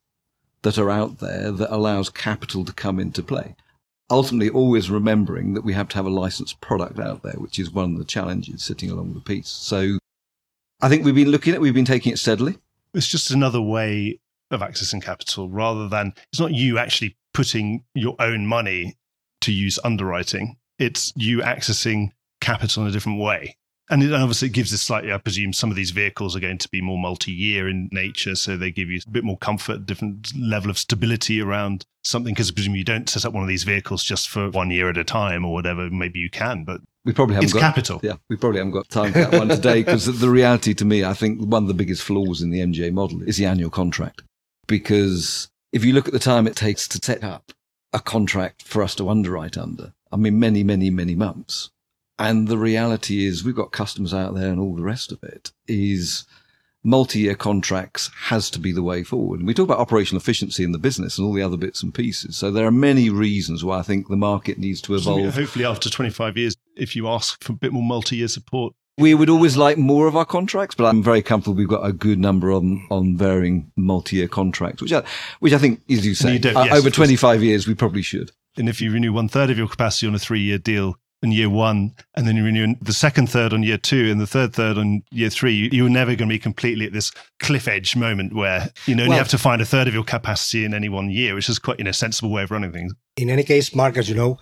that 0.62 0.78
are 0.78 0.90
out 0.90 1.18
there 1.18 1.50
that 1.50 1.74
allows 1.74 2.10
capital 2.10 2.64
to 2.64 2.72
come 2.72 2.98
into 2.98 3.22
play. 3.22 3.56
Ultimately, 4.10 4.50
always 4.50 4.90
remembering 4.90 5.54
that 5.54 5.64
we 5.64 5.72
have 5.72 5.88
to 5.88 5.96
have 5.96 6.06
a 6.06 6.10
licensed 6.10 6.60
product 6.60 6.98
out 6.98 7.22
there, 7.22 7.34
which 7.34 7.58
is 7.58 7.70
one 7.70 7.92
of 7.92 7.98
the 7.98 8.04
challenges 8.04 8.62
sitting 8.62 8.90
along 8.90 9.14
the 9.14 9.20
piece. 9.20 9.48
So 9.48 9.98
I 10.80 10.88
think 10.88 11.04
we've 11.04 11.14
been 11.14 11.30
looking 11.30 11.54
at, 11.54 11.60
we've 11.60 11.72
been 11.72 11.84
taking 11.86 12.12
it 12.12 12.18
steadily. 12.18 12.58
It's 12.94 13.08
just 13.08 13.30
another 13.30 13.62
way 13.62 14.20
of 14.52 14.60
accessing 14.60 15.02
capital 15.02 15.48
rather 15.48 15.88
than 15.88 16.14
it's 16.32 16.40
not 16.40 16.52
you 16.52 16.78
actually 16.78 17.16
putting 17.34 17.84
your 17.94 18.16
own 18.18 18.46
money 18.46 18.96
to 19.42 19.52
use 19.52 19.78
underwriting. 19.84 20.56
It's 20.78 21.12
you 21.16 21.38
accessing 21.38 22.10
capital 22.40 22.82
in 22.82 22.88
a 22.88 22.92
different 22.92 23.20
way. 23.20 23.56
And 23.90 24.02
it 24.02 24.12
obviously 24.14 24.48
gives 24.48 24.70
this 24.70 24.80
slightly, 24.80 25.12
I 25.12 25.18
presume 25.18 25.52
some 25.52 25.68
of 25.68 25.76
these 25.76 25.90
vehicles 25.90 26.34
are 26.34 26.40
going 26.40 26.58
to 26.58 26.68
be 26.70 26.80
more 26.80 26.98
multi 26.98 27.32
year 27.32 27.68
in 27.68 27.88
nature. 27.92 28.34
So 28.34 28.56
they 28.56 28.70
give 28.70 28.88
you 28.88 29.00
a 29.06 29.10
bit 29.10 29.24
more 29.24 29.36
comfort, 29.36 29.84
different 29.84 30.32
level 30.38 30.70
of 30.70 30.78
stability 30.78 31.42
around 31.42 31.84
something. 32.04 32.32
Because 32.32 32.50
I 32.50 32.54
presume 32.54 32.76
you 32.76 32.84
don't 32.84 33.08
set 33.08 33.26
up 33.26 33.34
one 33.34 33.42
of 33.42 33.48
these 33.48 33.64
vehicles 33.64 34.02
just 34.02 34.30
for 34.30 34.48
one 34.50 34.70
year 34.70 34.88
at 34.88 34.96
a 34.96 35.04
time 35.04 35.44
or 35.44 35.52
whatever. 35.52 35.90
Maybe 35.90 36.20
you 36.20 36.30
can, 36.30 36.64
but 36.64 36.80
we 37.04 37.12
probably 37.12 37.34
haven't 37.34 37.46
it's 37.46 37.52
got 37.52 37.60
capital. 37.60 38.00
Yeah, 38.02 38.14
we 38.30 38.36
probably 38.36 38.58
haven't 38.58 38.72
got 38.72 38.88
time 38.88 39.12
for 39.12 39.18
that 39.18 39.32
one 39.32 39.48
today 39.48 39.82
because 39.82 40.06
the 40.20 40.30
reality 40.30 40.72
to 40.74 40.84
me, 40.84 41.04
I 41.04 41.12
think 41.12 41.42
one 41.42 41.64
of 41.64 41.68
the 41.68 41.74
biggest 41.74 42.02
flaws 42.02 42.40
in 42.40 42.50
the 42.50 42.60
MGA 42.60 42.92
model 42.92 43.22
is 43.22 43.36
the 43.36 43.46
annual 43.46 43.70
contract 43.70 44.22
because 44.66 45.50
if 45.72 45.84
you 45.84 45.92
look 45.92 46.06
at 46.06 46.12
the 46.12 46.18
time 46.18 46.46
it 46.46 46.56
takes 46.56 46.86
to 46.88 47.00
set 47.02 47.24
up 47.24 47.52
a 47.92 48.00
contract 48.00 48.62
for 48.62 48.82
us 48.82 48.94
to 48.96 49.08
underwrite 49.08 49.58
under, 49.58 49.92
I 50.10 50.16
mean, 50.16 50.38
many, 50.38 50.62
many, 50.62 50.90
many 50.90 51.14
months. 51.14 51.70
And 52.18 52.48
the 52.48 52.58
reality 52.58 53.26
is 53.26 53.44
we've 53.44 53.56
got 53.56 53.72
customers 53.72 54.14
out 54.14 54.34
there 54.34 54.50
and 54.50 54.60
all 54.60 54.76
the 54.76 54.82
rest 54.82 55.10
of 55.12 55.22
it 55.22 55.52
is 55.66 56.24
multi-year 56.84 57.34
contracts 57.34 58.10
has 58.24 58.50
to 58.50 58.58
be 58.58 58.72
the 58.72 58.82
way 58.82 59.02
forward. 59.02 59.40
And 59.40 59.46
we 59.46 59.54
talk 59.54 59.64
about 59.64 59.78
operational 59.78 60.20
efficiency 60.20 60.64
in 60.64 60.72
the 60.72 60.78
business 60.78 61.16
and 61.16 61.26
all 61.26 61.32
the 61.32 61.42
other 61.42 61.56
bits 61.56 61.82
and 61.82 61.94
pieces. 61.94 62.36
So 62.36 62.50
there 62.50 62.66
are 62.66 62.72
many 62.72 63.08
reasons 63.08 63.64
why 63.64 63.78
I 63.78 63.82
think 63.82 64.08
the 64.08 64.16
market 64.16 64.58
needs 64.58 64.80
to 64.82 64.94
evolve. 64.94 65.34
Hopefully 65.34 65.64
after 65.64 65.88
25 65.88 66.36
years, 66.36 66.56
if 66.76 66.96
you 66.96 67.08
ask 67.08 67.42
for 67.42 67.52
a 67.52 67.56
bit 67.56 67.72
more 67.72 67.82
multi-year 67.82 68.28
support, 68.28 68.74
we 68.98 69.14
would 69.14 69.30
always 69.30 69.56
like 69.56 69.78
more 69.78 70.06
of 70.06 70.16
our 70.16 70.24
contracts, 70.24 70.74
but 70.74 70.84
I'm 70.84 71.02
very 71.02 71.22
comfortable 71.22 71.54
we've 71.56 71.68
got 71.68 71.84
a 71.86 71.92
good 71.92 72.18
number 72.18 72.52
on, 72.52 72.86
on 72.90 73.16
varying 73.16 73.70
multi-year 73.76 74.28
contracts, 74.28 74.82
which 74.82 74.92
I, 74.92 75.02
which 75.40 75.52
I 75.52 75.58
think, 75.58 75.80
as 75.90 76.04
you 76.06 76.14
say, 76.14 76.34
You 76.34 76.38
don't- 76.38 76.56
uh, 76.56 76.64
yes, 76.64 76.78
over 76.78 76.90
25 76.90 77.42
years, 77.42 77.66
we 77.66 77.74
probably 77.74 78.02
should. 78.02 78.32
and 78.58 78.68
if 78.68 78.80
you 78.82 78.92
renew 78.92 79.12
one 79.12 79.28
third 79.28 79.48
of 79.50 79.56
your 79.56 79.68
capacity 79.68 80.06
on 80.06 80.14
a 80.14 80.18
three-year 80.18 80.58
deal 80.58 80.96
in 81.22 81.32
year 81.32 81.48
one, 81.48 81.94
and 82.16 82.26
then 82.26 82.36
you 82.36 82.44
renew 82.44 82.74
the 82.82 82.92
second 82.92 83.28
third 83.28 83.52
on 83.54 83.62
year 83.62 83.78
two, 83.78 84.10
and 84.10 84.20
the 84.20 84.26
third 84.26 84.52
third 84.52 84.76
on 84.76 85.02
year 85.10 85.30
three, 85.30 85.54
you- 85.54 85.70
you're 85.72 85.88
never 85.88 86.10
going 86.16 86.28
to 86.28 86.34
be 86.34 86.38
completely 86.38 86.84
at 86.84 86.92
this 86.92 87.12
cliff 87.40 87.66
edge 87.68 87.96
moment 87.96 88.34
where 88.34 88.70
you 88.86 88.94
know 88.94 89.04
you 89.04 89.12
have 89.12 89.28
to 89.28 89.38
find 89.38 89.62
a 89.62 89.64
third 89.64 89.88
of 89.88 89.94
your 89.94 90.02
capacity 90.04 90.64
in 90.66 90.74
any 90.74 90.88
one 90.90 91.08
year, 91.10 91.34
which 91.34 91.48
is 91.48 91.58
quite 91.58 91.78
you 91.78 91.84
know 91.84 91.92
sensible 91.92 92.30
way 92.30 92.42
of 92.42 92.50
running 92.50 92.72
things. 92.72 92.92
in 93.16 93.30
any 93.30 93.42
case, 93.44 93.74
Mark, 93.74 93.96
as 93.96 94.08
you 94.08 94.14
know, 94.16 94.38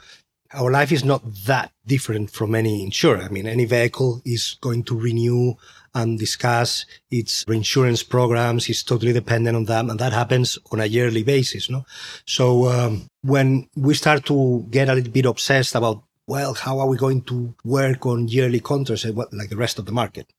our 0.55 0.71
life 0.71 0.91
is 0.93 1.05
not 1.05 1.23
that 1.47 1.73
different 1.87 2.31
from 2.31 2.55
any 2.55 2.83
insurer. 2.83 3.23
I 3.23 3.29
mean, 3.29 3.47
any 3.47 3.65
vehicle 3.65 4.21
is 4.25 4.57
going 4.61 4.85
to 4.85 4.99
renew 4.99 5.55
and 5.95 6.19
discuss 6.19 6.87
its 7.11 7.45
reinsurance 7.47 8.03
programs. 8.03 8.69
It's 8.69 8.83
totally 8.83 9.13
dependent 9.13 9.57
on 9.57 9.65
them, 9.65 9.91
and 9.91 9.99
that 10.01 10.13
happens 10.13 10.59
on 10.73 10.81
a 10.81 10.87
yearly 10.87 11.23
basis. 11.23 11.71
No, 11.71 11.85
so 12.27 12.69
um, 12.69 13.07
when 13.23 13.69
we 13.77 13.95
start 13.95 14.25
to 14.27 14.67
get 14.71 14.89
a 14.89 14.95
little 14.95 15.13
bit 15.13 15.27
obsessed 15.27 15.75
about, 15.75 16.03
well, 16.27 16.55
how 16.55 16.79
are 16.79 16.87
we 16.87 16.97
going 16.97 17.23
to 17.23 17.55
work 17.65 18.07
on 18.07 18.29
yearly 18.29 18.61
contracts, 18.61 19.05
eh, 19.05 19.13
like 19.33 19.51
the 19.51 19.57
rest 19.57 19.79
of 19.79 19.87
the 19.87 19.93
market? 19.93 20.33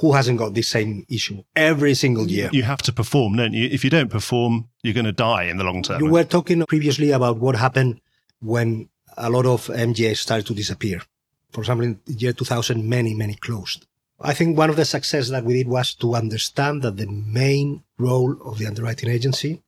Who 0.00 0.12
hasn't 0.12 0.38
got 0.38 0.54
this 0.54 0.68
same 0.68 1.04
issue 1.08 1.42
every 1.54 1.94
single 1.94 2.26
year? 2.26 2.48
You 2.52 2.62
have 2.62 2.80
to 2.82 2.92
perform, 2.92 3.36
don't 3.36 3.52
you? 3.52 3.68
If 3.70 3.84
you 3.84 3.90
don't 3.90 4.08
perform, 4.08 4.68
you're 4.82 4.94
going 4.94 5.04
to 5.04 5.12
die 5.12 5.44
in 5.44 5.58
the 5.58 5.64
long 5.64 5.82
term. 5.82 6.02
You 6.02 6.10
were 6.10 6.24
talking 6.24 6.64
previously 6.66 7.10
about 7.10 7.38
what 7.38 7.56
happened 7.56 8.00
when 8.40 8.88
a 9.16 9.30
lot 9.30 9.46
of 9.46 9.66
MGAs 9.66 10.18
started 10.18 10.46
to 10.46 10.54
disappear. 10.54 11.02
For 11.50 11.60
example, 11.60 11.84
in 11.86 12.00
the 12.06 12.14
year 12.14 12.32
2000, 12.32 12.88
many, 12.88 13.14
many 13.14 13.34
closed. 13.34 13.86
I 14.20 14.34
think 14.34 14.56
one 14.56 14.70
of 14.70 14.76
the 14.76 14.84
success 14.84 15.30
that 15.30 15.44
we 15.44 15.54
did 15.54 15.68
was 15.68 15.94
to 15.94 16.14
understand 16.14 16.82
that 16.82 16.96
the 16.96 17.06
main 17.06 17.82
role 17.98 18.36
of 18.44 18.58
the 18.58 18.66
underwriting 18.66 19.10
agency 19.10 19.62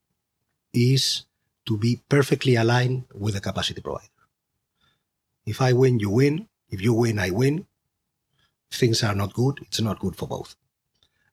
is 0.72 1.24
to 1.66 1.76
be 1.76 2.00
perfectly 2.08 2.54
aligned 2.54 3.04
with 3.14 3.34
the 3.34 3.40
capacity 3.40 3.80
provider. 3.80 4.08
If 5.44 5.60
I 5.60 5.72
win, 5.72 5.98
you 5.98 6.10
win. 6.10 6.48
If 6.70 6.80
you 6.80 6.94
win, 6.94 7.18
I 7.18 7.30
win. 7.30 7.66
If 8.70 8.78
things 8.78 9.02
are 9.02 9.14
not 9.14 9.34
good, 9.34 9.58
it's 9.62 9.80
not 9.80 9.98
good 9.98 10.16
for 10.16 10.28
both. 10.28 10.56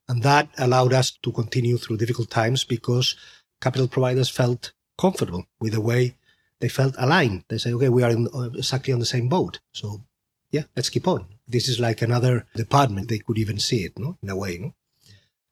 And 0.08 0.24
that 0.24 0.50
allowed 0.58 0.94
us 0.94 1.12
to 1.12 1.32
continue 1.32 1.78
through 1.78 1.98
difficult 1.98 2.30
times 2.30 2.64
because 2.64 3.16
capital 3.62 3.88
providers 3.88 4.30
felt 4.30 4.74
comfortable 4.98 5.46
with 5.60 5.74
the 5.74 5.82
way 5.82 6.16
they 6.62 6.70
felt 6.70 6.96
aligned. 6.98 7.44
They 7.50 7.58
say, 7.58 7.74
okay, 7.74 7.90
we 7.90 8.04
are 8.04 8.12
in, 8.12 8.28
uh, 8.34 8.50
exactly 8.56 8.94
on 8.94 9.00
the 9.00 9.06
same 9.06 9.28
boat. 9.28 9.60
So 9.74 10.02
yeah, 10.52 10.64
let's 10.76 10.90
keep 10.90 11.08
on. 11.08 11.26
This 11.48 11.68
is 11.68 11.80
like 11.80 12.02
another 12.02 12.46
department. 12.56 13.10
They 13.10 13.20
could 13.20 13.38
even 13.38 13.60
see 13.60 13.84
it, 13.84 14.00
no, 14.00 14.18
in 14.22 14.30
a 14.30 14.36
way. 14.36 14.58
No? 14.58 14.74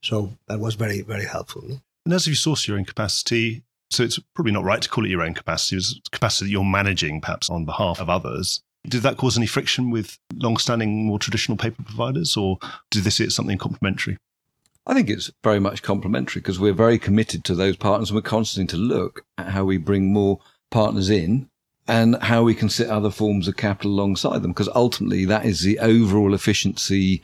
So 0.02 0.32
that 0.46 0.60
was 0.60 0.76
very, 0.76 1.02
very 1.02 1.26
helpful. 1.26 1.62
No? 1.66 1.80
And 2.06 2.14
as 2.14 2.26
you 2.26 2.34
source 2.34 2.66
your 2.66 2.78
own 2.78 2.84
capacity, 2.84 3.62
so 3.90 4.02
it's 4.02 4.18
probably 4.34 4.52
not 4.52 4.64
right 4.64 4.80
to 4.80 4.88
call 4.88 5.04
it 5.04 5.10
your 5.10 5.22
own 5.22 5.34
capacity, 5.34 5.76
it's 5.76 6.00
capacity 6.10 6.46
that 6.46 6.52
you're 6.52 6.64
managing 6.64 7.20
perhaps 7.20 7.50
on 7.50 7.64
behalf 7.64 8.00
of 8.00 8.08
others. 8.08 8.62
Did 8.88 9.02
that 9.02 9.18
cause 9.18 9.36
any 9.36 9.46
friction 9.46 9.90
with 9.90 10.16
long-standing, 10.34 11.04
more 11.04 11.18
traditional 11.18 11.58
paper 11.58 11.82
providers, 11.82 12.36
or 12.36 12.58
did 12.90 13.04
they 13.04 13.10
see 13.10 13.24
it 13.24 13.28
as 13.28 13.34
something 13.34 13.58
complementary? 13.58 14.16
I 14.86 14.94
think 14.94 15.10
it's 15.10 15.30
very 15.44 15.60
much 15.60 15.82
complementary 15.82 16.40
because 16.40 16.58
we're 16.58 16.72
very 16.72 16.98
committed 16.98 17.44
to 17.44 17.54
those 17.54 17.76
partners 17.76 18.10
and 18.10 18.16
we're 18.16 18.22
constantly 18.22 18.66
to 18.68 18.82
look 18.82 19.24
at 19.36 19.48
how 19.48 19.64
we 19.64 19.76
bring 19.76 20.12
more 20.12 20.40
partners 20.70 21.10
in 21.10 21.48
and 21.86 22.16
how 22.22 22.42
we 22.42 22.54
can 22.54 22.68
sit 22.68 22.88
other 22.88 23.10
forms 23.10 23.48
of 23.48 23.56
capital 23.56 23.92
alongside 23.92 24.42
them 24.42 24.52
because 24.52 24.68
ultimately 24.74 25.24
that 25.24 25.44
is 25.44 25.60
the 25.60 25.78
overall 25.80 26.34
efficiency 26.34 27.22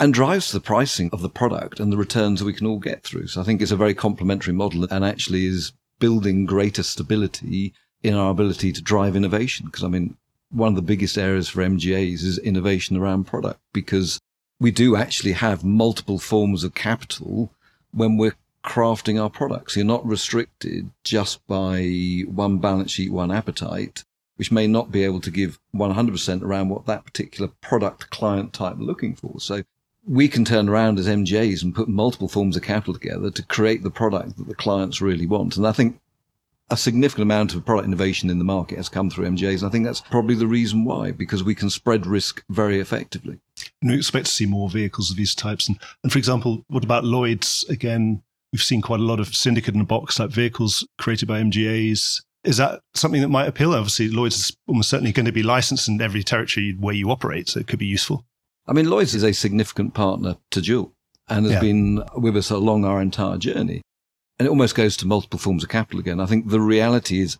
and 0.00 0.14
drives 0.14 0.52
the 0.52 0.60
pricing 0.60 1.10
of 1.12 1.22
the 1.22 1.28
product 1.28 1.80
and 1.80 1.92
the 1.92 1.96
returns 1.96 2.42
we 2.42 2.52
can 2.52 2.66
all 2.66 2.78
get 2.78 3.02
through. 3.02 3.26
So 3.26 3.40
I 3.40 3.44
think 3.44 3.60
it's 3.60 3.72
a 3.72 3.76
very 3.76 3.94
complementary 3.94 4.52
model 4.52 4.86
and 4.90 5.04
actually 5.04 5.46
is 5.46 5.72
building 5.98 6.46
greater 6.46 6.82
stability 6.82 7.74
in 8.02 8.14
our 8.14 8.30
ability 8.30 8.72
to 8.72 8.82
drive 8.82 9.16
innovation. 9.16 9.66
Because 9.66 9.84
I 9.84 9.88
mean, 9.88 10.16
one 10.50 10.68
of 10.68 10.76
the 10.76 10.82
biggest 10.82 11.18
areas 11.18 11.48
for 11.48 11.62
MGAs 11.62 12.22
is 12.24 12.38
innovation 12.38 12.96
around 12.96 13.26
product 13.26 13.60
because 13.72 14.20
we 14.60 14.70
do 14.70 14.96
actually 14.96 15.32
have 15.32 15.64
multiple 15.64 16.18
forms 16.18 16.64
of 16.64 16.74
capital 16.74 17.52
when 17.92 18.16
we're 18.16 18.36
crafting 18.68 19.20
our 19.20 19.30
products. 19.30 19.74
You're 19.74 19.86
not 19.86 20.06
restricted 20.06 20.90
just 21.02 21.44
by 21.46 22.24
one 22.28 22.58
balance 22.58 22.92
sheet, 22.92 23.10
one 23.10 23.32
appetite, 23.32 24.04
which 24.36 24.52
may 24.52 24.66
not 24.66 24.92
be 24.92 25.04
able 25.04 25.20
to 25.22 25.30
give 25.30 25.58
100% 25.74 26.42
around 26.42 26.68
what 26.68 26.86
that 26.86 27.04
particular 27.04 27.50
product 27.62 28.10
client 28.10 28.52
type 28.52 28.76
looking 28.78 29.16
for. 29.16 29.40
So 29.40 29.62
we 30.06 30.28
can 30.28 30.44
turn 30.44 30.68
around 30.68 30.98
as 30.98 31.08
MGAs 31.08 31.62
and 31.62 31.74
put 31.74 31.88
multiple 31.88 32.28
forms 32.28 32.56
of 32.56 32.62
capital 32.62 32.94
together 32.94 33.30
to 33.30 33.42
create 33.46 33.82
the 33.82 33.90
product 33.90 34.36
that 34.36 34.48
the 34.48 34.54
clients 34.54 35.00
really 35.00 35.26
want. 35.26 35.56
And 35.56 35.66
I 35.66 35.72
think 35.72 35.98
a 36.70 36.76
significant 36.76 37.22
amount 37.22 37.54
of 37.54 37.64
product 37.64 37.86
innovation 37.86 38.28
in 38.28 38.38
the 38.38 38.44
market 38.44 38.76
has 38.76 38.90
come 38.90 39.08
through 39.08 39.26
MGAs. 39.26 39.60
And 39.60 39.68
I 39.68 39.70
think 39.70 39.86
that's 39.86 40.02
probably 40.02 40.34
the 40.34 40.46
reason 40.46 40.84
why, 40.84 41.10
because 41.10 41.42
we 41.42 41.54
can 41.54 41.70
spread 41.70 42.06
risk 42.06 42.44
very 42.50 42.80
effectively. 42.80 43.40
And 43.80 43.90
we 43.90 43.96
expect 43.96 44.26
to 44.26 44.32
see 44.32 44.46
more 44.46 44.68
vehicles 44.68 45.10
of 45.10 45.16
these 45.16 45.34
types. 45.34 45.68
And, 45.68 45.78
and 46.02 46.12
for 46.12 46.18
example, 46.18 46.64
what 46.68 46.84
about 46.84 47.04
Lloyd's? 47.04 47.64
Again, 47.70 48.22
we've 48.52 48.62
seen 48.62 48.82
quite 48.82 49.00
a 49.00 49.04
lot 49.04 49.20
of 49.20 49.34
syndicate 49.34 49.74
in 49.74 49.80
a 49.80 49.84
box 49.84 50.16
type 50.16 50.30
vehicles 50.30 50.86
created 50.98 51.26
by 51.28 51.40
MGAs. 51.40 52.22
Is 52.44 52.56
that 52.58 52.80
something 52.94 53.20
that 53.20 53.28
might 53.28 53.48
appeal? 53.48 53.74
Obviously, 53.74 54.08
Lloyd's 54.08 54.36
is 54.38 54.56
almost 54.66 54.88
certainly 54.88 55.12
going 55.12 55.26
to 55.26 55.32
be 55.32 55.42
licensed 55.42 55.88
in 55.88 56.00
every 56.00 56.22
territory 56.22 56.76
where 56.78 56.94
you 56.94 57.10
operate, 57.10 57.48
so 57.48 57.60
it 57.60 57.66
could 57.66 57.78
be 57.78 57.86
useful. 57.86 58.24
I 58.66 58.72
mean, 58.72 58.88
Lloyd's 58.88 59.14
is 59.14 59.24
a 59.24 59.32
significant 59.32 59.94
partner 59.94 60.36
to 60.52 60.60
Dual 60.60 60.92
and 61.28 61.44
has 61.44 61.54
Yeah. 61.54 61.60
been 61.60 62.02
with 62.16 62.36
us 62.36 62.50
along 62.50 62.84
our 62.84 63.02
entire 63.02 63.38
journey. 63.38 63.82
And 64.38 64.46
it 64.46 64.50
almost 64.50 64.76
goes 64.76 64.96
to 64.98 65.06
multiple 65.06 65.38
forms 65.38 65.64
of 65.64 65.68
capital 65.68 65.98
again. 66.00 66.20
I 66.20 66.26
think 66.26 66.48
the 66.48 66.60
reality 66.60 67.20
is, 67.20 67.38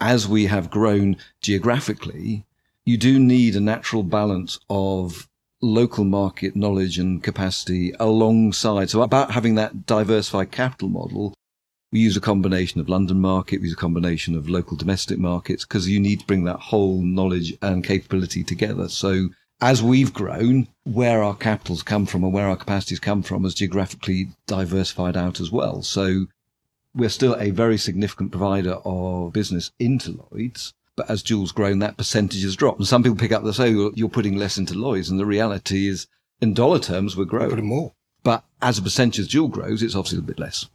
as 0.00 0.26
we 0.26 0.46
have 0.46 0.70
grown 0.70 1.16
geographically, 1.40 2.44
you 2.84 2.96
do 2.96 3.20
need 3.20 3.54
a 3.54 3.60
natural 3.60 4.02
balance 4.02 4.58
of 4.68 5.28
local 5.60 6.04
market 6.04 6.56
knowledge 6.56 6.98
and 6.98 7.22
capacity 7.22 7.92
alongside. 8.00 8.90
So 8.90 9.02
about 9.02 9.32
having 9.32 9.54
that 9.56 9.86
diversified 9.86 10.50
capital 10.50 10.88
model, 10.88 11.34
we 11.92 12.00
use 12.00 12.16
a 12.16 12.20
combination 12.20 12.80
of 12.80 12.88
London 12.88 13.20
market, 13.20 13.60
we 13.60 13.66
use 13.66 13.74
a 13.74 13.76
combination 13.76 14.36
of 14.36 14.48
local 14.48 14.76
domestic 14.76 15.18
markets 15.18 15.64
because 15.64 15.88
you 15.88 15.98
need 15.98 16.20
to 16.20 16.26
bring 16.26 16.44
that 16.44 16.60
whole 16.60 17.02
knowledge 17.02 17.56
and 17.60 17.84
capability 17.84 18.44
together. 18.44 18.88
So 18.88 19.30
as 19.60 19.82
we've 19.82 20.14
grown, 20.14 20.68
where 20.84 21.22
our 21.22 21.34
capitals 21.34 21.82
come 21.82 22.06
from 22.06 22.24
and 22.24 22.32
where 22.32 22.46
our 22.46 22.56
capacities 22.56 23.00
come 23.00 23.22
from 23.22 23.44
is 23.44 23.54
geographically 23.54 24.28
diversified 24.46 25.16
out 25.16 25.40
as 25.40 25.50
well. 25.50 25.82
So 25.82 26.26
we're 26.94 27.08
still 27.10 27.36
a 27.38 27.50
very 27.50 27.76
significant 27.76 28.30
provider 28.30 28.78
of 28.84 29.32
business 29.32 29.70
into 29.78 30.24
Lloyd's. 30.32 30.72
But 31.00 31.08
as 31.08 31.22
Dual's 31.22 31.50
grown, 31.50 31.78
that 31.78 31.96
percentage 31.96 32.42
has 32.42 32.56
dropped. 32.56 32.78
And 32.78 32.86
some 32.86 33.02
people 33.02 33.16
pick 33.16 33.32
up 33.32 33.42
the 33.42 33.54
say, 33.54 33.74
"Well, 33.74 33.90
you're 33.94 34.10
putting 34.10 34.36
less 34.36 34.58
into 34.58 34.74
Lloyd's. 34.74 35.08
And 35.08 35.18
the 35.18 35.24
reality 35.24 35.88
is, 35.88 36.06
in 36.42 36.52
dollar 36.52 36.78
terms, 36.78 37.16
we're 37.16 37.24
growing. 37.24 37.64
more. 37.64 37.94
But 38.22 38.44
as 38.60 38.76
a 38.76 38.82
percentage 38.82 39.32
Dual 39.32 39.48
grows, 39.48 39.82
it's 39.82 39.94
obviously 39.94 40.18
a 40.18 40.22
bit 40.22 40.38
less. 40.38 40.66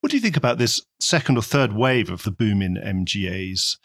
What 0.00 0.10
do 0.10 0.16
you 0.16 0.22
think 0.22 0.36
about 0.36 0.58
this 0.58 0.80
second 1.00 1.38
or 1.38 1.42
third 1.42 1.72
wave 1.72 2.08
of 2.08 2.22
the 2.22 2.30
boom 2.30 2.62
in 2.62 2.76
MGAs? 2.76 3.78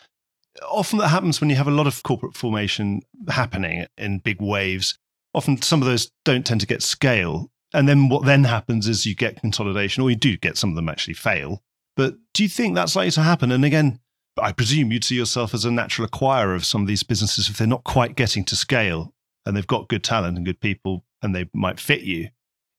Often 0.69 0.99
that 0.99 1.07
happens 1.07 1.41
when 1.41 1.49
you 1.49 1.55
have 1.55 1.67
a 1.67 1.71
lot 1.71 1.87
of 1.87 2.03
corporate 2.03 2.35
formation 2.35 3.01
happening 3.27 3.87
in 3.97 4.19
big 4.19 4.39
waves. 4.39 4.99
Often 5.33 5.63
some 5.63 5.81
of 5.81 5.87
those 5.87 6.11
don't 6.23 6.45
tend 6.45 6.61
to 6.61 6.67
get 6.67 6.83
scale. 6.83 7.49
And 7.73 7.89
then 7.89 8.09
what 8.09 8.25
then 8.25 8.43
happens 8.43 8.87
is 8.87 9.07
you 9.07 9.15
get 9.15 9.41
consolidation, 9.41 10.03
or 10.03 10.11
you 10.11 10.15
do 10.15 10.37
get 10.37 10.55
some 10.55 10.69
of 10.69 10.75
them 10.75 10.87
actually 10.87 11.15
fail. 11.15 11.63
But 11.95 12.17
do 12.35 12.43
you 12.43 12.49
think 12.49 12.75
that's 12.75 12.95
likely 12.95 13.09
to 13.11 13.23
happen? 13.23 13.51
And 13.51 13.65
again, 13.65 14.01
I 14.41 14.51
presume 14.51 14.91
you'd 14.91 15.03
see 15.03 15.15
yourself 15.15 15.53
as 15.53 15.65
a 15.65 15.71
natural 15.71 16.07
acquirer 16.07 16.55
of 16.55 16.65
some 16.65 16.81
of 16.81 16.87
these 16.87 17.03
businesses 17.03 17.49
if 17.49 17.57
they're 17.57 17.67
not 17.67 17.83
quite 17.83 18.15
getting 18.15 18.43
to 18.45 18.55
scale 18.55 19.13
and 19.45 19.55
they've 19.55 19.67
got 19.67 19.87
good 19.87 20.03
talent 20.03 20.37
and 20.37 20.45
good 20.45 20.59
people 20.59 21.05
and 21.21 21.35
they 21.35 21.49
might 21.53 21.79
fit 21.79 22.01
you. 22.01 22.29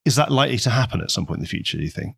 Is 0.05 0.17
that 0.17 0.31
likely 0.31 0.59
to 0.59 0.71
happen 0.71 1.01
at 1.01 1.11
some 1.11 1.27
point 1.27 1.39
in 1.39 1.43
the 1.43 1.49
future, 1.49 1.77
do 1.77 1.85
you 1.85 1.91
think? 1.91 2.17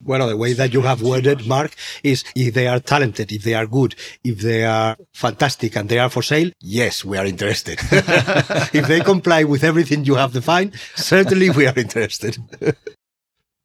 Well, 0.00 0.28
the 0.28 0.36
way 0.36 0.52
that 0.52 0.72
you 0.72 0.82
have 0.82 1.02
worded, 1.02 1.46
Mark, 1.46 1.74
is 2.04 2.22
if 2.36 2.54
they 2.54 2.68
are 2.68 2.78
talented, 2.78 3.32
if 3.32 3.42
they 3.42 3.54
are 3.54 3.66
good, 3.66 3.96
if 4.22 4.38
they 4.38 4.64
are 4.64 4.96
fantastic 5.12 5.74
and 5.74 5.88
they 5.88 5.98
are 5.98 6.08
for 6.08 6.22
sale, 6.22 6.52
yes, 6.60 7.04
we 7.04 7.18
are 7.18 7.26
interested. 7.26 7.80
if 7.90 8.86
they 8.86 9.00
comply 9.00 9.42
with 9.42 9.64
everything 9.64 10.04
you 10.04 10.14
have 10.14 10.32
defined, 10.32 10.74
certainly 10.94 11.50
we 11.50 11.66
are 11.66 11.76
interested. 11.76 12.38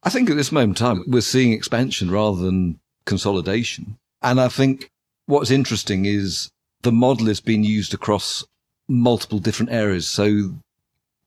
I 0.02 0.10
think 0.10 0.30
at 0.32 0.36
this 0.36 0.52
moment 0.52 0.80
in 0.80 0.86
time, 0.86 1.04
we're 1.08 1.22
seeing 1.22 1.54
expansion 1.54 2.10
rather 2.10 2.42
than 2.42 2.80
consolidation. 3.06 3.98
And 4.24 4.42
I 4.42 4.48
think 4.48 4.90
what's 5.26 5.52
interesting 5.52 6.06
is 6.06 6.50
the 6.82 6.92
model 6.92 7.30
is 7.30 7.40
being 7.40 7.64
used 7.64 7.94
across 7.94 8.46
multiple 8.88 9.40
different 9.40 9.72
areas. 9.72 10.08
So 10.08 10.56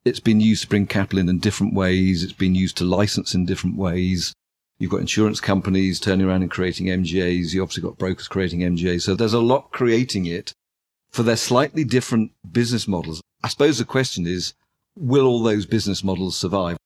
it's 0.05 0.19
been 0.19 0.39
used 0.39 0.63
to 0.63 0.69
bring 0.69 0.87
capital 0.87 1.19
in 1.19 1.29
in 1.29 1.39
different 1.39 1.73
ways. 1.73 2.23
It's 2.23 2.33
been 2.33 2.55
used 2.55 2.77
to 2.77 2.85
license 2.85 3.33
in 3.33 3.45
different 3.45 3.77
ways. 3.77 4.33
You've 4.79 4.91
got 4.91 5.01
insurance 5.01 5.39
companies 5.39 5.99
turning 5.99 6.27
around 6.27 6.43
and 6.43 6.51
creating 6.51 6.87
MGAs. 6.87 7.53
You 7.53 7.63
obviously 7.63 7.83
got 7.83 7.97
brokers 7.97 8.27
creating 8.27 8.59
MGAs. 8.59 9.01
So 9.01 9.15
there's 9.15 9.33
a 9.33 9.39
lot 9.39 9.71
creating 9.71 10.27
it 10.27 10.53
for 11.09 11.23
their 11.23 11.35
slightly 11.35 11.83
different 11.83 12.31
business 12.51 12.87
models. 12.87 13.21
I 13.43 13.47
suppose 13.47 13.79
the 13.79 13.85
question 13.85 14.27
is, 14.27 14.53
will 14.95 15.25
all 15.25 15.41
those 15.41 15.65
business 15.65 16.03
models 16.03 16.37
survive? 16.37 16.77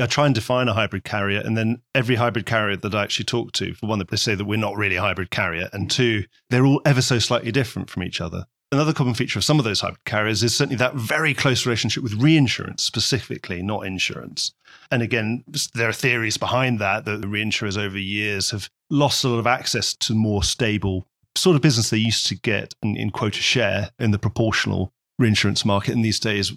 I 0.00 0.06
try 0.06 0.26
and 0.26 0.34
define 0.34 0.68
a 0.68 0.72
hybrid 0.72 1.04
carrier, 1.04 1.40
and 1.44 1.56
then 1.56 1.82
every 1.94 2.16
hybrid 2.16 2.46
carrier 2.46 2.76
that 2.76 2.94
I 2.94 3.02
actually 3.02 3.26
talk 3.26 3.52
to, 3.52 3.74
for 3.74 3.86
one, 3.86 4.02
they 4.08 4.16
say 4.16 4.34
that 4.34 4.44
we're 4.44 4.58
not 4.58 4.76
really 4.76 4.96
a 4.96 5.00
hybrid 5.00 5.30
carrier, 5.30 5.68
and 5.72 5.90
two, 5.90 6.24
they're 6.48 6.66
all 6.66 6.80
ever 6.84 7.02
so 7.02 7.18
slightly 7.18 7.52
different 7.52 7.90
from 7.90 8.02
each 8.02 8.20
other. 8.20 8.46
Another 8.72 8.92
common 8.92 9.14
feature 9.14 9.38
of 9.38 9.44
some 9.44 9.58
of 9.58 9.64
those 9.64 9.80
hybrid 9.80 10.04
carriers 10.04 10.44
is 10.44 10.54
certainly 10.54 10.76
that 10.76 10.94
very 10.94 11.34
close 11.34 11.66
relationship 11.66 12.04
with 12.04 12.22
reinsurance 12.22 12.84
specifically, 12.84 13.62
not 13.62 13.84
insurance. 13.84 14.52
And 14.92 15.02
again, 15.02 15.44
there 15.74 15.88
are 15.88 15.92
theories 15.92 16.36
behind 16.36 16.78
that 16.78 17.04
that 17.04 17.20
the 17.20 17.26
reinsurers 17.26 17.76
over 17.76 17.98
years 17.98 18.52
have 18.52 18.70
lost 18.88 19.24
a 19.24 19.28
lot 19.28 19.38
of 19.38 19.46
access 19.46 19.92
to 19.94 20.14
more 20.14 20.44
stable 20.44 21.06
sort 21.36 21.56
of 21.56 21.62
business 21.62 21.90
they 21.90 21.98
used 21.98 22.26
to 22.28 22.36
get 22.36 22.74
in, 22.82 22.96
in 22.96 23.10
quota 23.10 23.40
share 23.40 23.90
in 23.98 24.12
the 24.12 24.18
proportional 24.18 24.92
reinsurance 25.18 25.64
market. 25.64 25.94
And 25.94 26.04
these 26.04 26.20
days, 26.20 26.52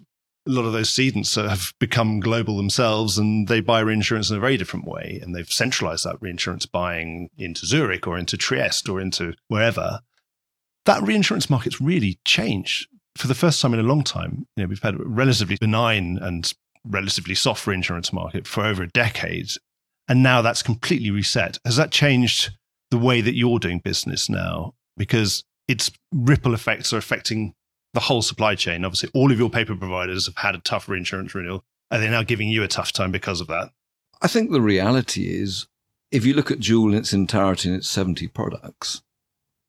a 0.45 0.51
lot 0.51 0.65
of 0.65 0.73
those 0.73 0.89
cedants 0.89 1.41
have 1.41 1.73
become 1.79 2.19
global 2.19 2.57
themselves 2.57 3.17
and 3.17 3.47
they 3.47 3.61
buy 3.61 3.79
reinsurance 3.79 4.29
in 4.29 4.37
a 4.37 4.41
very 4.41 4.57
different 4.57 4.85
way. 4.85 5.19
And 5.21 5.33
they've 5.33 5.51
centralized 5.51 6.05
that 6.05 6.21
reinsurance 6.21 6.65
buying 6.65 7.29
into 7.37 7.65
Zurich 7.65 8.07
or 8.07 8.17
into 8.17 8.37
Trieste 8.37 8.89
or 8.89 8.99
into 8.99 9.33
wherever 9.47 10.01
that 10.85 11.03
reinsurance 11.03 11.49
market's 11.49 11.81
really 11.81 12.19
changed 12.25 12.87
for 13.17 13.27
the 13.27 13.35
first 13.35 13.61
time 13.61 13.73
in 13.73 13.79
a 13.79 13.83
long 13.83 14.03
time. 14.03 14.45
You 14.55 14.63
know, 14.63 14.67
we've 14.67 14.81
had 14.81 14.95
a 14.95 15.03
relatively 15.03 15.57
benign 15.59 16.17
and 16.21 16.51
relatively 16.85 17.35
soft 17.35 17.65
reinsurance 17.65 18.11
market 18.11 18.47
for 18.47 18.65
over 18.65 18.83
a 18.83 18.87
decade, 18.87 19.49
and 20.07 20.21
now 20.21 20.41
that's 20.41 20.63
completely 20.63 21.11
reset. 21.11 21.57
Has 21.65 21.77
that 21.77 21.91
changed 21.91 22.51
the 22.91 22.97
way 22.97 23.21
that 23.21 23.35
you're 23.35 23.59
doing 23.59 23.79
business 23.79 24.29
now? 24.29 24.73
Because 24.97 25.43
its 25.67 25.91
ripple 26.13 26.53
effects 26.53 26.91
are 26.91 26.97
affecting 26.97 27.53
the 27.93 27.99
whole 27.99 28.21
supply 28.21 28.55
chain. 28.55 28.83
Obviously, 28.85 29.09
all 29.13 29.31
of 29.31 29.39
your 29.39 29.49
paper 29.49 29.75
providers 29.75 30.25
have 30.25 30.37
had 30.37 30.55
a 30.55 30.59
tough 30.59 30.89
reinsurance 30.89 31.33
renewal. 31.33 31.63
Are 31.91 31.99
they're 31.99 32.09
now 32.09 32.23
giving 32.23 32.49
you 32.49 32.63
a 32.63 32.67
tough 32.67 32.91
time 32.91 33.11
because 33.11 33.39
of 33.39 33.47
that? 33.47 33.71
I 34.21 34.27
think 34.27 34.51
the 34.51 34.61
reality 34.61 35.27
is 35.27 35.67
if 36.11 36.25
you 36.25 36.33
look 36.33 36.51
at 36.51 36.59
Dual 36.59 36.91
in 36.91 36.97
its 36.97 37.13
entirety 37.13 37.69
in 37.69 37.75
its 37.75 37.87
70 37.89 38.27
products, 38.29 39.01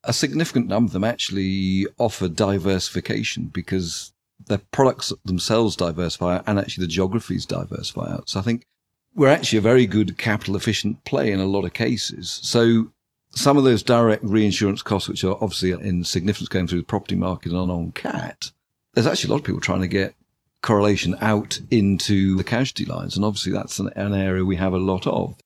a 0.04 0.12
significant 0.12 0.68
number 0.68 0.88
of 0.88 0.92
them 0.92 1.04
actually 1.04 1.86
offer 1.98 2.28
diversification 2.28 3.46
because 3.46 4.12
their 4.46 4.60
products 4.70 5.12
themselves 5.24 5.76
diversify 5.76 6.40
and 6.46 6.58
actually 6.58 6.84
the 6.84 6.92
geographies 6.92 7.46
diversify 7.46 8.12
out. 8.12 8.28
So 8.28 8.40
I 8.40 8.42
think 8.42 8.66
we're 9.14 9.28
actually 9.28 9.58
a 9.58 9.62
very 9.62 9.86
good 9.86 10.18
capital 10.18 10.56
efficient 10.56 11.04
play 11.04 11.30
in 11.30 11.40
a 11.40 11.46
lot 11.46 11.64
of 11.64 11.72
cases. 11.72 12.40
So 12.42 12.92
some 13.34 13.56
of 13.56 13.64
those 13.64 13.82
direct 13.82 14.24
reinsurance 14.24 14.82
costs, 14.82 15.08
which 15.08 15.24
are 15.24 15.36
obviously 15.40 15.72
in 15.72 16.04
significance 16.04 16.48
going 16.48 16.66
through 16.66 16.80
the 16.80 16.86
property 16.86 17.16
market 17.16 17.52
and 17.52 17.70
on 17.70 17.92
cat, 17.92 18.52
there's 18.94 19.06
actually 19.06 19.28
a 19.28 19.32
lot 19.32 19.40
of 19.40 19.44
people 19.44 19.60
trying 19.60 19.80
to 19.80 19.88
get 19.88 20.14
correlation 20.62 21.16
out 21.20 21.60
into 21.70 22.36
the 22.36 22.44
casualty 22.44 22.84
lines. 22.84 23.16
And 23.16 23.24
obviously 23.24 23.52
that's 23.52 23.78
an, 23.78 23.90
an 23.96 24.14
area 24.14 24.44
we 24.44 24.56
have 24.56 24.72
a 24.72 24.78
lot 24.78 25.06
of 25.06 25.36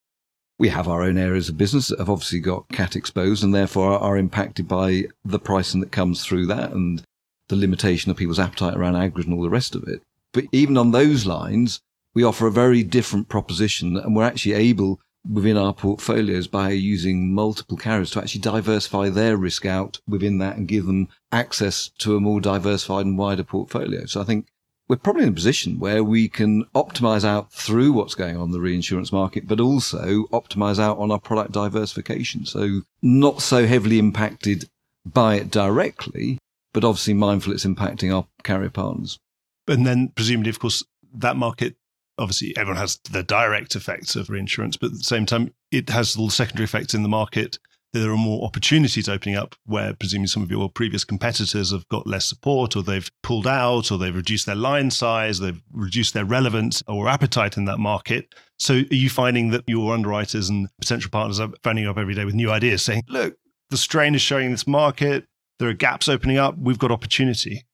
we 0.59 0.68
have 0.68 0.89
our 0.89 1.03
own 1.03 1.16
areas 1.16 1.49
of 1.49 1.57
business 1.57 1.89
that 1.89 1.99
have 1.99 2.11
obviously 2.11 2.41
got 2.41 2.68
cat 2.68 2.97
exposed 2.97 3.45
and 3.45 3.55
therefore 3.55 3.93
are 3.93 4.16
impacted 4.16 4.66
by 4.66 5.05
the 5.24 5.39
pricing 5.39 5.80
that 5.80 5.93
comes 5.93 6.24
through 6.24 6.47
that 6.47 6.72
and 6.72 7.03
the 7.49 7.57
limitation 7.57 8.11
of 8.11 8.16
people's 8.16 8.41
appetite 8.41 8.76
around 8.76 8.97
aggregate 8.97 9.26
and 9.26 9.34
all 9.34 9.43
the 9.43 9.51
rest 9.51 9.76
of 9.76 9.84
it. 9.84 10.03
But 10.32 10.45
even 10.53 10.76
on 10.76 10.91
those 10.91 11.26
lines, 11.26 11.80
we 12.12 12.24
offer 12.24 12.49
a 12.49 12.53
very 12.53 12.82
different 12.82 13.28
proposition 13.28 13.97
and 13.97 14.16
we're 14.16 14.24
actually 14.24 14.55
able 14.55 15.01
within 15.31 15.57
our 15.57 15.74
portfolios 15.74 16.47
by 16.47 16.70
using 16.70 17.35
multiple 17.35 17.76
carriers 17.76 18.11
to 18.12 18.20
actually 18.20 18.41
diversify 18.41 19.09
their 19.09 19.37
risk 19.37 19.66
out 19.66 20.01
within 20.09 20.39
that 20.39 20.57
and 20.57 20.68
give 20.68 20.87
them 20.87 21.09
access 21.33 21.91
to 21.99 22.16
a 22.16 22.20
more 22.20 22.41
diversified 22.41 23.05
and 23.05 23.18
wider 23.18 23.45
portfolio. 23.45 24.07
So 24.07 24.20
I 24.20 24.24
think 24.24 24.47
we're 24.89 24.97
probably 24.97 25.24
in 25.24 25.29
a 25.29 25.33
position 25.33 25.79
where 25.79 26.03
we 26.03 26.29
can 26.29 26.64
optimize 26.74 27.24
out 27.24 27.53
through 27.53 27.93
what's 27.93 28.14
going 28.14 28.37
on 28.37 28.45
in 28.45 28.51
the 28.53 28.61
reinsurance 28.61 29.12
market, 29.12 29.47
but 29.47 29.61
also 29.61 30.24
optimize 30.33 30.79
out 30.79 30.99
on 30.99 31.11
our 31.11 31.20
product 31.20 31.53
diversification. 31.53 32.47
So 32.47 32.83
not 33.03 33.43
so 33.43 33.66
heavily 33.66 33.99
impacted 33.99 34.70
by 35.05 35.37
it 35.37 35.51
directly, 35.51 36.39
but 36.72 36.85
obviously 36.85 37.14
mindful 37.14 37.53
it's 37.53 37.66
impacting 37.66 38.14
our 38.14 38.26
carrier 38.45 38.70
partners. 38.70 39.18
And 39.66 39.87
then 39.87 40.12
presumably, 40.14 40.49
of 40.49 40.59
course, 40.59 40.83
that 41.12 41.37
market, 41.37 41.76
obviously 42.19 42.57
everyone 42.57 42.81
has 42.81 42.99
the 43.11 43.23
direct 43.23 43.77
effects 43.77 44.16
of 44.16 44.31
reinsurance, 44.31 44.77
but 44.77 44.87
at 44.89 44.99
the 44.99 45.05
same 45.05 45.27
time, 45.27 45.53
it 45.71 45.89
has 45.91 46.14
the 46.14 46.29
secondary 46.31 46.64
effects 46.64 46.95
in 46.95 47.03
the 47.03 47.09
market 47.09 47.59
there 47.93 48.11
are 48.11 48.16
more 48.16 48.45
opportunities 48.45 49.09
opening 49.09 49.37
up 49.37 49.55
where 49.64 49.95
presumably 49.95 50.27
some 50.29 50.43
of 50.43 50.51
your 50.51 50.69
previous 50.69 51.05
competitors 51.05 51.73
have 51.73 51.89
got 51.89 52.07
less 52.07 52.27
support 52.27 52.77
or 52.77 52.83
they've 52.83 53.11
pulled 53.23 53.47
out 53.47 53.91
or 53.91 53.99
they've 53.99 54.14
reduced 54.14 54.47
their 54.47 54.55
line 54.55 54.91
size, 54.91 55.39
they've 55.39 55.62
reduced 55.73 56.14
their 56.14 56.25
relevance 56.25 56.83
or 56.87 57.09
appetite 57.09 57.57
in 57.57 57.64
that 57.64 57.79
market. 57.79 58.35
So 58.59 58.75
are 58.75 58.95
you 58.95 59.09
finding 59.09 59.51
that 59.51 59.64
your 59.66 59.95
underwriters 59.95 60.49
and 60.49 60.69
potential 60.81 61.11
partners 61.11 61.41
are 61.41 61.51
phoning 61.62 61.87
up 61.87 61.97
every 61.97 62.14
day 62.14 62.25
with 62.25 62.35
new 62.35 62.51
ideas 62.51 62.83
saying, 62.83 63.05
look, 63.09 63.37
the 63.71 63.77
strain 63.77 64.14
is 64.14 64.23
showing 64.23 64.47
in 64.47 64.53
this 64.53 64.66
market, 64.66 65.25
there 65.59 65.69
are 65.69 65.75
gaps 65.75 66.09
opening 66.09 66.37
up, 66.37 66.57
we've 66.59 66.79
got 66.79 66.91
opportunity? 66.91 67.64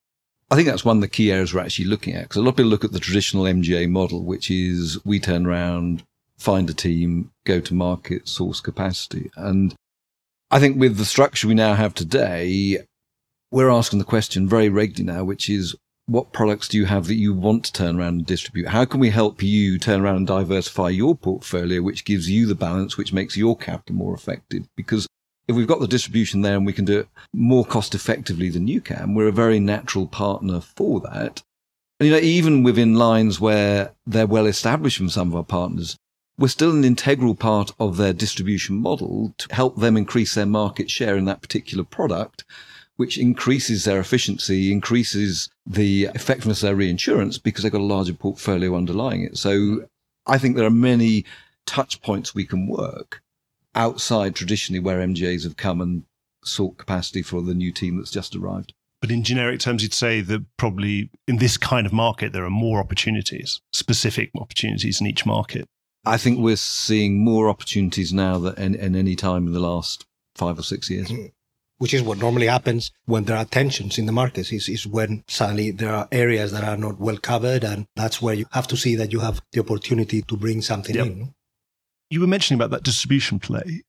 I 0.55 0.57
think 0.57 0.69
that's 0.69 0.85
one 0.85 0.99
of 0.99 1.01
the 1.01 1.09
key 1.09 1.33
areas 1.33 1.53
we're 1.53 1.63
actually 1.63 1.87
looking 1.87 2.15
at 2.15 2.29
because 2.29 2.37
a 2.37 2.43
lot 2.43 2.51
of 2.51 2.57
people 2.59 2.71
look 2.71 2.85
at 2.85 2.93
the 2.93 3.01
traditional 3.01 3.43
MGA 3.43 3.91
model, 3.91 4.23
which 4.23 4.53
is 4.53 5.05
we 5.05 5.19
turn 5.19 5.47
around, 5.47 6.05
find 6.39 6.71
a 6.71 6.73
team, 6.73 7.33
go 7.45 7.59
to 7.59 7.75
market, 7.75 8.29
source 8.29 8.61
capacity. 8.61 9.33
And 9.35 9.75
I 10.53 10.61
think 10.61 10.79
with 10.79 10.97
the 10.97 11.05
structure 11.05 11.49
we 11.49 11.55
now 11.55 11.75
have 11.75 11.93
today, 11.93 12.87
we're 13.51 13.69
asking 13.69 13.99
the 13.99 14.05
question 14.05 14.49
very 14.49 14.69
regularly 14.69 15.19
now, 15.19 15.25
which 15.25 15.51
is 15.51 15.75
what 16.07 16.33
products 16.33 16.69
do 16.69 16.79
you 16.79 16.85
have 16.85 17.09
that 17.09 17.17
you 17.17 17.35
want 17.35 17.65
to 17.65 17.73
turn 17.73 17.99
around 17.99 18.19
and 18.19 18.27
distribute? 18.27 18.69
How 18.69 18.85
can 18.85 19.01
we 19.01 19.11
help 19.11 19.43
you 19.43 19.77
turn 19.77 20.03
around 20.03 20.19
and 20.19 20.27
diversify 20.29 20.91
your 20.91 21.17
portfolio, 21.17 21.83
which 21.83 22.05
gives 22.05 22.31
you 22.31 22.47
the 22.47 22.55
balance, 22.55 22.97
which 22.97 23.13
makes 23.13 23.37
your 23.37 23.57
capital 23.57 23.97
more 23.97 24.15
effective? 24.15 24.69
Because 24.77 25.09
if 25.47 25.55
we've 25.55 25.67
got 25.67 25.81
the 25.81 25.89
distribution 25.89 26.41
there 26.41 26.57
and 26.57 26.67
we 26.67 26.73
can 26.73 26.85
do 26.85 27.01
it 27.01 27.09
more 27.33 27.65
cost 27.65 27.95
effectively 27.95 28.49
than 28.49 28.67
you 28.67 28.81
can, 28.81 29.15
we're 29.15 29.29
a 29.29 29.33
very 29.33 29.61
natural 29.61 30.07
partner 30.07 30.61
for 30.61 31.01
that. 31.01 31.43
And, 32.01 32.09
you 32.09 32.13
know, 32.13 32.21
even 32.21 32.63
within 32.63 32.95
lines 32.95 33.41
where 33.41 33.93
they're 34.07 34.27
well 34.27 34.47
established 34.47 34.97
from 34.97 35.11
some 35.11 35.29
of 35.29 35.37
our 35.37 35.45
partners, 35.45 35.97
we're 36.37 36.49
still 36.49 36.73
an 36.73 36.85
integral 36.85 37.35
part 37.35 37.73
of 37.79 37.97
their 37.97 38.13
distribution 38.13 38.77
model 38.77 39.35
to 39.39 39.55
help 39.55 39.77
them 39.77 39.97
increase 39.97 40.35
their 40.35 40.47
market 40.47 40.91
share 40.91 41.17
in 41.17 41.27
that 41.27 41.43
particular 41.43 41.85
product, 41.85 42.45
which 42.97 43.19
increases 43.19 43.85
their 43.85 44.01
efficiency, 44.01 44.73
increases 44.73 45.49
the 45.67 46.09
effectiveness 46.15 46.63
of 46.63 46.69
their 46.69 46.77
reinsurance 46.77 47.39
because 47.39 47.63
they've 47.63 47.73
got 47.73 47.81
a 47.81 47.85
larger 47.85 48.15
portfolio 48.15 48.75
underlying 48.77 49.23
it. 49.23 49.37
So 49.37 49.87
I 50.27 50.39
think 50.39 50.57
there 50.57 50.67
are 50.67 50.71
many 50.71 51.25
touch 51.67 52.03
points 52.03 52.35
we 52.35 52.45
can 52.45 52.67
work 52.67 53.23
outside 53.75 54.35
traditionally 54.35 54.81
where 54.81 54.99
MGAs 54.99 55.45
have 55.45 55.57
come 55.57 55.81
and 55.81 56.05
sought 56.45 56.79
capacity 56.79 57.23
for 57.23 57.43
the 57.43 57.55
new 57.55 57.73
team 57.73 57.97
that's 57.97 58.11
just 58.11 58.37
arrived. 58.37 58.73
But 59.01 59.11
in 59.11 59.23
generic 59.23 59.61
terms, 59.61 59.83
you'd 59.83 59.93
say 59.93 60.23
that 60.23 60.45
probably 60.57 61.11
in 61.29 61.37
this 61.37 61.59
kind 61.59 61.87
of 61.87 61.93
market, 61.93 62.33
there 62.33 62.45
are 62.45 62.51
more 62.51 62.81
opportunities, 62.81 63.61
specific 63.73 64.31
opportunities 64.35 65.01
in 65.01 65.07
each 65.07 65.27
market. 65.27 65.69
I 66.07 66.17
think 66.17 66.39
we're 66.39 66.57
seeing 66.57 67.23
more 67.23 67.49
opportunities 67.49 68.13
now 68.13 68.39
than 68.39 68.55
in, 68.57 68.75
in 68.75 68.97
any 68.97 69.15
time 69.15 69.47
in 69.47 69.53
the 69.53 69.61
last 69.61 70.07
five 70.35 70.59
or 70.59 70.63
six 70.63 70.89
years. 70.89 71.09
Mm-hmm. 71.09 71.27
Which 71.79 71.93
is 71.93 72.03
what 72.03 72.19
normally 72.19 72.47
happens 72.47 72.93
when 73.05 73.25
there 73.25 73.37
are 73.37 73.45
tensions 73.45 73.99
in 73.99 74.07
the 74.07 74.13
markets, 74.13 74.53
is, 74.53 74.69
is 74.69 74.87
when 74.87 75.25
suddenly 75.29 75.71
there 75.71 75.93
are 75.93 76.09
areas 76.13 76.53
that 76.53 76.65
are 76.65 76.77
not 76.77 76.99
well 77.01 77.19
covered. 77.19 77.65
And 77.65 77.87
that's 77.97 78.23
where 78.23 78.35
you 78.35 78.47
have 78.53 78.69
to 78.69 78.77
see 78.77 78.97
that 78.97 79.13
you 79.13 79.21
have 79.21 79.43
the 79.53 79.61
opportunity 79.61 80.23
to 80.23 80.37
bring 80.37 80.63
something 80.63 80.95
yep. 80.95 81.07
in. 81.07 81.34
You 82.15 82.21
were 82.21 82.29
mentioning 82.29 82.61
about 82.61 82.71
that 82.71 82.85
distribution 82.85 83.41
play. 83.41 83.83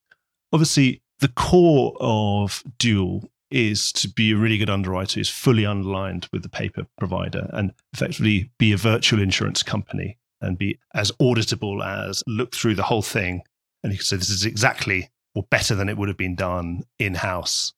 Obviously, 0.51 1.03
the 1.19 1.27
core 1.27 1.95
of 1.99 2.63
Dual 2.79 3.29
is 3.51 3.91
to 3.91 4.09
be 4.09 4.31
a 4.31 4.35
really 4.35 4.57
good 4.57 4.67
underwriter 4.67 5.19
who's 5.19 5.29
fully 5.29 5.63
underlined 5.63 6.27
with 6.33 6.41
the 6.41 6.49
paper 6.49 6.87
provider 6.97 7.47
and 7.53 7.71
effectively 7.93 8.49
be 8.57 8.71
a 8.71 8.77
virtual 8.77 9.21
insurance 9.21 9.61
company 9.61 10.17
and 10.41 10.57
be 10.57 10.79
as 10.95 11.11
auditable 11.21 11.85
as 11.85 12.23
look 12.25 12.55
through 12.55 12.73
the 12.73 12.81
whole 12.81 13.03
thing. 13.03 13.43
And 13.83 13.93
you 13.93 13.99
can 13.99 14.05
say 14.05 14.15
this 14.15 14.31
is 14.31 14.43
exactly 14.43 15.11
or 15.35 15.43
better 15.43 15.75
than 15.75 15.87
it 15.87 15.95
would 15.95 16.07
have 16.07 16.17
been 16.17 16.35
done 16.35 16.81
in 16.97 17.13
house. 17.13 17.73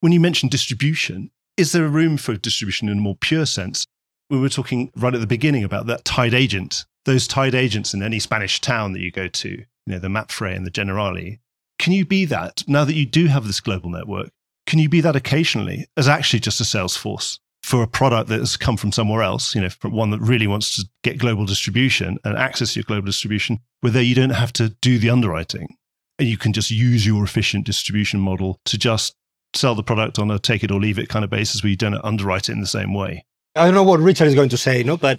When 0.00 0.10
you 0.10 0.18
mention 0.18 0.48
distribution, 0.48 1.30
is 1.56 1.70
there 1.70 1.84
a 1.84 1.88
room 1.88 2.16
for 2.16 2.34
distribution 2.34 2.88
in 2.88 2.98
a 2.98 3.00
more 3.00 3.16
pure 3.20 3.46
sense? 3.46 3.86
We 4.28 4.40
were 4.40 4.48
talking 4.48 4.90
right 4.96 5.14
at 5.14 5.20
the 5.20 5.28
beginning 5.28 5.62
about 5.62 5.86
that 5.86 6.04
tied 6.04 6.34
agent, 6.34 6.84
those 7.04 7.28
tied 7.28 7.54
agents 7.54 7.94
in 7.94 8.02
any 8.02 8.18
Spanish 8.18 8.60
town 8.60 8.92
that 8.94 9.00
you 9.00 9.12
go 9.12 9.28
to, 9.28 9.64
you 9.86 9.94
know, 9.94 9.98
the 9.98 10.08
Mapfre 10.08 10.54
and 10.54 10.66
the 10.66 10.70
Generali. 10.70 11.38
Can 11.78 11.92
you 11.92 12.06
be 12.06 12.24
that 12.26 12.62
now 12.66 12.84
that 12.84 12.94
you 12.94 13.06
do 13.06 13.26
have 13.26 13.46
this 13.46 13.60
global 13.60 13.90
network? 13.90 14.30
Can 14.66 14.78
you 14.78 14.88
be 14.88 15.00
that 15.00 15.16
occasionally 15.16 15.86
as 15.96 16.08
actually 16.08 16.40
just 16.40 16.60
a 16.60 16.64
sales 16.64 16.96
force 16.96 17.38
for 17.62 17.82
a 17.82 17.88
product 17.88 18.28
that 18.28 18.40
has 18.40 18.56
come 18.56 18.76
from 18.76 18.92
somewhere 18.92 19.22
else, 19.22 19.54
you 19.54 19.60
know, 19.60 19.70
from 19.70 19.92
one 19.92 20.10
that 20.10 20.20
really 20.20 20.46
wants 20.46 20.76
to 20.76 20.86
get 21.02 21.18
global 21.18 21.46
distribution 21.46 22.18
and 22.24 22.36
access 22.36 22.76
your 22.76 22.82
global 22.82 23.06
distribution, 23.06 23.58
where 23.80 23.90
there 23.90 24.02
you 24.02 24.14
don't 24.14 24.30
have 24.30 24.52
to 24.52 24.68
do 24.82 24.98
the 24.98 25.08
underwriting. 25.08 25.76
And 26.18 26.28
you 26.28 26.36
can 26.36 26.52
just 26.52 26.70
use 26.70 27.06
your 27.06 27.24
efficient 27.24 27.64
distribution 27.64 28.20
model 28.20 28.60
to 28.66 28.78
just 28.78 29.16
sell 29.54 29.74
the 29.74 29.82
product 29.82 30.18
on 30.18 30.30
a 30.30 30.38
take 30.38 30.62
it 30.62 30.70
or 30.70 30.78
leave 30.78 30.98
it 30.98 31.08
kind 31.08 31.24
of 31.24 31.30
basis 31.30 31.62
where 31.62 31.70
you 31.70 31.76
don't 31.76 32.04
underwrite 32.04 32.48
it 32.48 32.52
in 32.52 32.60
the 32.60 32.66
same 32.66 32.92
way. 32.92 33.24
I 33.56 33.64
don't 33.64 33.74
know 33.74 33.82
what 33.82 34.00
Richard 34.00 34.28
is 34.28 34.34
going 34.34 34.50
to 34.50 34.58
say, 34.58 34.82
no, 34.82 34.96
but 34.96 35.18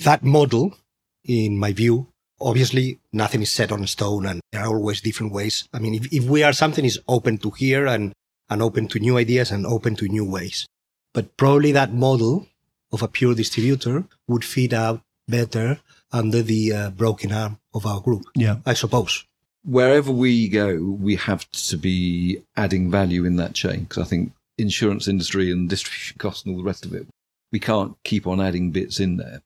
that 0.00 0.24
model, 0.24 0.76
in 1.24 1.56
my 1.58 1.72
view, 1.72 2.08
obviously 2.40 2.98
nothing 3.12 3.42
is 3.42 3.50
set 3.50 3.72
on 3.72 3.86
stone 3.86 4.26
and 4.26 4.40
there 4.52 4.62
are 4.62 4.76
always 4.76 5.00
different 5.00 5.32
ways. 5.32 5.68
I 5.72 5.78
mean, 5.78 5.94
if, 5.94 6.12
if 6.12 6.24
we 6.24 6.42
are 6.42 6.52
something 6.52 6.84
is 6.84 7.00
open 7.08 7.38
to 7.38 7.50
hear 7.50 7.86
and, 7.86 8.12
and 8.48 8.62
open 8.62 8.88
to 8.88 8.98
new 8.98 9.16
ideas 9.16 9.50
and 9.50 9.66
open 9.66 9.96
to 9.96 10.08
new 10.08 10.24
ways. 10.24 10.66
But 11.12 11.36
probably 11.36 11.72
that 11.72 11.92
model 11.92 12.46
of 12.92 13.02
a 13.02 13.08
pure 13.08 13.34
distributor 13.34 14.04
would 14.28 14.44
fit 14.44 14.72
out 14.72 15.00
better 15.26 15.80
under 16.12 16.42
the 16.42 16.72
uh, 16.72 16.90
broken 16.90 17.32
arm 17.32 17.58
of 17.74 17.86
our 17.86 18.00
group. 18.00 18.24
Yeah. 18.34 18.58
I 18.64 18.74
suppose. 18.74 19.24
Wherever 19.64 20.12
we 20.12 20.48
go, 20.48 20.76
we 20.80 21.16
have 21.16 21.50
to 21.50 21.76
be 21.76 22.42
adding 22.56 22.90
value 22.90 23.24
in 23.24 23.36
that 23.36 23.54
chain 23.54 23.80
because 23.80 24.06
I 24.06 24.08
think 24.08 24.32
insurance 24.58 25.08
industry 25.08 25.50
and 25.50 25.68
distribution 25.68 26.18
costs 26.18 26.44
and 26.44 26.54
all 26.54 26.62
the 26.62 26.66
rest 26.66 26.86
of 26.86 26.94
it, 26.94 27.06
we 27.50 27.58
can't 27.58 27.96
keep 28.04 28.26
on 28.26 28.40
adding 28.40 28.70
bits 28.70 29.00
in 29.00 29.16
there. 29.16 29.42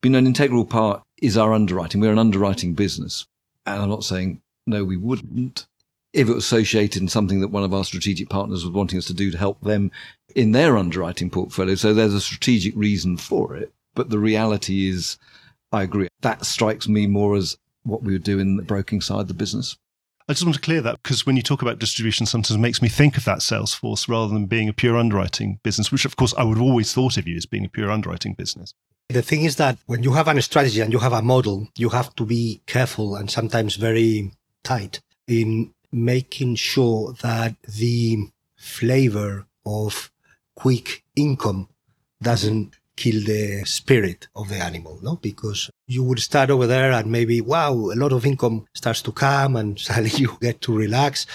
Being 0.00 0.14
an 0.14 0.26
integral 0.26 0.64
part 0.64 1.02
is 1.20 1.36
our 1.36 1.52
underwriting. 1.52 2.00
We're 2.00 2.12
an 2.12 2.18
underwriting 2.18 2.74
business. 2.74 3.26
And 3.66 3.82
I'm 3.82 3.88
not 3.88 4.04
saying, 4.04 4.40
no, 4.66 4.84
we 4.84 4.96
wouldn't 4.96 5.66
if 6.12 6.28
it 6.28 6.34
was 6.34 6.44
associated 6.44 7.02
in 7.02 7.08
something 7.08 7.40
that 7.40 7.48
one 7.48 7.64
of 7.64 7.74
our 7.74 7.84
strategic 7.84 8.28
partners 8.28 8.64
was 8.64 8.72
wanting 8.72 8.98
us 8.98 9.06
to 9.06 9.14
do 9.14 9.30
to 9.30 9.38
help 9.38 9.60
them 9.60 9.90
in 10.34 10.52
their 10.52 10.76
underwriting 10.76 11.30
portfolio. 11.30 11.74
So 11.74 11.92
there's 11.92 12.14
a 12.14 12.20
strategic 12.20 12.74
reason 12.76 13.16
for 13.16 13.54
it. 13.56 13.72
But 13.94 14.10
the 14.10 14.18
reality 14.18 14.88
is, 14.88 15.18
I 15.72 15.82
agree. 15.82 16.08
That 16.22 16.46
strikes 16.46 16.88
me 16.88 17.06
more 17.06 17.36
as 17.36 17.58
what 17.82 18.02
we 18.02 18.12
would 18.12 18.22
do 18.22 18.38
in 18.38 18.56
the 18.56 18.62
broking 18.62 19.00
side 19.00 19.20
of 19.20 19.28
the 19.28 19.34
business. 19.34 19.76
I 20.28 20.34
just 20.34 20.44
want 20.44 20.56
to 20.56 20.60
clear 20.60 20.82
that 20.82 21.02
because 21.02 21.24
when 21.24 21.36
you 21.36 21.42
talk 21.42 21.62
about 21.62 21.78
distribution, 21.78 22.26
sometimes 22.26 22.58
makes 22.58 22.82
me 22.82 22.88
think 22.88 23.16
of 23.16 23.24
that 23.24 23.40
sales 23.40 23.72
force 23.72 24.08
rather 24.08 24.32
than 24.32 24.46
being 24.46 24.68
a 24.68 24.74
pure 24.74 24.96
underwriting 24.96 25.58
business, 25.62 25.90
which 25.90 26.04
of 26.04 26.16
course 26.16 26.34
I 26.36 26.44
would 26.44 26.58
have 26.58 26.66
always 26.66 26.92
thought 26.92 27.16
of 27.16 27.26
you 27.26 27.36
as 27.36 27.46
being 27.46 27.64
a 27.64 27.68
pure 27.68 27.90
underwriting 27.90 28.34
business. 28.34 28.74
The 29.08 29.22
thing 29.22 29.44
is 29.44 29.56
that 29.56 29.78
when 29.86 30.02
you 30.02 30.12
have 30.12 30.28
a 30.28 30.42
strategy 30.42 30.82
and 30.82 30.92
you 30.92 30.98
have 30.98 31.14
a 31.14 31.22
model, 31.22 31.68
you 31.78 31.88
have 31.88 32.14
to 32.16 32.26
be 32.26 32.60
careful 32.66 33.16
and 33.16 33.30
sometimes 33.30 33.76
very 33.76 34.32
tight 34.62 35.00
in 35.26 35.72
making 35.90 36.56
sure 36.56 37.14
that 37.22 37.56
the 37.62 38.28
flavor 38.56 39.46
of 39.64 40.10
quick 40.54 41.04
income 41.16 41.68
doesn't 42.20 42.76
kill 42.96 43.24
the 43.24 43.62
spirit 43.64 44.28
of 44.36 44.50
the 44.50 44.56
animal, 44.56 44.98
no? 45.02 45.16
Because 45.16 45.70
you 45.86 46.02
would 46.02 46.18
start 46.18 46.50
over 46.50 46.66
there 46.66 46.92
and 46.92 47.10
maybe, 47.10 47.40
wow, 47.40 47.72
a 47.72 47.96
lot 47.96 48.12
of 48.12 48.26
income 48.26 48.66
starts 48.74 49.00
to 49.02 49.12
come 49.12 49.56
and 49.56 49.78
suddenly 49.86 50.10
you 50.10 50.36
get 50.42 50.60
to 50.60 50.76
relax. 50.76 51.26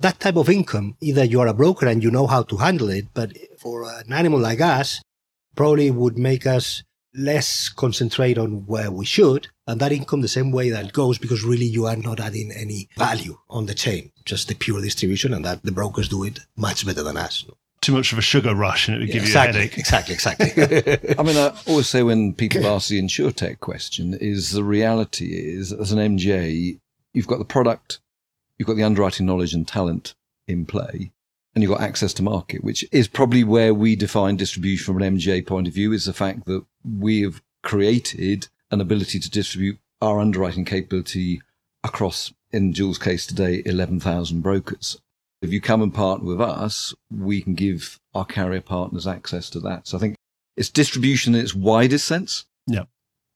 That 0.00 0.18
type 0.18 0.34
of 0.34 0.48
income, 0.48 0.96
either 1.00 1.22
you 1.22 1.38
are 1.40 1.46
a 1.46 1.54
broker 1.54 1.86
and 1.86 2.02
you 2.02 2.10
know 2.10 2.26
how 2.26 2.42
to 2.42 2.56
handle 2.56 2.90
it, 2.90 3.06
but 3.14 3.36
for 3.58 3.84
an 3.84 4.12
animal 4.12 4.40
like 4.40 4.60
us, 4.60 5.00
probably 5.54 5.92
would 5.92 6.18
make 6.18 6.46
us 6.46 6.82
less 7.14 7.68
concentrate 7.68 8.38
on 8.38 8.66
where 8.66 8.90
we 8.90 9.04
should 9.04 9.48
and 9.66 9.80
that 9.80 9.92
income 9.92 10.20
the 10.20 10.28
same 10.28 10.50
way 10.50 10.70
that 10.70 10.92
goes 10.92 11.18
because 11.18 11.44
really 11.44 11.66
you 11.66 11.86
are 11.86 11.96
not 11.96 12.20
adding 12.20 12.50
any 12.52 12.88
value 12.96 13.36
on 13.50 13.66
the 13.66 13.74
chain, 13.74 14.10
just 14.24 14.48
the 14.48 14.54
pure 14.54 14.80
distribution 14.80 15.34
and 15.34 15.44
that 15.44 15.62
the 15.62 15.72
brokers 15.72 16.08
do 16.08 16.24
it 16.24 16.40
much 16.56 16.86
better 16.86 17.02
than 17.02 17.16
us. 17.16 17.44
Too 17.80 17.92
much 17.92 18.12
of 18.12 18.18
a 18.18 18.22
sugar 18.22 18.54
rush 18.54 18.88
and 18.88 18.96
it 18.96 19.00
would 19.00 19.08
Yeah, 19.08 19.14
give 19.14 19.22
exactly, 19.24 19.60
you 19.60 19.66
a 19.66 19.68
headache. 19.68 19.78
Exactly, 19.78 20.14
exactly. 20.14 21.14
I 21.18 21.22
mean, 21.22 21.36
I 21.36 21.52
always 21.66 21.88
say 21.88 22.02
when 22.02 22.32
people 22.32 22.66
ask 22.66 22.88
the 22.88 23.00
insurtech 23.00 23.60
question, 23.60 24.14
is 24.14 24.52
the 24.52 24.64
reality 24.64 25.32
is 25.32 25.72
as 25.72 25.92
an 25.92 25.98
MGA, 25.98 26.78
you've 27.12 27.26
got 27.26 27.38
the 27.38 27.44
product, 27.44 28.00
you've 28.58 28.68
got 28.68 28.76
the 28.76 28.84
underwriting 28.84 29.26
knowledge 29.26 29.52
and 29.52 29.66
talent 29.66 30.14
in 30.46 30.64
play, 30.64 31.12
and 31.54 31.62
you've 31.62 31.72
got 31.72 31.80
access 31.80 32.14
to 32.14 32.22
market, 32.22 32.62
which 32.64 32.84
is 32.92 33.08
probably 33.08 33.44
where 33.44 33.74
we 33.74 33.96
define 33.96 34.36
distribution 34.36 34.84
from 34.84 35.02
an 35.02 35.16
MGA 35.18 35.46
point 35.46 35.66
of 35.66 35.74
view, 35.74 35.92
is 35.92 36.04
the 36.04 36.12
fact 36.12 36.46
that 36.46 36.64
we 36.84 37.22
have 37.22 37.42
created 37.62 38.48
an 38.70 38.80
ability 38.80 39.20
to 39.20 39.30
distribute 39.30 39.78
our 40.00 40.18
underwriting 40.18 40.64
capability 40.64 41.40
across, 41.84 42.32
in 42.50 42.72
Dual's 42.72 42.98
case 42.98 43.26
today, 43.26 43.62
11,000 43.64 44.40
brokers. 44.40 45.00
If 45.40 45.52
you 45.52 45.60
come 45.60 45.82
and 45.82 45.92
partner 45.92 46.26
with 46.26 46.40
us, 46.40 46.94
we 47.10 47.42
can 47.42 47.54
give 47.54 47.98
our 48.14 48.24
carrier 48.24 48.60
partners 48.60 49.06
access 49.06 49.50
to 49.50 49.60
that. 49.60 49.88
So 49.88 49.96
I 49.96 50.00
think 50.00 50.16
it's 50.56 50.70
distribution 50.70 51.34
in 51.34 51.40
its 51.40 51.54
widest 51.54 52.06
sense. 52.06 52.46
Yeah. 52.66 52.84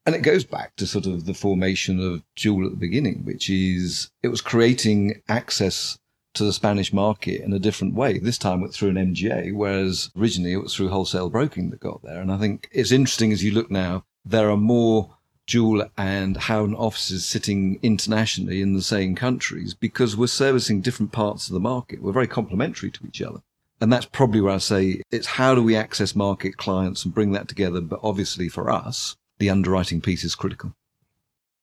And 0.04 0.14
it 0.14 0.22
goes 0.22 0.44
back 0.44 0.76
to 0.76 0.86
sort 0.86 1.06
of 1.06 1.24
the 1.24 1.34
formation 1.34 1.98
of 1.98 2.22
Dual 2.36 2.66
at 2.66 2.70
the 2.70 2.76
beginning, 2.76 3.24
which 3.24 3.50
is 3.50 4.10
it 4.22 4.28
was 4.28 4.40
creating 4.40 5.20
access 5.28 5.98
to 6.36 6.44
the 6.44 6.52
Spanish 6.52 6.92
market 6.92 7.42
in 7.42 7.52
a 7.52 7.58
different 7.58 7.94
way. 7.94 8.18
This 8.18 8.38
time 8.38 8.66
through 8.68 8.90
an 8.90 9.14
MGA, 9.14 9.54
whereas 9.54 10.10
originally 10.18 10.52
it 10.52 10.62
was 10.62 10.74
through 10.74 10.88
wholesale 10.88 11.30
broking 11.30 11.70
that 11.70 11.80
got 11.80 12.02
there. 12.02 12.20
And 12.20 12.30
I 12.30 12.38
think 12.38 12.68
it's 12.72 12.92
interesting 12.92 13.32
as 13.32 13.42
you 13.42 13.52
look 13.52 13.70
now, 13.70 14.04
there 14.24 14.50
are 14.50 14.56
more 14.56 15.16
Dual 15.46 15.88
and 15.96 16.36
Howden 16.36 16.74
offices 16.74 17.24
sitting 17.24 17.78
internationally 17.82 18.60
in 18.60 18.74
the 18.74 18.82
same 18.82 19.14
countries 19.14 19.74
because 19.74 20.16
we're 20.16 20.26
servicing 20.26 20.80
different 20.80 21.12
parts 21.12 21.46
of 21.46 21.54
the 21.54 21.60
market. 21.60 22.02
We're 22.02 22.12
very 22.12 22.26
complementary 22.26 22.90
to 22.90 23.06
each 23.06 23.22
other. 23.22 23.40
And 23.80 23.92
that's 23.92 24.06
probably 24.06 24.40
where 24.40 24.54
I 24.54 24.58
say 24.58 25.02
it's 25.10 25.26
how 25.26 25.54
do 25.54 25.62
we 25.62 25.76
access 25.76 26.16
market 26.16 26.56
clients 26.56 27.04
and 27.04 27.14
bring 27.14 27.32
that 27.32 27.46
together? 27.46 27.80
But 27.80 28.00
obviously 28.02 28.48
for 28.48 28.70
us, 28.70 29.16
the 29.38 29.50
underwriting 29.50 30.00
piece 30.00 30.24
is 30.24 30.34
critical. 30.34 30.74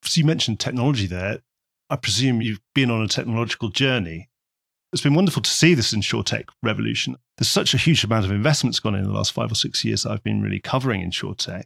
So 0.04 0.20
you 0.20 0.26
mentioned 0.26 0.60
technology 0.60 1.08
there. 1.08 1.40
I 1.90 1.96
presume 1.96 2.42
you've 2.42 2.62
been 2.74 2.92
on 2.92 3.02
a 3.02 3.08
technological 3.08 3.70
journey. 3.70 4.30
It's 4.94 5.02
been 5.02 5.16
wonderful 5.16 5.42
to 5.42 5.50
see 5.50 5.74
this 5.74 5.92
insurtech 5.92 6.50
revolution. 6.62 7.16
There's 7.38 7.50
such 7.50 7.74
a 7.74 7.80
huge 7.80 8.04
amount 8.04 8.26
of 8.26 8.32
investments 8.32 8.80
gone 8.80 8.94
in 8.94 9.04
the 9.04 9.12
last 9.12 9.32
five 9.32 9.52
or 9.52 9.56
six 9.56 9.84
years 9.84 10.04
that 10.04 10.12
I've 10.12 10.24
been 10.24 10.44
really 10.44 10.60
covering 10.60 11.02
insurtech. 11.02 11.64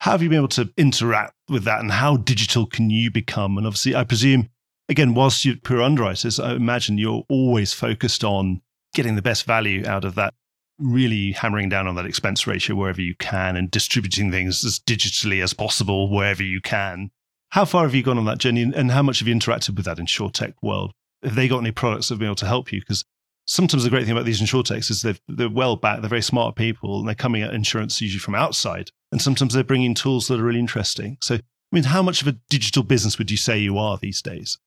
How 0.00 0.10
have 0.10 0.24
you 0.24 0.28
been 0.28 0.38
able 0.38 0.48
to 0.48 0.68
interact 0.76 1.34
with 1.48 1.62
that 1.64 1.78
and 1.78 1.92
how 1.92 2.16
digital 2.16 2.66
can 2.66 2.90
you 2.90 3.12
become? 3.12 3.58
And 3.58 3.66
obviously, 3.66 3.94
I 3.94 4.02
presume, 4.02 4.48
again, 4.88 5.14
whilst 5.14 5.44
you're 5.44 5.54
pure 5.54 5.82
underwriters, 5.82 6.40
I 6.40 6.54
imagine 6.54 6.98
you're 6.98 7.22
always 7.28 7.72
focused 7.72 8.24
on 8.24 8.60
getting 8.92 9.14
the 9.14 9.22
best 9.22 9.44
value 9.44 9.86
out 9.86 10.04
of 10.04 10.16
that, 10.16 10.34
really 10.80 11.30
hammering 11.30 11.68
down 11.68 11.86
on 11.86 11.94
that 11.94 12.06
expense 12.06 12.44
ratio 12.44 12.74
wherever 12.74 13.00
you 13.00 13.14
can 13.20 13.54
and 13.54 13.70
distributing 13.70 14.32
things 14.32 14.64
as 14.64 14.80
digitally 14.80 15.44
as 15.44 15.54
possible 15.54 16.10
wherever 16.10 16.42
you 16.42 16.60
can. 16.60 17.12
How 17.50 17.64
far 17.64 17.84
have 17.84 17.94
you 17.94 18.02
gone 18.02 18.18
on 18.18 18.24
that 18.24 18.38
journey 18.38 18.62
and 18.62 18.90
how 18.90 19.02
much 19.02 19.20
have 19.20 19.28
you 19.28 19.34
interacted 19.34 19.76
with 19.76 19.84
that 19.84 19.98
insurtech 19.98 20.54
world? 20.60 20.92
Have 21.22 21.34
they 21.34 21.48
got 21.48 21.58
any 21.58 21.72
products 21.72 22.08
that 22.08 22.14
have 22.14 22.20
been 22.20 22.28
able 22.28 22.36
to 22.36 22.46
help 22.46 22.72
you? 22.72 22.80
Because 22.80 23.04
sometimes 23.46 23.84
the 23.84 23.90
great 23.90 24.04
thing 24.04 24.12
about 24.12 24.24
these 24.24 24.40
insurtechs 24.40 24.90
is 24.90 25.02
they're, 25.02 25.16
they're 25.28 25.48
well 25.48 25.76
backed, 25.76 26.02
they're 26.02 26.08
very 26.08 26.22
smart 26.22 26.56
people, 26.56 26.98
and 26.98 27.08
they're 27.08 27.14
coming 27.14 27.42
at 27.42 27.54
insurance 27.54 28.00
usually 28.00 28.20
from 28.20 28.34
outside. 28.34 28.90
And 29.10 29.20
sometimes 29.20 29.54
they're 29.54 29.64
bringing 29.64 29.94
tools 29.94 30.28
that 30.28 30.40
are 30.40 30.44
really 30.44 30.60
interesting. 30.60 31.16
So, 31.20 31.36
I 31.36 31.40
mean, 31.72 31.84
how 31.84 32.02
much 32.02 32.22
of 32.22 32.28
a 32.28 32.38
digital 32.48 32.82
business 32.82 33.18
would 33.18 33.30
you 33.30 33.36
say 33.36 33.58
you 33.58 33.78
are 33.78 33.96
these 33.96 34.22
days? 34.22 34.58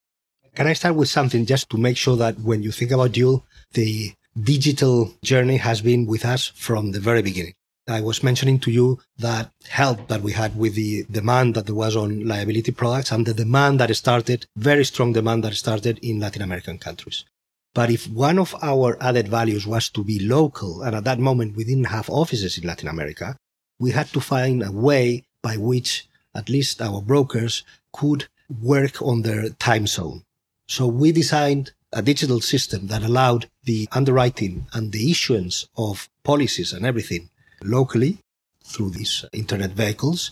Can 0.55 0.67
I 0.67 0.73
start 0.73 0.95
with 0.95 1.07
something 1.07 1.45
just 1.45 1.69
to 1.69 1.77
make 1.77 1.95
sure 1.95 2.17
that 2.17 2.39
when 2.39 2.61
you 2.61 2.71
think 2.71 2.91
about 2.91 3.13
Dual, 3.13 3.45
the 3.71 4.13
digital 4.39 5.13
journey 5.23 5.57
has 5.57 5.81
been 5.81 6.05
with 6.05 6.25
us 6.25 6.47
from 6.55 6.91
the 6.91 6.99
very 6.99 7.21
beginning. 7.21 7.53
I 7.91 8.01
was 8.01 8.23
mentioning 8.23 8.59
to 8.59 8.71
you 8.71 8.99
that 9.17 9.51
help 9.67 10.07
that 10.07 10.21
we 10.21 10.31
had 10.31 10.55
with 10.57 10.75
the 10.75 11.05
demand 11.11 11.55
that 11.55 11.65
there 11.65 11.75
was 11.75 11.95
on 11.95 12.27
liability 12.27 12.71
products 12.71 13.11
and 13.11 13.25
the 13.25 13.33
demand 13.33 13.79
that 13.79 13.95
started, 13.95 14.45
very 14.55 14.85
strong 14.85 15.13
demand 15.13 15.43
that 15.43 15.55
started 15.55 15.99
in 16.01 16.19
Latin 16.19 16.41
American 16.41 16.77
countries. 16.77 17.25
But 17.73 17.89
if 17.89 18.07
one 18.07 18.37
of 18.37 18.55
our 18.61 18.97
added 19.01 19.27
values 19.27 19.65
was 19.65 19.89
to 19.89 20.03
be 20.03 20.19
local, 20.19 20.81
and 20.81 20.95
at 20.95 21.05
that 21.05 21.19
moment 21.19 21.55
we 21.55 21.63
didn't 21.63 21.85
have 21.85 22.09
offices 22.09 22.57
in 22.57 22.67
Latin 22.67 22.89
America, 22.89 23.37
we 23.79 23.91
had 23.91 24.07
to 24.13 24.19
find 24.19 24.61
a 24.61 24.71
way 24.71 25.23
by 25.41 25.57
which 25.57 26.07
at 26.35 26.49
least 26.49 26.81
our 26.81 27.01
brokers 27.01 27.63
could 27.93 28.27
work 28.61 29.01
on 29.01 29.21
their 29.21 29.49
time 29.49 29.87
zone. 29.87 30.23
So 30.67 30.87
we 30.87 31.11
designed 31.11 31.71
a 31.93 32.01
digital 32.01 32.41
system 32.41 32.87
that 32.87 33.03
allowed 33.03 33.49
the 33.63 33.87
underwriting 33.91 34.67
and 34.73 34.91
the 34.91 35.11
issuance 35.11 35.67
of 35.77 36.09
policies 36.23 36.71
and 36.73 36.85
everything 36.85 37.29
locally 37.63 38.19
through 38.63 38.91
these 38.91 39.25
internet 39.33 39.71
vehicles. 39.71 40.31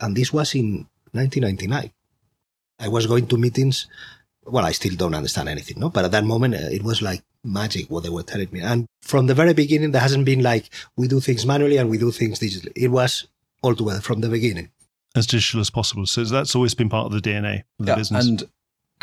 And 0.00 0.16
this 0.16 0.32
was 0.32 0.54
in 0.54 0.86
1999. 1.12 1.90
I 2.78 2.88
was 2.88 3.06
going 3.06 3.26
to 3.28 3.36
meetings. 3.36 3.86
Well, 4.44 4.64
I 4.64 4.72
still 4.72 4.96
don't 4.96 5.14
understand 5.14 5.48
anything, 5.48 5.78
no? 5.78 5.90
But 5.90 6.06
at 6.06 6.10
that 6.12 6.24
moment, 6.24 6.54
uh, 6.54 6.68
it 6.70 6.82
was 6.82 7.00
like 7.00 7.22
magic 7.44 7.90
what 7.90 8.02
they 8.02 8.08
were 8.08 8.22
telling 8.22 8.48
me. 8.50 8.60
And 8.60 8.86
from 9.00 9.26
the 9.26 9.34
very 9.34 9.54
beginning, 9.54 9.92
there 9.92 10.00
hasn't 10.00 10.24
been 10.24 10.42
like 10.42 10.68
we 10.96 11.06
do 11.06 11.20
things 11.20 11.46
manually 11.46 11.76
and 11.76 11.88
we 11.88 11.98
do 11.98 12.10
things 12.10 12.40
digitally. 12.40 12.72
It 12.74 12.88
was 12.88 13.26
all 13.62 13.76
together 13.76 14.00
from 14.00 14.20
the 14.20 14.28
beginning. 14.28 14.70
As 15.14 15.26
digital 15.26 15.60
as 15.60 15.70
possible. 15.70 16.06
So 16.06 16.24
that's 16.24 16.56
always 16.56 16.74
been 16.74 16.88
part 16.88 17.06
of 17.06 17.12
the 17.12 17.20
DNA 17.20 17.64
of 17.78 17.86
the 17.86 17.96
business. 17.96 18.26
And 18.26 18.42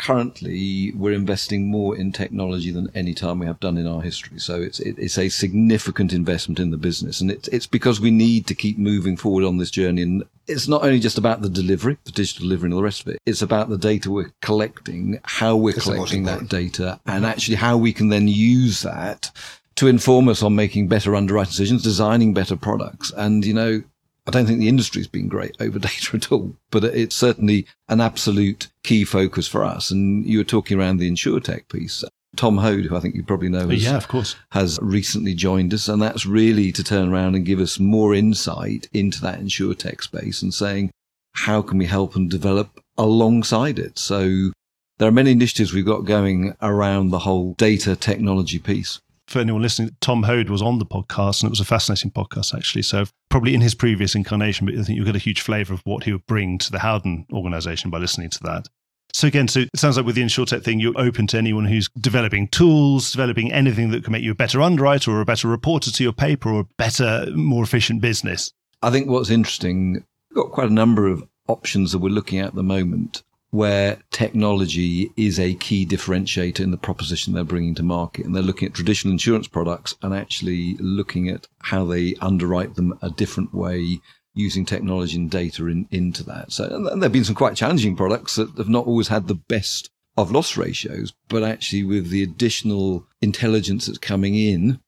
currently 0.00 0.92
we're 0.96 1.12
investing 1.12 1.70
more 1.70 1.96
in 1.96 2.12
technology 2.12 2.70
than 2.70 2.90
any 2.94 3.14
time 3.14 3.38
we 3.38 3.46
have 3.46 3.60
done 3.60 3.76
in 3.76 3.86
our 3.86 4.00
history. 4.00 4.38
So 4.38 4.60
it's 4.60 4.80
it, 4.80 4.98
it's 4.98 5.18
a 5.18 5.28
significant 5.28 6.12
investment 6.12 6.58
in 6.58 6.70
the 6.70 6.76
business, 6.76 7.20
and 7.20 7.30
it's 7.30 7.48
it's 7.48 7.66
because 7.66 8.00
we 8.00 8.10
need 8.10 8.46
to 8.46 8.54
keep 8.54 8.78
moving 8.78 9.16
forward 9.16 9.44
on 9.44 9.58
this 9.58 9.70
journey. 9.70 10.02
And 10.02 10.24
it's 10.46 10.68
not 10.68 10.82
only 10.82 11.00
just 11.00 11.18
about 11.18 11.42
the 11.42 11.48
delivery, 11.48 11.98
the 12.04 12.12
digital 12.12 12.44
delivery, 12.44 12.68
and 12.68 12.74
all 12.74 12.80
the 12.80 12.84
rest 12.84 13.02
of 13.02 13.08
it. 13.08 13.18
It's 13.26 13.42
about 13.42 13.68
the 13.68 13.78
data 13.78 14.10
we're 14.10 14.32
collecting, 14.40 15.20
how 15.24 15.56
we're 15.56 15.74
That's 15.74 15.84
collecting 15.84 16.24
that 16.24 16.48
data, 16.48 16.98
and 17.06 17.26
actually 17.26 17.56
how 17.56 17.76
we 17.76 17.92
can 17.92 18.08
then 18.08 18.26
use 18.26 18.82
that 18.82 19.30
to 19.76 19.86
inform 19.86 20.28
us 20.28 20.42
on 20.42 20.54
making 20.54 20.88
better 20.88 21.14
underwriting 21.14 21.50
decisions, 21.50 21.82
designing 21.82 22.34
better 22.34 22.56
products, 22.56 23.12
and 23.16 23.44
you 23.44 23.54
know 23.54 23.82
I 24.26 24.30
don't 24.30 24.46
think 24.46 24.58
the 24.58 24.68
industry's 24.68 25.06
been 25.06 25.28
great 25.28 25.56
over 25.60 25.78
data 25.78 26.16
at 26.16 26.32
all, 26.32 26.56
but 26.70 26.84
it's 26.84 27.16
certainly 27.16 27.66
an 27.88 28.00
absolute 28.00 28.68
key 28.82 29.04
focus 29.04 29.46
for 29.46 29.64
us. 29.64 29.90
And 29.90 30.24
you 30.26 30.38
were 30.38 30.44
talking 30.44 30.78
around 30.78 30.98
the 30.98 31.10
insurtech 31.10 31.68
piece. 31.68 32.04
Tom 32.36 32.58
Hode, 32.58 32.84
who 32.84 32.96
I 32.96 33.00
think 33.00 33.16
you 33.16 33.24
probably 33.24 33.48
know, 33.48 33.68
has, 33.68 33.84
yeah, 33.84 33.96
of 33.96 34.06
course, 34.06 34.36
has 34.52 34.78
recently 34.80 35.34
joined 35.34 35.74
us, 35.74 35.88
and 35.88 36.00
that's 36.00 36.26
really 36.26 36.70
to 36.72 36.84
turn 36.84 37.12
around 37.12 37.34
and 37.34 37.44
give 37.44 37.58
us 37.58 37.80
more 37.80 38.14
insight 38.14 38.88
into 38.92 39.20
that 39.22 39.40
insurtech 39.40 40.02
space 40.02 40.40
and 40.40 40.54
saying 40.54 40.92
how 41.34 41.60
can 41.60 41.78
we 41.78 41.86
help 41.86 42.14
and 42.14 42.30
develop 42.30 42.80
alongside 42.96 43.78
it. 43.80 43.98
So 43.98 44.52
there 44.98 45.08
are 45.08 45.12
many 45.12 45.32
initiatives 45.32 45.72
we've 45.72 45.84
got 45.84 46.04
going 46.04 46.54
around 46.62 47.10
the 47.10 47.20
whole 47.20 47.54
data 47.54 47.96
technology 47.96 48.58
piece 48.58 49.00
for 49.30 49.38
anyone 49.38 49.62
listening, 49.62 49.96
Tom 50.00 50.24
Hode 50.24 50.50
was 50.50 50.60
on 50.60 50.78
the 50.80 50.84
podcast, 50.86 51.42
and 51.42 51.48
it 51.48 51.50
was 51.50 51.60
a 51.60 51.64
fascinating 51.64 52.10
podcast, 52.10 52.54
actually. 52.54 52.82
So, 52.82 53.04
probably 53.28 53.54
in 53.54 53.60
his 53.60 53.74
previous 53.74 54.14
incarnation, 54.14 54.66
but 54.66 54.74
I 54.74 54.82
think 54.82 54.96
you'll 54.96 55.06
get 55.06 55.16
a 55.16 55.20
huge 55.20 55.40
flavor 55.40 55.72
of 55.72 55.80
what 55.84 56.04
he 56.04 56.12
would 56.12 56.26
bring 56.26 56.58
to 56.58 56.72
the 56.72 56.80
Howden 56.80 57.26
organization 57.32 57.90
by 57.90 57.98
listening 57.98 58.30
to 58.30 58.42
that. 58.42 58.66
So, 59.12 59.28
again, 59.28 59.46
so 59.48 59.60
it 59.60 59.68
sounds 59.76 59.96
like 59.96 60.06
with 60.06 60.16
the 60.16 60.22
InsurTech 60.22 60.64
thing, 60.64 60.80
you're 60.80 60.98
open 60.98 61.26
to 61.28 61.38
anyone 61.38 61.64
who's 61.64 61.88
developing 62.00 62.48
tools, 62.48 63.12
developing 63.12 63.52
anything 63.52 63.90
that 63.90 64.02
can 64.04 64.12
make 64.12 64.24
you 64.24 64.32
a 64.32 64.36
better 64.36 64.60
underwriter 64.60 65.12
or 65.12 65.20
a 65.20 65.24
better 65.24 65.48
reporter 65.48 65.90
to 65.92 66.02
your 66.02 66.12
paper 66.12 66.50
or 66.50 66.60
a 66.62 66.68
better, 66.76 67.26
more 67.34 67.62
efficient 67.62 68.00
business. 68.00 68.52
I 68.82 68.90
think 68.90 69.08
what's 69.08 69.30
interesting, 69.30 70.04
we've 70.30 70.34
got 70.34 70.50
quite 70.50 70.68
a 70.68 70.72
number 70.72 71.06
of 71.06 71.22
options 71.46 71.92
that 71.92 71.98
we're 71.98 72.08
looking 72.08 72.40
at 72.40 72.48
at 72.48 72.54
the 72.54 72.62
moment 72.62 73.22
where 73.50 73.98
technology 74.10 75.10
is 75.16 75.40
a 75.40 75.54
key 75.54 75.84
differentiator 75.84 76.60
in 76.60 76.70
the 76.70 76.76
proposition 76.76 77.32
they're 77.32 77.44
bringing 77.44 77.74
to 77.74 77.82
market. 77.82 78.24
And 78.24 78.34
they're 78.34 78.42
looking 78.42 78.68
at 78.68 78.74
traditional 78.74 79.12
insurance 79.12 79.48
products 79.48 79.96
and 80.02 80.14
actually 80.14 80.76
looking 80.78 81.28
at 81.28 81.48
how 81.58 81.84
they 81.84 82.14
underwrite 82.20 82.76
them 82.76 82.96
a 83.02 83.10
different 83.10 83.52
way 83.52 84.00
using 84.34 84.64
technology 84.64 85.16
and 85.16 85.30
data 85.30 85.66
in, 85.66 85.88
into 85.90 86.22
that. 86.24 86.52
So, 86.52 86.68
there 86.68 87.02
have 87.02 87.12
been 87.12 87.24
some 87.24 87.34
quite 87.34 87.56
challenging 87.56 87.96
products 87.96 88.36
that 88.36 88.56
have 88.56 88.68
not 88.68 88.86
always 88.86 89.08
had 89.08 89.26
the 89.26 89.34
best 89.34 89.90
of 90.16 90.30
loss 90.30 90.56
ratios, 90.56 91.12
but 91.28 91.42
actually 91.42 91.82
with 91.82 92.10
the 92.10 92.22
additional 92.22 93.06
intelligence 93.20 93.86
that's 93.86 93.98
coming 93.98 94.34
in 94.34 94.80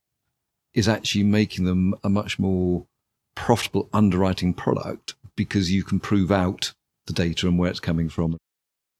is 0.74 0.88
actually 0.88 1.24
making 1.24 1.64
them 1.64 1.94
a 2.04 2.08
much 2.08 2.38
more 2.38 2.86
profitable 3.34 3.88
underwriting 3.92 4.54
product 4.54 5.14
because 5.36 5.70
you 5.70 5.82
can 5.82 6.00
prove 6.00 6.30
out 6.30 6.72
the 7.06 7.12
data 7.12 7.46
and 7.48 7.58
where 7.58 7.70
it's 7.70 7.80
coming 7.80 8.08
from. 8.08 8.36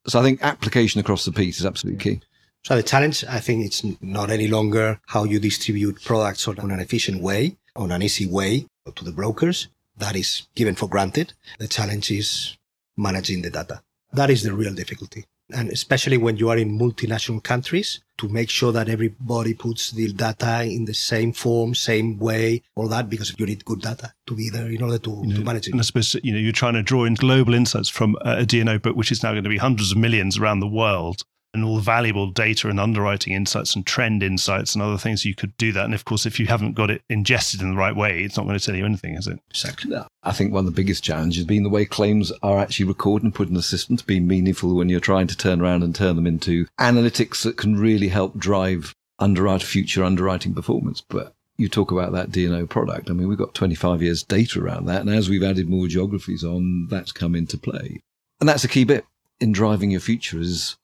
So 0.07 0.21
I 0.21 0.23
think 0.23 0.43
application 0.43 1.01
across 1.01 1.25
the 1.25 1.33
piece 1.33 1.61
is 1.61 1.67
absolutely 1.67 2.03
key. 2.03 2.21
So 2.65 2.77
the 2.77 2.83
challenge, 2.83 3.25
I 3.29 3.41
think 3.41 3.65
it's 3.65 3.83
not 4.01 4.31
any 4.31 4.49
longer 4.49 5.01
how 5.07 5.25
you 5.25 5.41
distribute 5.41 6.03
products 6.05 6.47
on 6.47 6.71
an 6.71 6.81
efficient 6.81 7.23
way, 7.23 7.57
on 7.75 7.91
an 7.91 8.03
easy 8.03 8.27
way 8.27 8.67
to 8.95 9.05
the 9.05 9.13
brokers. 9.13 9.69
That 9.97 10.17
is 10.17 10.47
given 10.55 10.75
for 10.75 10.89
granted. 10.89 11.35
The 11.59 11.69
challenge 11.69 12.11
is 12.11 12.57
managing 12.97 13.43
the 13.43 13.51
data. 13.51 13.83
That 14.13 14.31
is 14.31 14.43
the 14.43 14.53
real 14.53 14.75
difficulty 14.75 15.25
and 15.51 15.69
especially 15.71 16.17
when 16.17 16.37
you 16.37 16.49
are 16.49 16.57
in 16.57 16.79
multinational 16.79 17.43
countries 17.43 18.01
to 18.19 18.29
make 18.29 18.51
sure 18.51 18.73
that 18.73 18.89
everybody 18.89 19.55
puts 19.55 19.91
the 19.91 20.13
data 20.13 20.65
in 20.65 20.85
the 20.85 20.95
same 20.95 21.33
form, 21.33 21.75
same 21.75 22.19
way, 22.19 22.63
all 22.77 22.89
that, 22.89 23.09
because 23.11 23.35
you 23.39 23.47
need 23.47 23.65
good 23.65 23.81
data 23.81 24.13
to 24.27 24.35
be 24.35 24.49
there 24.51 24.69
in 24.69 24.83
order 24.83 24.99
to, 24.99 25.11
you 25.11 25.29
know, 25.29 25.37
to 25.37 25.45
manage 25.45 25.69
it. 25.69 25.73
And 25.73 25.81
I 25.81 25.85
suppose, 25.85 26.15
you 26.23 26.33
know, 26.33 26.39
you're 26.39 26.53
trying 26.53 26.75
to 26.75 26.83
draw 26.83 27.05
in 27.05 27.15
global 27.15 27.55
insights 27.55 27.89
from 27.89 28.17
uh, 28.25 28.37
a 28.39 28.47
D&O 28.47 28.79
book, 28.79 28.97
which 28.97 29.11
is 29.11 29.23
now 29.23 29.33
going 29.33 29.45
to 29.45 29.51
be 29.51 29.59
hundreds 29.59 29.93
of 29.93 29.99
millions 29.99 30.39
around 30.39 30.61
the 30.61 30.69
world 30.69 31.25
and 31.55 31.65
all 31.65 31.77
the 31.77 31.83
valuable 31.83 32.31
data 32.31 32.69
and 32.69 32.81
underwriting 32.81 33.33
insights 33.33 33.77
and 33.77 33.87
trend 33.87 34.23
insights 34.23 34.75
and 34.75 34.83
other 34.83 34.97
things 34.97 35.25
you 35.25 35.35
could 35.35 35.57
do 35.57 35.73
that. 35.73 35.85
And 35.85 35.95
of 35.95 36.05
course, 36.05 36.25
if 36.25 36.41
you 36.41 36.47
haven't 36.47 36.73
got 36.73 36.91
it 36.91 37.03
ingested 37.09 37.61
in 37.61 37.71
the 37.71 37.77
right 37.77 37.95
way, 37.95 38.23
it's 38.23 38.37
not 38.37 38.47
going 38.47 38.59
to 38.59 38.65
tell 38.65 38.75
you 38.75 38.85
anything, 38.85 39.15
is 39.15 39.27
it? 39.27 39.39
Exactly. 39.51 39.91
that. 39.91 40.09
I 40.23 40.33
think 40.33 40.53
one 40.53 40.67
of 40.67 40.75
the 40.75 40.81
biggest 40.81 41.05
challenges 41.05 41.39
has 41.39 41.47
been 41.47 41.63
the 41.63 41.69
way 41.69 41.85
claims 41.85 42.33
are 42.43 42.59
actually 42.59 42.87
recorded 42.87 43.25
and 43.25 43.35
put 43.35 43.49
in 43.49 43.55
the 43.55 43.63
system 43.63 43.97
to 43.97 44.05
be 44.05 44.21
meaningful 44.21 44.75
when 44.75 44.89
you're 44.89 45.01
trying 45.01 45.27
to 45.27 45.37
turn 45.37 45.61
around 45.61 45.83
and 45.83 45.95
turn 45.95 46.17
them 46.17 46.27
into 46.27 46.67
analytics 46.81 47.43
that 47.43 47.57
can 47.57 47.79
really 47.79 48.09
help 48.09 48.37
drive 48.39 48.95
underwrite 49.19 49.63
future 49.63 50.03
underwriting 50.03 50.55
performance. 50.55 51.03
But 51.03 51.35
you 51.59 51.69
talk 51.69 51.91
about 51.91 52.13
that 52.13 52.33
D&O 52.33 52.67
product. 52.67 53.11
I 53.11 53.13
mean, 53.13 53.29
we've 53.29 53.39
got 53.39 53.55
25 53.55 54.03
years 54.03 54.23
data 54.23 54.61
around 54.61 54.87
that. 54.87 55.03
And 55.03 55.11
as 55.11 55.29
we've 55.29 55.43
added 55.43 55.69
more 55.69 55.87
geographies 55.87 56.45
on, 56.45 56.89
that's 56.89 57.13
come 57.13 57.35
into 57.35 57.59
play. 57.59 58.01
And 58.41 58.49
that's 58.49 58.65
a 58.65 58.69
key 58.69 58.85
bit 58.85 59.05
in 59.39 59.53
driving 59.53 59.91
your 59.91 60.01
future 60.01 60.41
is 60.41 60.77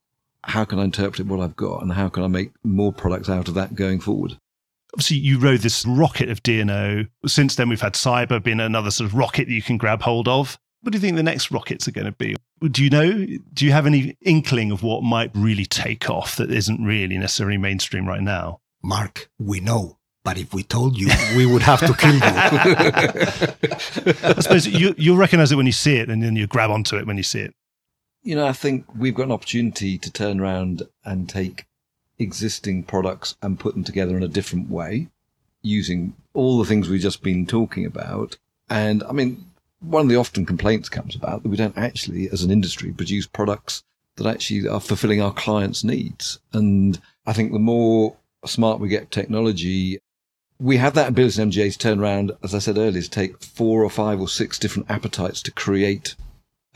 how 0.45 0.64
can 0.64 0.78
I 0.78 0.84
interpret 0.84 1.26
what 1.26 1.41
I've 1.41 1.57
got 1.57 1.82
and 1.82 1.93
how 1.93 2.09
can 2.09 2.22
I 2.22 2.28
make 2.28 2.53
more 2.62 2.93
products 2.93 3.28
out 3.28 3.49
of 3.49 3.55
that 3.55 3.74
going 3.74 4.01
forward? 4.01 4.39
Obviously, 4.95 5.18
you 5.18 5.39
rode 5.39 5.61
this 5.61 5.84
rocket 5.84 6.30
of 6.30 6.43
D&O. 6.43 7.05
Since 7.26 7.57
then, 7.57 7.68
we've 7.68 7.80
had 7.80 7.93
cyber 7.93 8.43
being 8.43 8.61
another 8.61 8.91
sort 8.91 9.11
of 9.11 9.14
rocket 9.14 9.47
that 9.47 9.53
you 9.53 9.62
can 9.62 9.76
grab 9.76 10.03
hold 10.03 10.28
of. 10.28 10.59
What 10.80 10.93
do 10.93 10.97
you 10.97 11.01
think 11.01 11.16
the 11.16 11.22
next 11.22 11.51
rockets 11.51 11.89
are 11.89 11.93
going 11.93 12.07
to 12.07 12.12
be? 12.12 12.36
Do 12.62 12.82
you 12.82 12.91
know? 12.91 13.26
Do 13.53 13.66
you 13.66 13.72
have 13.72 13.86
any 13.86 14.16
inkling 14.22 14.70
of 14.70 14.82
what 14.82 15.03
might 15.03 15.30
really 15.34 15.66
take 15.66 16.09
off 16.09 16.36
that 16.36 16.51
isn't 16.51 16.82
really 16.82 17.18
necessarily 17.18 17.59
mainstream 17.59 18.07
right 18.07 18.22
now? 18.22 18.61
Mark, 18.82 19.28
we 19.39 19.61
know. 19.61 19.99
But 20.24 20.39
if 20.39 20.55
we 20.55 20.62
told 20.62 20.99
you, 20.99 21.09
we 21.36 21.47
would 21.47 21.62
have 21.62 21.80
to 21.80 21.95
kill 21.95 22.14
you. 22.14 22.20
I 24.22 24.41
suppose 24.41 24.66
you, 24.66 24.95
you'll 24.99 25.16
recognize 25.16 25.53
it 25.53 25.57
when 25.57 25.66
you 25.66 25.72
see 25.72 25.97
it 25.97 26.11
and 26.11 26.22
then 26.22 26.36
you 26.36 26.47
grab 26.47 26.70
onto 26.70 26.97
it 26.97 27.07
when 27.07 27.16
you 27.16 27.22
see 27.22 27.41
it 27.41 27.55
you 28.23 28.35
know, 28.35 28.47
I 28.47 28.53
think 28.53 28.87
we've 28.95 29.14
got 29.14 29.27
an 29.27 29.33
opportunity 29.33 29.99
to 29.99 30.11
turn 30.11 30.41
around 30.41 30.83
and 31.05 31.29
take 31.29 31.66
existing 32.19 32.83
products 32.83 33.37
and 33.43 33.61
put 33.61 33.75
them 33.75 33.85
together 33.85 34.16
in 34.16 34.23
a 34.23 34.29
different 34.29 34.69
way 34.69 35.09
using 35.62 36.14
all 36.35 36.59
the 36.59 36.64
things 36.64 36.89
we've 36.89 37.01
just 37.01 37.23
been 37.23 37.47
talking 37.47 37.85
about. 37.85 38.37
And 38.69 39.03
I 39.05 39.12
mean, 39.12 39.45
one 39.81 40.03
of 40.03 40.09
the 40.09 40.16
often 40.16 40.45
complaints 40.45 40.89
comes 40.89 41.14
about 41.14 41.43
that 41.43 41.49
we 41.49 41.57
don't 41.57 41.79
actually, 41.79 42.29
as 42.31 42.43
an 42.43 42.51
industry, 42.51 42.93
produce 42.93 43.27
products 43.27 43.83
that 44.16 44.27
actually 44.27 44.69
are 44.69 44.81
fulfilling 44.81 45.23
our 45.23 45.33
clients' 45.33 45.85
needs. 45.85 46.41
And 46.53 47.01
I 47.27 47.33
think 47.33 47.53
the 47.53 47.59
more 47.59 48.16
smart 48.45 48.81
we 48.81 48.89
get 48.89 49.11
technology, 49.11 50.01
we 50.59 50.77
have 50.79 50.95
that 50.95 51.09
ability 51.09 51.41
in 51.41 51.51
MGA 51.51 51.73
to 51.73 51.79
turn 51.79 52.01
around, 52.01 52.33
as 52.43 52.55
I 52.55 52.59
said 52.59 52.79
earlier, 52.79 53.03
to 53.03 53.11
take 53.11 53.43
four 53.43 53.85
or 53.85 53.91
five 53.91 54.21
or 54.21 54.29
six 54.29 54.59
different 54.59 54.91
appetites 54.91 55.41
to 55.43 55.53
create 55.53 56.16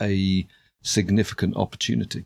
a 0.01 0.47
significant 0.83 1.55
opportunity. 1.55 2.25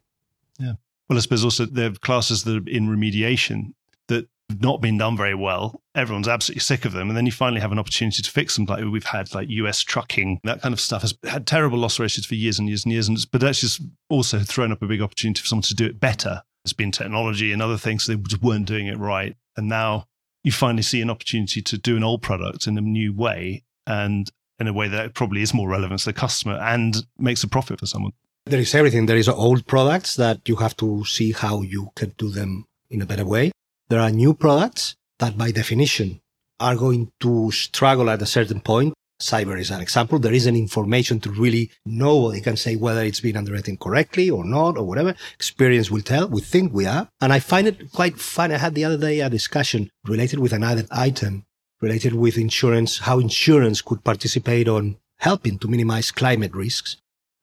Yeah. 0.60 0.74
Well, 1.10 1.18
I 1.18 1.22
suppose 1.22 1.44
also 1.44 1.66
there 1.66 1.92
are 1.92 1.94
classes 1.94 2.44
that 2.44 2.54
are 2.54 2.70
in 2.70 2.88
remediation 2.88 3.74
that 4.08 4.28
have 4.50 4.62
not 4.62 4.82
been 4.82 4.98
done 4.98 5.16
very 5.16 5.36
well. 5.36 5.82
Everyone's 5.96 6.28
absolutely 6.28 6.62
sick 6.62 6.86
of 6.86 6.92
them. 6.92 7.10
And 7.10 7.18
then 7.18 7.26
you 7.26 7.32
finally 7.32 7.62
have 7.62 7.72
an 7.72 7.80
opportunity 7.80 8.22
to 8.22 8.30
fix 8.30 8.56
them. 8.56 8.66
Like 8.66 8.84
we've 8.84 9.06
had 9.06 9.34
like 9.34 9.50
US 9.50 9.82
trucking, 9.82 10.42
that 10.44 10.62
kind 10.62 10.74
of 10.74 10.82
stuff 10.82 11.02
has 11.02 11.18
had 11.24 11.48
terrible 11.48 11.78
loss 11.78 12.00
ratios 12.00 12.26
for 12.26 12.36
years 12.36 12.60
and 12.60 12.68
years 12.68 12.84
and 12.84 12.92
years. 12.92 13.08
And 13.08 13.18
but 13.32 13.42
that's 13.42 13.62
just 13.62 13.82
also 14.10 14.40
thrown 14.40 14.72
up 14.72 14.82
a 14.82 14.88
big 14.88 15.02
opportunity 15.02 15.42
for 15.42 15.48
someone 15.48 15.64
to 15.64 15.76
do 15.76 15.86
it 15.86 16.00
better. 16.00 16.42
There's 16.64 16.74
been 16.74 16.92
technology 16.92 17.54
and 17.54 17.62
other 17.62 17.78
things. 17.78 18.04
So 18.04 18.14
they 18.14 18.22
just 18.22 18.44
weren't 18.44 18.66
doing 18.68 18.88
it 18.88 18.98
right. 18.98 19.36
And 19.56 19.70
now 19.70 20.08
you 20.44 20.52
finally 20.52 20.84
see 20.84 21.02
an 21.02 21.10
opportunity 21.10 21.62
to 21.62 21.78
do 21.78 21.98
an 21.98 22.04
old 22.04 22.22
product 22.22 22.68
in 22.68 22.78
a 22.78 22.82
new 22.82 23.14
way 23.14 23.64
and 23.86 24.30
in 24.60 24.68
a 24.68 24.74
way 24.74 24.88
that 24.88 25.14
probably 25.14 25.42
is 25.42 25.54
more 25.54 25.70
relevant 25.70 26.00
to 26.02 26.06
the 26.06 26.14
customer 26.14 26.56
and 26.56 27.06
makes 27.18 27.44
a 27.44 27.48
profit 27.48 27.80
for 27.80 27.86
someone. 27.86 28.12
There 28.50 28.60
is 28.62 28.74
everything. 28.74 29.08
There 29.08 29.18
is 29.18 29.28
old 29.28 29.68
products 29.68 30.16
that 30.16 30.48
you 30.48 30.56
have 30.56 30.78
to 30.78 31.04
see 31.04 31.34
how 31.34 31.62
you 31.62 31.90
can 31.96 32.14
do 32.18 32.30
them 32.30 32.66
in 32.90 33.02
a 33.02 33.06
better 33.06 33.26
way. 33.26 33.52
There 33.90 34.00
are 34.00 34.10
new 34.10 34.34
products 34.34 34.96
that 35.20 35.38
by 35.38 35.52
definition 35.52 36.22
are 36.60 36.78
going 36.78 37.12
to 37.20 37.52
struggle 37.52 38.10
at 38.10 38.22
a 38.22 38.26
certain 38.26 38.62
point. 38.62 38.94
Cyber 39.22 39.60
is 39.60 39.70
an 39.70 39.82
example. 39.82 40.18
There 40.18 40.34
isn't 40.34 40.56
information 40.56 41.20
to 41.22 41.30
really 41.30 41.72
know. 41.86 42.32
They 42.32 42.40
can 42.40 42.56
say 42.56 42.78
whether 42.78 43.04
it's 43.04 43.20
been 43.20 43.36
underwritten 43.36 43.76
correctly 43.76 44.30
or 44.30 44.46
not 44.46 44.78
or 44.78 44.86
whatever. 44.86 45.14
Experience 45.36 45.92
will 45.92 46.04
tell. 46.04 46.30
We 46.30 46.42
think 46.42 46.72
we 46.72 46.86
are. 46.86 47.10
And 47.20 47.34
I 47.34 47.40
find 47.40 47.68
it 47.68 47.92
quite 47.92 48.18
fun. 48.18 48.54
I 48.54 48.60
had 48.60 48.76
the 48.76 48.86
other 48.86 48.98
day 48.98 49.20
a 49.20 49.30
discussion 49.30 49.90
related 50.06 50.40
with 50.40 50.54
another 50.54 50.86
item 50.90 51.44
related 51.82 52.14
with 52.14 52.38
insurance, 52.38 53.00
how 53.00 53.20
insurance 53.20 53.82
could 53.82 54.04
participate 54.04 54.68
on 54.68 54.98
helping 55.20 55.60
to 55.60 55.68
minimize 55.68 56.12
climate 56.12 56.56
risks. 56.56 56.98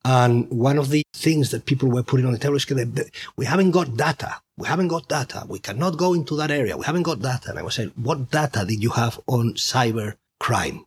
And 0.05 0.51
one 0.51 0.77
of 0.77 0.91
the 0.91 1.03
things 1.15 1.51
that 1.51 1.65
people 1.65 1.89
were 1.89 2.03
putting 2.03 2.27
on 2.27 2.33
the 2.33 2.39
table 2.39 2.57
is 2.57 2.67
that 2.67 3.11
we 3.37 3.47
haven't 3.47 3.71
got 3.71 3.97
data. 3.97 4.37
We 4.59 4.69
haven't 4.69 4.89
got 4.89 5.09
data. 5.09 5.45
We 5.49 5.59
cannot 5.59 5.97
go 5.97 6.13
into 6.13 6.37
that 6.37 6.51
area. 6.51 6.77
We 6.77 6.85
haven't 6.85 7.05
got 7.05 7.21
data. 7.21 7.51
And 7.51 7.59
I 7.59 7.63
was 7.63 7.75
saying, 7.75 7.93
what 7.97 8.31
data 8.31 8.65
did 8.67 8.83
you 8.83 8.91
have 8.91 9.19
on 9.27 9.55
cyber 9.55 10.17
crime? 10.39 10.85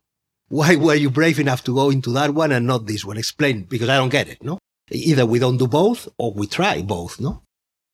Why 0.50 0.76
were 0.76 0.96
you 0.96 1.10
brave 1.10 1.40
enough 1.40 1.64
to 1.64 1.74
go 1.74 1.90
into 1.90 2.12
that 2.12 2.34
one 2.34 2.52
and 2.52 2.68
not 2.68 2.86
this 2.86 3.04
one? 3.04 3.18
Explain, 3.18 3.64
because 3.64 3.90
I 3.90 3.98
don't 3.98 4.10
get 4.10 4.30
it, 4.30 4.44
no? 4.44 4.60
Either 4.92 5.26
we 5.26 5.40
don't 5.40 5.58
do 5.58 5.68
both 5.68 6.08
or 6.18 6.32
we 6.32 6.48
try 6.48 6.82
both, 6.82 7.20
no? 7.20 7.42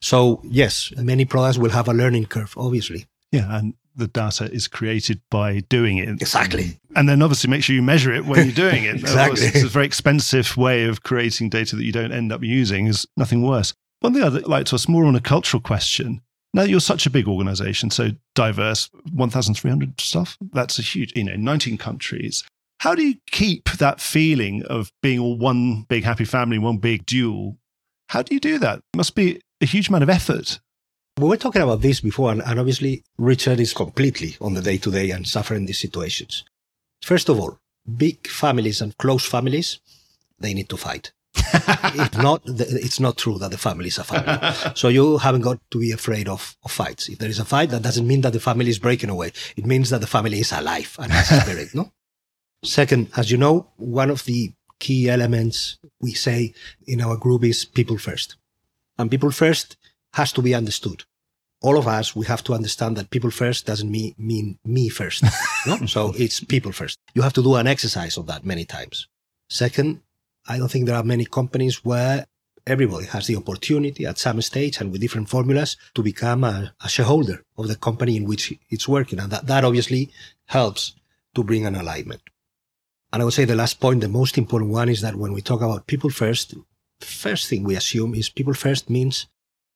So 0.01 0.41
yes, 0.43 0.91
many 0.97 1.25
products 1.25 1.57
will 1.57 1.71
have 1.71 1.87
a 1.87 1.93
learning 1.93 2.25
curve, 2.25 2.53
obviously. 2.57 3.07
Yeah, 3.31 3.57
and 3.57 3.73
the 3.95 4.07
data 4.07 4.51
is 4.51 4.67
created 4.67 5.21
by 5.29 5.59
doing 5.61 5.97
it. 5.97 6.09
Exactly. 6.21 6.79
And 6.95 7.07
then 7.07 7.21
obviously 7.21 7.49
make 7.49 7.63
sure 7.63 7.75
you 7.75 7.81
measure 7.81 8.13
it 8.13 8.25
when 8.25 8.45
you're 8.45 8.55
doing 8.55 8.83
it. 8.83 8.95
exactly. 9.01 9.47
It's 9.47 9.63
a 9.63 9.67
very 9.67 9.85
expensive 9.85 10.55
way 10.57 10.85
of 10.85 11.03
creating 11.03 11.49
data 11.49 11.75
that 11.75 11.83
you 11.83 11.91
don't 11.91 12.11
end 12.11 12.31
up 12.31 12.43
using 12.43 12.87
is 12.87 13.05
nothing 13.17 13.41
worse. 13.41 13.73
One 13.99 14.13
thing 14.13 14.23
I'd 14.23 14.45
like 14.47 14.65
to 14.67 14.75
ask 14.75 14.89
more 14.89 15.05
on 15.05 15.15
a 15.15 15.21
cultural 15.21 15.61
question. 15.61 16.21
Now 16.53 16.63
you're 16.63 16.79
such 16.79 17.05
a 17.05 17.09
big 17.09 17.27
organization, 17.27 17.89
so 17.89 18.11
diverse, 18.35 18.89
1,300 19.11 19.99
staff. 19.99 20.37
That's 20.51 20.77
a 20.77 20.83
huge, 20.83 21.13
you 21.15 21.23
know, 21.23 21.35
19 21.35 21.77
countries. 21.77 22.43
How 22.79 22.95
do 22.95 23.01
you 23.01 23.15
keep 23.31 23.69
that 23.71 24.01
feeling 24.01 24.63
of 24.63 24.91
being 25.01 25.19
all 25.19 25.37
one 25.37 25.83
big 25.83 26.03
happy 26.03 26.25
family, 26.25 26.59
one 26.59 26.77
big 26.77 27.05
Dual? 27.05 27.57
How 28.09 28.21
do 28.21 28.33
you 28.33 28.39
do 28.39 28.59
that? 28.59 28.79
It 28.79 28.97
must 28.97 29.15
be 29.15 29.41
a 29.61 29.65
huge 29.65 29.87
amount 29.87 30.03
of 30.03 30.09
effort. 30.09 30.59
We 31.17 31.27
were 31.27 31.37
talking 31.37 31.61
about 31.61 31.81
this 31.81 32.01
before, 32.01 32.31
and, 32.31 32.41
and 32.41 32.59
obviously 32.59 33.03
Richard 33.17 33.59
is 33.59 33.73
completely 33.73 34.35
on 34.41 34.55
the 34.55 34.61
day 34.61 34.77
to 34.77 34.91
day 34.91 35.11
and 35.11 35.27
suffering 35.27 35.65
these 35.65 35.79
situations. 35.79 36.43
First 37.03 37.29
of 37.29 37.39
all, 37.39 37.59
big 37.97 38.27
families 38.27 38.81
and 38.81 38.97
close 38.97 39.25
families, 39.25 39.79
they 40.39 40.53
need 40.53 40.69
to 40.69 40.77
fight. 40.77 41.11
if 41.35 42.17
not, 42.17 42.41
it's 42.45 42.99
not 42.99 43.17
true 43.17 43.37
that 43.37 43.51
the 43.51 43.57
family 43.57 43.87
is 43.87 43.97
a 43.99 44.03
family. 44.03 44.73
so 44.75 44.87
you 44.87 45.17
haven't 45.17 45.41
got 45.41 45.59
to 45.71 45.79
be 45.79 45.91
afraid 45.91 46.27
of, 46.27 46.55
of, 46.63 46.71
fights. 46.71 47.09
If 47.09 47.19
there 47.19 47.29
is 47.29 47.39
a 47.39 47.45
fight, 47.45 47.69
that 47.69 47.81
doesn't 47.81 48.07
mean 48.07 48.21
that 48.21 48.33
the 48.33 48.39
family 48.39 48.69
is 48.69 48.79
breaking 48.79 49.09
away. 49.09 49.33
It 49.55 49.65
means 49.65 49.89
that 49.91 50.01
the 50.01 50.07
family 50.07 50.39
is 50.39 50.51
alive 50.51 50.95
and 50.99 51.11
has 51.11 51.31
a 51.31 51.41
spirit, 51.41 51.75
no? 51.75 51.91
Second, 52.63 53.09
as 53.17 53.29
you 53.29 53.37
know, 53.37 53.67
one 53.77 54.09
of 54.09 54.25
the 54.25 54.53
key 54.79 55.09
elements 55.09 55.77
we 56.01 56.13
say 56.13 56.53
in 56.87 57.01
our 57.01 57.17
group 57.17 57.43
is 57.43 57.65
people 57.65 57.97
first. 57.97 58.35
And 58.97 59.11
people 59.11 59.31
first 59.31 59.77
has 60.13 60.31
to 60.33 60.41
be 60.41 60.55
understood. 60.55 61.03
All 61.61 61.77
of 61.77 61.87
us, 61.87 62.15
we 62.15 62.25
have 62.25 62.43
to 62.45 62.53
understand 62.53 62.97
that 62.97 63.09
people 63.09 63.31
first 63.31 63.65
doesn't 63.65 63.89
mean, 63.89 64.13
mean 64.17 64.59
me 64.65 64.89
first. 64.89 65.23
no? 65.67 65.85
So 65.85 66.13
it's 66.17 66.39
people 66.41 66.71
first. 66.71 66.99
You 67.13 67.21
have 67.21 67.33
to 67.33 67.43
do 67.43 67.55
an 67.55 67.67
exercise 67.67 68.17
of 68.17 68.27
that 68.27 68.45
many 68.45 68.65
times. 68.65 69.07
Second, 69.49 70.01
I 70.47 70.57
don't 70.57 70.69
think 70.69 70.85
there 70.85 70.95
are 70.95 71.03
many 71.03 71.25
companies 71.25 71.85
where 71.85 72.25
everybody 72.67 73.05
has 73.07 73.27
the 73.27 73.35
opportunity 73.35 74.05
at 74.05 74.17
some 74.17 74.41
stage 74.41 74.79
and 74.79 74.91
with 74.91 75.01
different 75.01 75.29
formulas 75.29 75.77
to 75.95 76.03
become 76.03 76.43
a, 76.43 76.73
a 76.83 76.89
shareholder 76.89 77.43
of 77.57 77.67
the 77.67 77.75
company 77.75 78.17
in 78.17 78.25
which 78.25 78.53
it's 78.69 78.87
working. 78.87 79.19
And 79.19 79.31
that, 79.31 79.47
that 79.47 79.65
obviously 79.65 80.11
helps 80.45 80.93
to 81.35 81.43
bring 81.43 81.65
an 81.65 81.75
alignment. 81.75 82.21
And 83.11 83.21
I 83.21 83.25
would 83.25 83.33
say 83.33 83.45
the 83.45 83.55
last 83.55 83.79
point, 83.79 84.01
the 84.01 84.07
most 84.07 84.37
important 84.37 84.71
one 84.71 84.89
is 84.89 85.01
that 85.01 85.15
when 85.15 85.33
we 85.33 85.41
talk 85.41 85.61
about 85.61 85.87
people 85.87 86.09
first, 86.09 86.55
first 86.99 87.47
thing 87.47 87.63
we 87.63 87.75
assume 87.75 88.15
is 88.15 88.29
people 88.29 88.53
first 88.53 88.89
means 88.89 89.27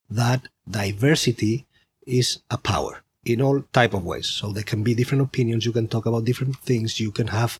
that 0.09 0.47
diversity 0.69 1.65
is 2.05 2.39
a 2.49 2.57
power 2.57 3.03
in 3.25 3.41
all 3.41 3.61
type 3.73 3.93
of 3.93 4.05
ways. 4.05 4.27
So 4.27 4.51
there 4.51 4.63
can 4.63 4.83
be 4.83 4.95
different 4.95 5.23
opinions. 5.23 5.65
You 5.65 5.73
can 5.73 5.87
talk 5.87 6.05
about 6.05 6.25
different 6.25 6.57
things. 6.57 6.99
You 6.99 7.11
can 7.11 7.27
have 7.27 7.59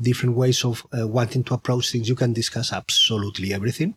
different 0.00 0.36
ways 0.36 0.64
of 0.64 0.86
uh, 0.96 1.08
wanting 1.08 1.44
to 1.44 1.54
approach 1.54 1.90
things. 1.90 2.08
You 2.08 2.14
can 2.14 2.32
discuss 2.32 2.72
absolutely 2.72 3.52
everything. 3.52 3.96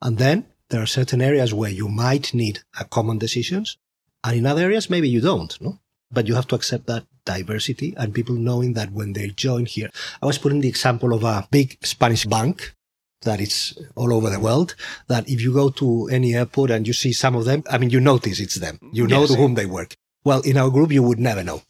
And 0.00 0.18
then 0.18 0.46
there 0.70 0.82
are 0.82 0.86
certain 0.86 1.20
areas 1.20 1.52
where 1.52 1.70
you 1.70 1.88
might 1.88 2.32
need 2.32 2.60
a 2.78 2.84
common 2.84 3.18
decisions. 3.18 3.76
And 4.24 4.38
in 4.38 4.46
other 4.46 4.62
areas, 4.62 4.90
maybe 4.90 5.08
you 5.08 5.20
don't, 5.20 5.60
no? 5.60 5.78
But 6.10 6.26
you 6.26 6.34
have 6.34 6.46
to 6.48 6.54
accept 6.54 6.86
that 6.86 7.04
diversity 7.24 7.94
and 7.96 8.14
people 8.14 8.34
knowing 8.34 8.74
that 8.74 8.92
when 8.92 9.12
they 9.12 9.28
join 9.28 9.66
here. 9.66 9.90
I 10.22 10.26
was 10.26 10.38
putting 10.38 10.60
the 10.60 10.68
example 10.68 11.12
of 11.12 11.24
a 11.24 11.46
big 11.50 11.84
Spanish 11.84 12.24
bank 12.24 12.75
that 13.22 13.40
is 13.40 13.78
all 13.94 14.12
over 14.12 14.30
the 14.30 14.40
world. 14.40 14.74
That 15.08 15.28
if 15.28 15.40
you 15.40 15.52
go 15.52 15.70
to 15.70 16.08
any 16.08 16.34
airport 16.34 16.70
and 16.70 16.86
you 16.86 16.92
see 16.92 17.12
some 17.12 17.34
of 17.34 17.44
them, 17.44 17.62
I 17.70 17.78
mean, 17.78 17.90
you 17.90 18.00
notice 18.00 18.40
it's 18.40 18.56
them. 18.56 18.78
You 18.92 19.06
know 19.06 19.22
yes. 19.22 19.30
to 19.30 19.36
whom 19.36 19.54
they 19.54 19.66
work. 19.66 19.96
Well, 20.24 20.40
in 20.42 20.56
our 20.56 20.70
group, 20.70 20.92
you 20.92 21.02
would 21.02 21.20
never 21.20 21.44
know. 21.44 21.62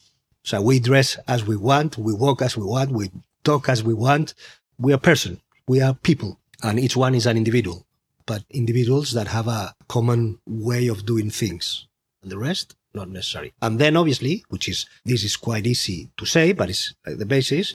So 0.43 0.61
we 0.63 0.81
dress 0.81 1.19
as 1.27 1.45
we 1.45 1.57
want. 1.57 1.99
We 1.99 2.15
walk 2.15 2.43
as 2.43 2.57
we 2.57 2.65
want. 2.65 2.91
We 2.91 3.11
talk 3.45 3.69
as 3.69 3.83
we 3.83 3.95
want. 3.95 4.35
We 4.79 4.93
are 4.93 4.99
person. 4.99 5.41
We 5.67 5.81
are 5.81 5.95
people 5.95 6.39
and 6.63 6.81
each 6.81 6.97
one 6.97 7.15
is 7.15 7.27
an 7.27 7.37
individual, 7.37 7.87
but 8.25 8.45
individuals 8.51 9.13
that 9.13 9.29
have 9.29 9.49
a 9.49 9.75
common 9.89 10.39
way 10.47 10.89
of 10.89 11.07
doing 11.07 11.31
things 11.31 11.87
and 12.23 12.31
the 12.31 12.39
rest, 12.39 12.77
not 12.95 13.09
necessary. 13.09 13.53
And 13.61 13.79
then 13.79 13.97
obviously, 13.97 14.45
which 14.49 14.69
is, 14.69 14.87
this 15.05 15.23
is 15.23 15.37
quite 15.37 15.67
easy 15.67 16.11
to 16.17 16.25
say, 16.25 16.53
but 16.53 16.71
it's 16.71 16.95
uh, 17.07 17.15
the 17.15 17.27
basis 17.27 17.75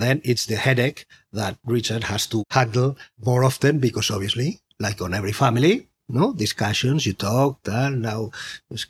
then 0.00 0.20
it's 0.24 0.46
the 0.46 0.56
headache 0.56 1.06
that 1.32 1.58
Richard 1.64 2.04
has 2.04 2.26
to 2.28 2.44
handle 2.50 2.96
more 3.24 3.44
often 3.44 3.78
because 3.78 4.10
obviously, 4.10 4.60
like 4.78 5.00
on 5.00 5.14
every 5.14 5.32
family, 5.32 5.88
no 6.08 6.32
discussions, 6.32 7.06
you 7.06 7.12
talk, 7.12 7.62
then 7.64 8.02
now 8.02 8.30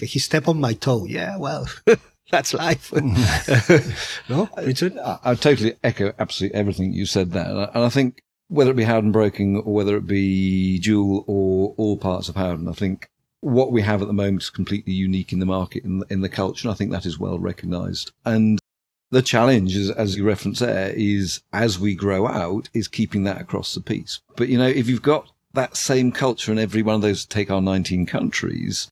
he 0.01 0.19
step 0.19 0.49
on 0.49 0.61
my 0.61 0.75
toe. 0.75 1.07
Yeah, 1.07 1.37
well, 1.39 1.67
that's 2.31 2.55
life. 2.55 2.93
no, 4.29 4.49
Richard? 4.59 4.99
I, 4.99 5.19
I, 5.25 5.35
totally 5.35 5.77
echo 5.83 6.13
absolutely 6.19 6.59
everything 6.59 6.93
you 6.93 7.07
said 7.07 7.33
there. 7.33 7.71
And 7.75 7.85
I, 7.85 7.89
think 7.89 8.23
whether 8.49 8.71
it 8.71 8.77
be 8.77 8.85
Howden 8.85 9.13
Broking 9.13 9.59
or 9.59 9.75
whether 9.75 9.97
it 9.97 10.07
be 10.07 10.79
Dual 10.79 11.25
or 11.27 11.75
all 11.77 11.97
parts 11.97 12.29
of 12.29 12.37
Howden, 12.37 12.69
I 12.69 12.73
think 12.73 13.09
what 13.41 13.73
we 13.73 13.83
have 13.83 14.03
at 14.03 14.09
the 14.09 14.15
moment 14.15 14.43
is 14.43 14.51
completely 14.51 14.93
unique 14.93 15.33
in 15.33 15.39
the 15.39 15.47
market, 15.47 15.85
in 15.85 16.03
in 16.11 16.21
the 16.21 16.29
culture. 16.29 16.69
And 16.69 16.75
I 16.75 16.77
think 16.77 16.91
that 16.91 17.07
is 17.07 17.19
well 17.19 17.39
recognized. 17.39 18.13
And 18.25 18.59
the 19.11 19.23
challenge, 19.23 19.77
is, 19.77 19.91
as 19.91 20.17
you 20.17 20.25
reference 20.25 20.59
there, 20.59 20.93
is 20.95 21.41
as 21.53 21.79
we 21.79 21.95
grow 21.95 22.27
out, 22.27 22.69
is 22.75 22.89
keeping 22.89 23.25
that 23.25 23.41
across 23.41 23.75
the 23.75 23.81
piece. 23.81 24.21
But 24.37 24.49
you 24.49 24.59
know, 24.59 24.67
if 24.67 24.89
you've 24.89 25.03
got 25.03 25.31
that 25.55 25.77
same 25.77 26.13
culture 26.13 26.53
in 26.53 26.59
every 26.59 26.83
one 26.83 26.97
of 26.97 27.03
those, 27.03 27.25
take 27.25 27.51
our 27.51 27.63
19 27.63 28.07
countries, 28.07 28.91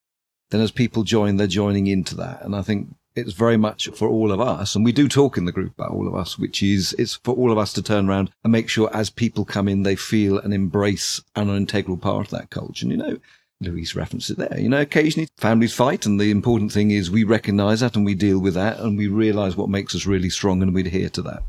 then 0.50 0.60
as 0.60 0.70
people 0.70 1.02
join, 1.02 1.36
they're 1.36 1.46
joining 1.46 1.86
into 1.86 2.14
that. 2.16 2.42
And 2.42 2.54
I 2.54 2.62
think 2.62 2.94
it's 3.16 3.32
very 3.32 3.56
much 3.56 3.88
for 3.90 4.08
all 4.08 4.32
of 4.32 4.40
us. 4.40 4.74
And 4.74 4.84
we 4.84 4.92
do 4.92 5.08
talk 5.08 5.36
in 5.36 5.44
the 5.44 5.52
group 5.52 5.72
about 5.74 5.92
all 5.92 6.08
of 6.08 6.14
us, 6.14 6.38
which 6.38 6.62
is 6.62 6.94
it's 6.98 7.14
for 7.16 7.34
all 7.34 7.52
of 7.52 7.58
us 7.58 7.72
to 7.74 7.82
turn 7.82 8.08
around 8.08 8.30
and 8.42 8.52
make 8.52 8.68
sure 8.68 8.90
as 8.94 9.10
people 9.10 9.44
come 9.44 9.68
in, 9.68 9.82
they 9.82 9.96
feel 9.96 10.38
and 10.38 10.52
embrace 10.52 11.22
and 11.36 11.48
are 11.48 11.52
an 11.52 11.58
integral 11.58 11.96
part 11.96 12.26
of 12.26 12.30
that 12.30 12.50
culture. 12.50 12.84
And 12.84 12.92
you 12.92 12.98
know, 12.98 13.18
Luis 13.60 13.94
referenced 13.94 14.30
it 14.30 14.38
there. 14.38 14.58
You 14.58 14.68
know, 14.68 14.80
occasionally 14.80 15.28
families 15.38 15.74
fight, 15.74 16.06
and 16.06 16.20
the 16.20 16.30
important 16.30 16.72
thing 16.72 16.90
is 16.90 17.10
we 17.10 17.24
recognize 17.24 17.80
that 17.80 17.96
and 17.96 18.04
we 18.04 18.14
deal 18.14 18.38
with 18.38 18.54
that 18.54 18.80
and 18.80 18.98
we 18.98 19.08
realize 19.08 19.56
what 19.56 19.68
makes 19.68 19.94
us 19.94 20.06
really 20.06 20.30
strong 20.30 20.62
and 20.62 20.74
we 20.74 20.82
adhere 20.82 21.08
to 21.10 21.22
that. 21.22 21.42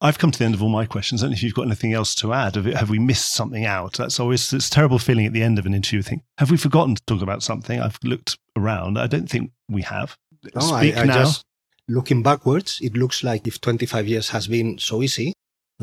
I've 0.00 0.18
come 0.18 0.30
to 0.30 0.38
the 0.38 0.44
end 0.44 0.54
of 0.54 0.62
all 0.62 0.68
my 0.68 0.84
questions. 0.84 1.22
I 1.22 1.24
don't 1.24 1.30
know 1.30 1.36
if 1.36 1.42
you've 1.42 1.54
got 1.54 1.66
anything 1.66 1.94
else 1.94 2.14
to 2.16 2.34
add. 2.34 2.56
Have, 2.56 2.66
have 2.66 2.90
we 2.90 2.98
missed 2.98 3.32
something 3.32 3.64
out? 3.64 3.94
That's 3.94 4.20
always 4.20 4.52
it's 4.52 4.68
a 4.68 4.70
terrible 4.70 4.98
feeling 4.98 5.24
at 5.24 5.32
the 5.32 5.42
end 5.42 5.58
of 5.58 5.66
an 5.66 5.72
interview. 5.72 6.02
Think, 6.02 6.22
have 6.38 6.50
we 6.50 6.56
forgotten 6.56 6.94
to 6.94 7.02
talk 7.06 7.22
about 7.22 7.42
something? 7.42 7.80
I've 7.80 7.98
looked 8.04 8.36
around. 8.56 8.98
I 8.98 9.06
don't 9.06 9.30
think 9.30 9.52
we 9.68 9.82
have. 9.82 10.16
No, 10.54 10.60
Speak 10.60 10.96
I, 10.96 11.02
I 11.02 11.04
now. 11.04 11.14
Just, 11.14 11.44
looking 11.88 12.22
backwards, 12.22 12.78
it 12.82 12.94
looks 12.94 13.22
like 13.22 13.46
if 13.46 13.60
25 13.60 14.06
years 14.06 14.30
has 14.30 14.46
been 14.46 14.78
so 14.78 15.02
easy, 15.02 15.32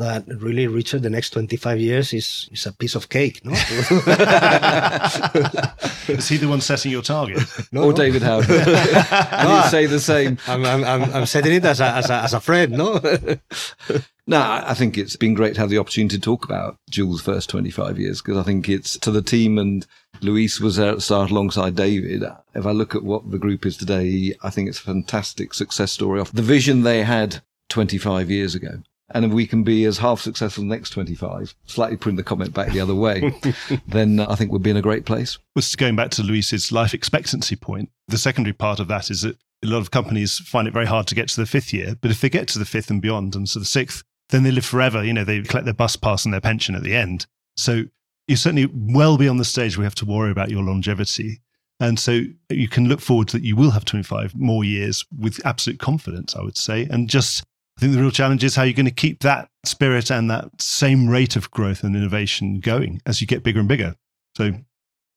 that 0.02 0.24
really 0.40 0.66
Richard 0.66 1.02
the 1.02 1.10
next 1.10 1.30
25 1.30 1.80
years 1.80 2.12
is, 2.12 2.48
is 2.52 2.66
a 2.66 2.72
piece 2.72 2.94
of 2.94 3.08
cake, 3.08 3.44
no? 3.44 3.52
is 6.08 6.28
he 6.28 6.36
the 6.36 6.46
one 6.48 6.60
setting 6.60 6.92
your 6.92 7.02
target? 7.02 7.42
No, 7.72 7.84
or 7.84 7.86
oh, 7.86 7.92
David 7.92 8.22
Howden? 8.22 8.48
no, 8.48 8.64
you 8.64 8.74
ah. 8.74 9.68
say 9.70 9.86
the 9.86 10.00
same. 10.00 10.38
I'm, 10.46 10.64
I'm, 10.64 10.84
I'm, 10.84 11.26
setting 11.26 11.52
it 11.52 11.64
as 11.64 11.80
a, 11.80 11.86
as 11.86 12.10
a, 12.10 12.14
as 12.14 12.34
a 12.34 12.40
friend, 12.40 12.72
no? 12.72 12.94
no, 14.26 14.40
I 14.40 14.74
think 14.74 14.98
it's 14.98 15.16
been 15.16 15.34
great 15.34 15.54
to 15.54 15.60
have 15.60 15.70
the 15.70 15.78
opportunity 15.78 16.16
to 16.16 16.22
talk 16.22 16.44
about 16.44 16.76
Dual's 16.90 17.22
first 17.22 17.48
25 17.50 17.98
years 17.98 18.20
because 18.20 18.36
I 18.36 18.42
think 18.42 18.68
it's 18.68 18.98
to 18.98 19.10
the 19.10 19.22
team 19.22 19.58
and 19.58 19.86
Luis 20.20 20.60
was 20.60 20.76
there 20.76 20.90
at 20.90 20.96
the 20.96 21.00
start 21.00 21.30
alongside 21.30 21.76
David. 21.76 22.24
If 22.54 22.66
I 22.66 22.72
look 22.72 22.94
at 22.94 23.04
what 23.04 23.30
the 23.30 23.38
group 23.38 23.64
is 23.64 23.76
today, 23.76 24.34
I 24.42 24.50
think 24.50 24.68
it's 24.68 24.80
a 24.80 24.82
fantastic 24.82 25.54
success 25.54 25.92
story 25.92 26.20
of 26.20 26.32
the 26.32 26.42
vision 26.42 26.82
they 26.82 27.02
had 27.02 27.42
25 27.68 28.30
years 28.30 28.54
ago 28.54 28.82
and 29.14 29.24
if 29.24 29.32
we 29.32 29.46
can 29.46 29.62
be 29.62 29.84
as 29.84 29.98
half 29.98 30.20
successful 30.20 30.62
in 30.62 30.68
the 30.68 30.74
next 30.74 30.90
25, 30.90 31.54
slightly 31.66 31.96
putting 31.96 32.16
the 32.16 32.22
comment 32.22 32.52
back 32.54 32.72
the 32.72 32.80
other 32.80 32.94
way, 32.94 33.32
then 33.86 34.20
uh, 34.20 34.26
I 34.28 34.34
think 34.34 34.52
we'd 34.52 34.62
be 34.62 34.70
in 34.70 34.76
a 34.76 34.82
great 34.82 35.04
place. 35.04 35.38
Was 35.54 35.74
going 35.76 35.96
back 35.96 36.10
to 36.12 36.22
Luis's 36.22 36.72
life 36.72 36.94
expectancy 36.94 37.56
point, 37.56 37.90
the 38.08 38.18
secondary 38.18 38.52
part 38.52 38.80
of 38.80 38.88
that 38.88 39.10
is 39.10 39.22
that 39.22 39.36
a 39.64 39.68
lot 39.68 39.78
of 39.78 39.90
companies 39.90 40.38
find 40.38 40.66
it 40.66 40.74
very 40.74 40.86
hard 40.86 41.06
to 41.06 41.14
get 41.14 41.28
to 41.28 41.40
the 41.40 41.46
fifth 41.46 41.72
year, 41.72 41.94
but 42.00 42.10
if 42.10 42.20
they 42.20 42.28
get 42.28 42.48
to 42.48 42.58
the 42.58 42.64
fifth 42.64 42.90
and 42.90 43.00
beyond 43.00 43.34
and 43.36 43.46
to 43.48 43.58
the 43.58 43.64
sixth, 43.64 44.02
then 44.30 44.42
they 44.42 44.50
live 44.50 44.64
forever. 44.64 45.04
You 45.04 45.12
know, 45.12 45.24
they 45.24 45.42
collect 45.42 45.66
their 45.66 45.74
bus 45.74 45.96
pass 45.96 46.24
and 46.24 46.34
their 46.34 46.40
pension 46.40 46.74
at 46.74 46.82
the 46.82 46.94
end. 46.94 47.26
So 47.56 47.84
you're 48.26 48.36
certainly 48.36 48.70
well 48.72 49.18
beyond 49.18 49.38
the 49.38 49.44
stage 49.44 49.76
where 49.76 49.82
we 49.82 49.86
have 49.86 49.94
to 49.96 50.06
worry 50.06 50.30
about 50.30 50.50
your 50.50 50.62
longevity. 50.62 51.40
And 51.80 51.98
so 51.98 52.22
you 52.48 52.68
can 52.68 52.88
look 52.88 53.00
forward 53.00 53.28
to 53.28 53.38
that 53.38 53.44
you 53.44 53.56
will 53.56 53.72
have 53.72 53.84
25 53.84 54.34
more 54.36 54.64
years 54.64 55.04
with 55.16 55.44
absolute 55.44 55.78
confidence, 55.78 56.36
I 56.36 56.42
would 56.42 56.56
say. 56.56 56.86
And 56.90 57.08
just 57.10 57.44
I 57.76 57.80
think 57.80 57.94
the 57.94 58.00
real 58.00 58.10
challenge 58.10 58.44
is 58.44 58.54
how 58.54 58.62
you're 58.62 58.74
going 58.74 58.86
to 58.86 58.90
keep 58.92 59.20
that 59.20 59.48
spirit 59.64 60.10
and 60.10 60.30
that 60.30 60.60
same 60.60 61.08
rate 61.08 61.36
of 61.36 61.50
growth 61.50 61.82
and 61.82 61.96
innovation 61.96 62.60
going 62.60 63.00
as 63.06 63.20
you 63.20 63.26
get 63.26 63.42
bigger 63.42 63.60
and 63.60 63.68
bigger. 63.68 63.96
So 64.36 64.52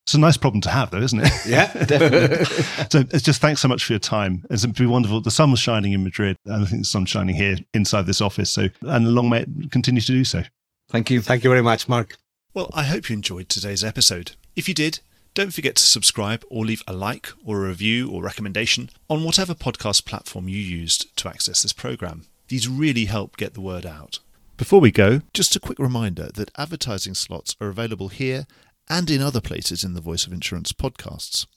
it's 0.06 0.14
a 0.14 0.20
nice 0.20 0.38
problem 0.38 0.62
to 0.62 0.70
have, 0.70 0.92
though, 0.92 1.02
isn't 1.02 1.20
it? 1.20 1.32
Yeah, 1.48 1.72
definitely. 1.86 2.46
so 2.92 3.00
it's 3.12 3.24
just 3.24 3.42
thanks 3.42 3.62
so 3.62 3.68
much 3.68 3.84
for 3.84 3.94
your 3.94 4.00
time. 4.00 4.46
It's 4.50 4.66
been 4.66 4.90
wonderful. 4.90 5.22
The 5.22 5.32
sun 5.32 5.52
was 5.52 5.60
shining 5.60 5.94
in 5.94 6.04
Madrid, 6.04 6.38
and 6.46 6.64
I 6.64 6.66
think 6.66 6.82
the 6.82 6.86
sun's 6.86 7.10
shining 7.10 7.36
here 7.36 7.58
inside 7.74 8.06
this 8.06 8.22
office. 8.22 8.50
So, 8.50 8.68
and 8.82 9.14
long 9.14 9.30
may 9.30 9.42
it 9.42 9.72
continue 9.72 10.02
to 10.02 10.12
do 10.12 10.24
so. 10.24 10.44
Thank 10.90 11.10
you. 11.10 11.22
Thank 11.22 11.44
you 11.44 11.50
very 11.50 11.64
much, 11.64 11.90
Mark. 11.90 12.18
Well, 12.54 12.70
I 12.74 12.84
hope 12.84 13.10
you 13.10 13.16
enjoyed 13.16 13.50
today's 13.50 13.84
episode. 13.84 14.32
If 14.56 14.68
you 14.68 14.74
did, 14.74 15.00
Don't 15.36 15.54
forget 15.54 15.76
to 15.76 15.84
subscribe 15.84 16.46
or 16.50 16.64
leave 16.64 16.82
a 16.88 16.94
like 16.94 17.28
or 17.46 17.66
a 17.66 17.68
review 17.68 18.10
or 18.10 18.24
recommendation 18.24 18.90
on 19.10 19.26
whatever 19.26 19.54
podcast 19.54 20.06
platform 20.06 20.48
you 20.48 20.60
used 20.60 21.14
to 21.18 21.28
access 21.28 21.62
this 21.62 21.74
program. 21.74 22.24
These 22.48 22.68
really 22.68 23.06
help 23.06 23.38
get 23.38 23.54
the 23.54 23.62
word 23.62 23.86
out. 23.86 24.20
Before 24.56 24.80
we 24.80 24.92
go, 24.92 25.22
just 25.34 25.56
a 25.56 25.60
quick 25.60 25.80
reminder 25.80 26.30
that 26.36 26.52
advertising 26.58 27.16
slots 27.16 27.56
are 27.60 27.68
available 27.68 28.10
here 28.10 28.46
and 28.88 29.10
in 29.10 29.22
other 29.22 29.42
places 29.42 29.84
in 29.84 29.94
the 29.94 30.02
Voice 30.02 30.28
of 30.28 30.34
Insurance 30.34 30.72
podcasts. 30.72 31.48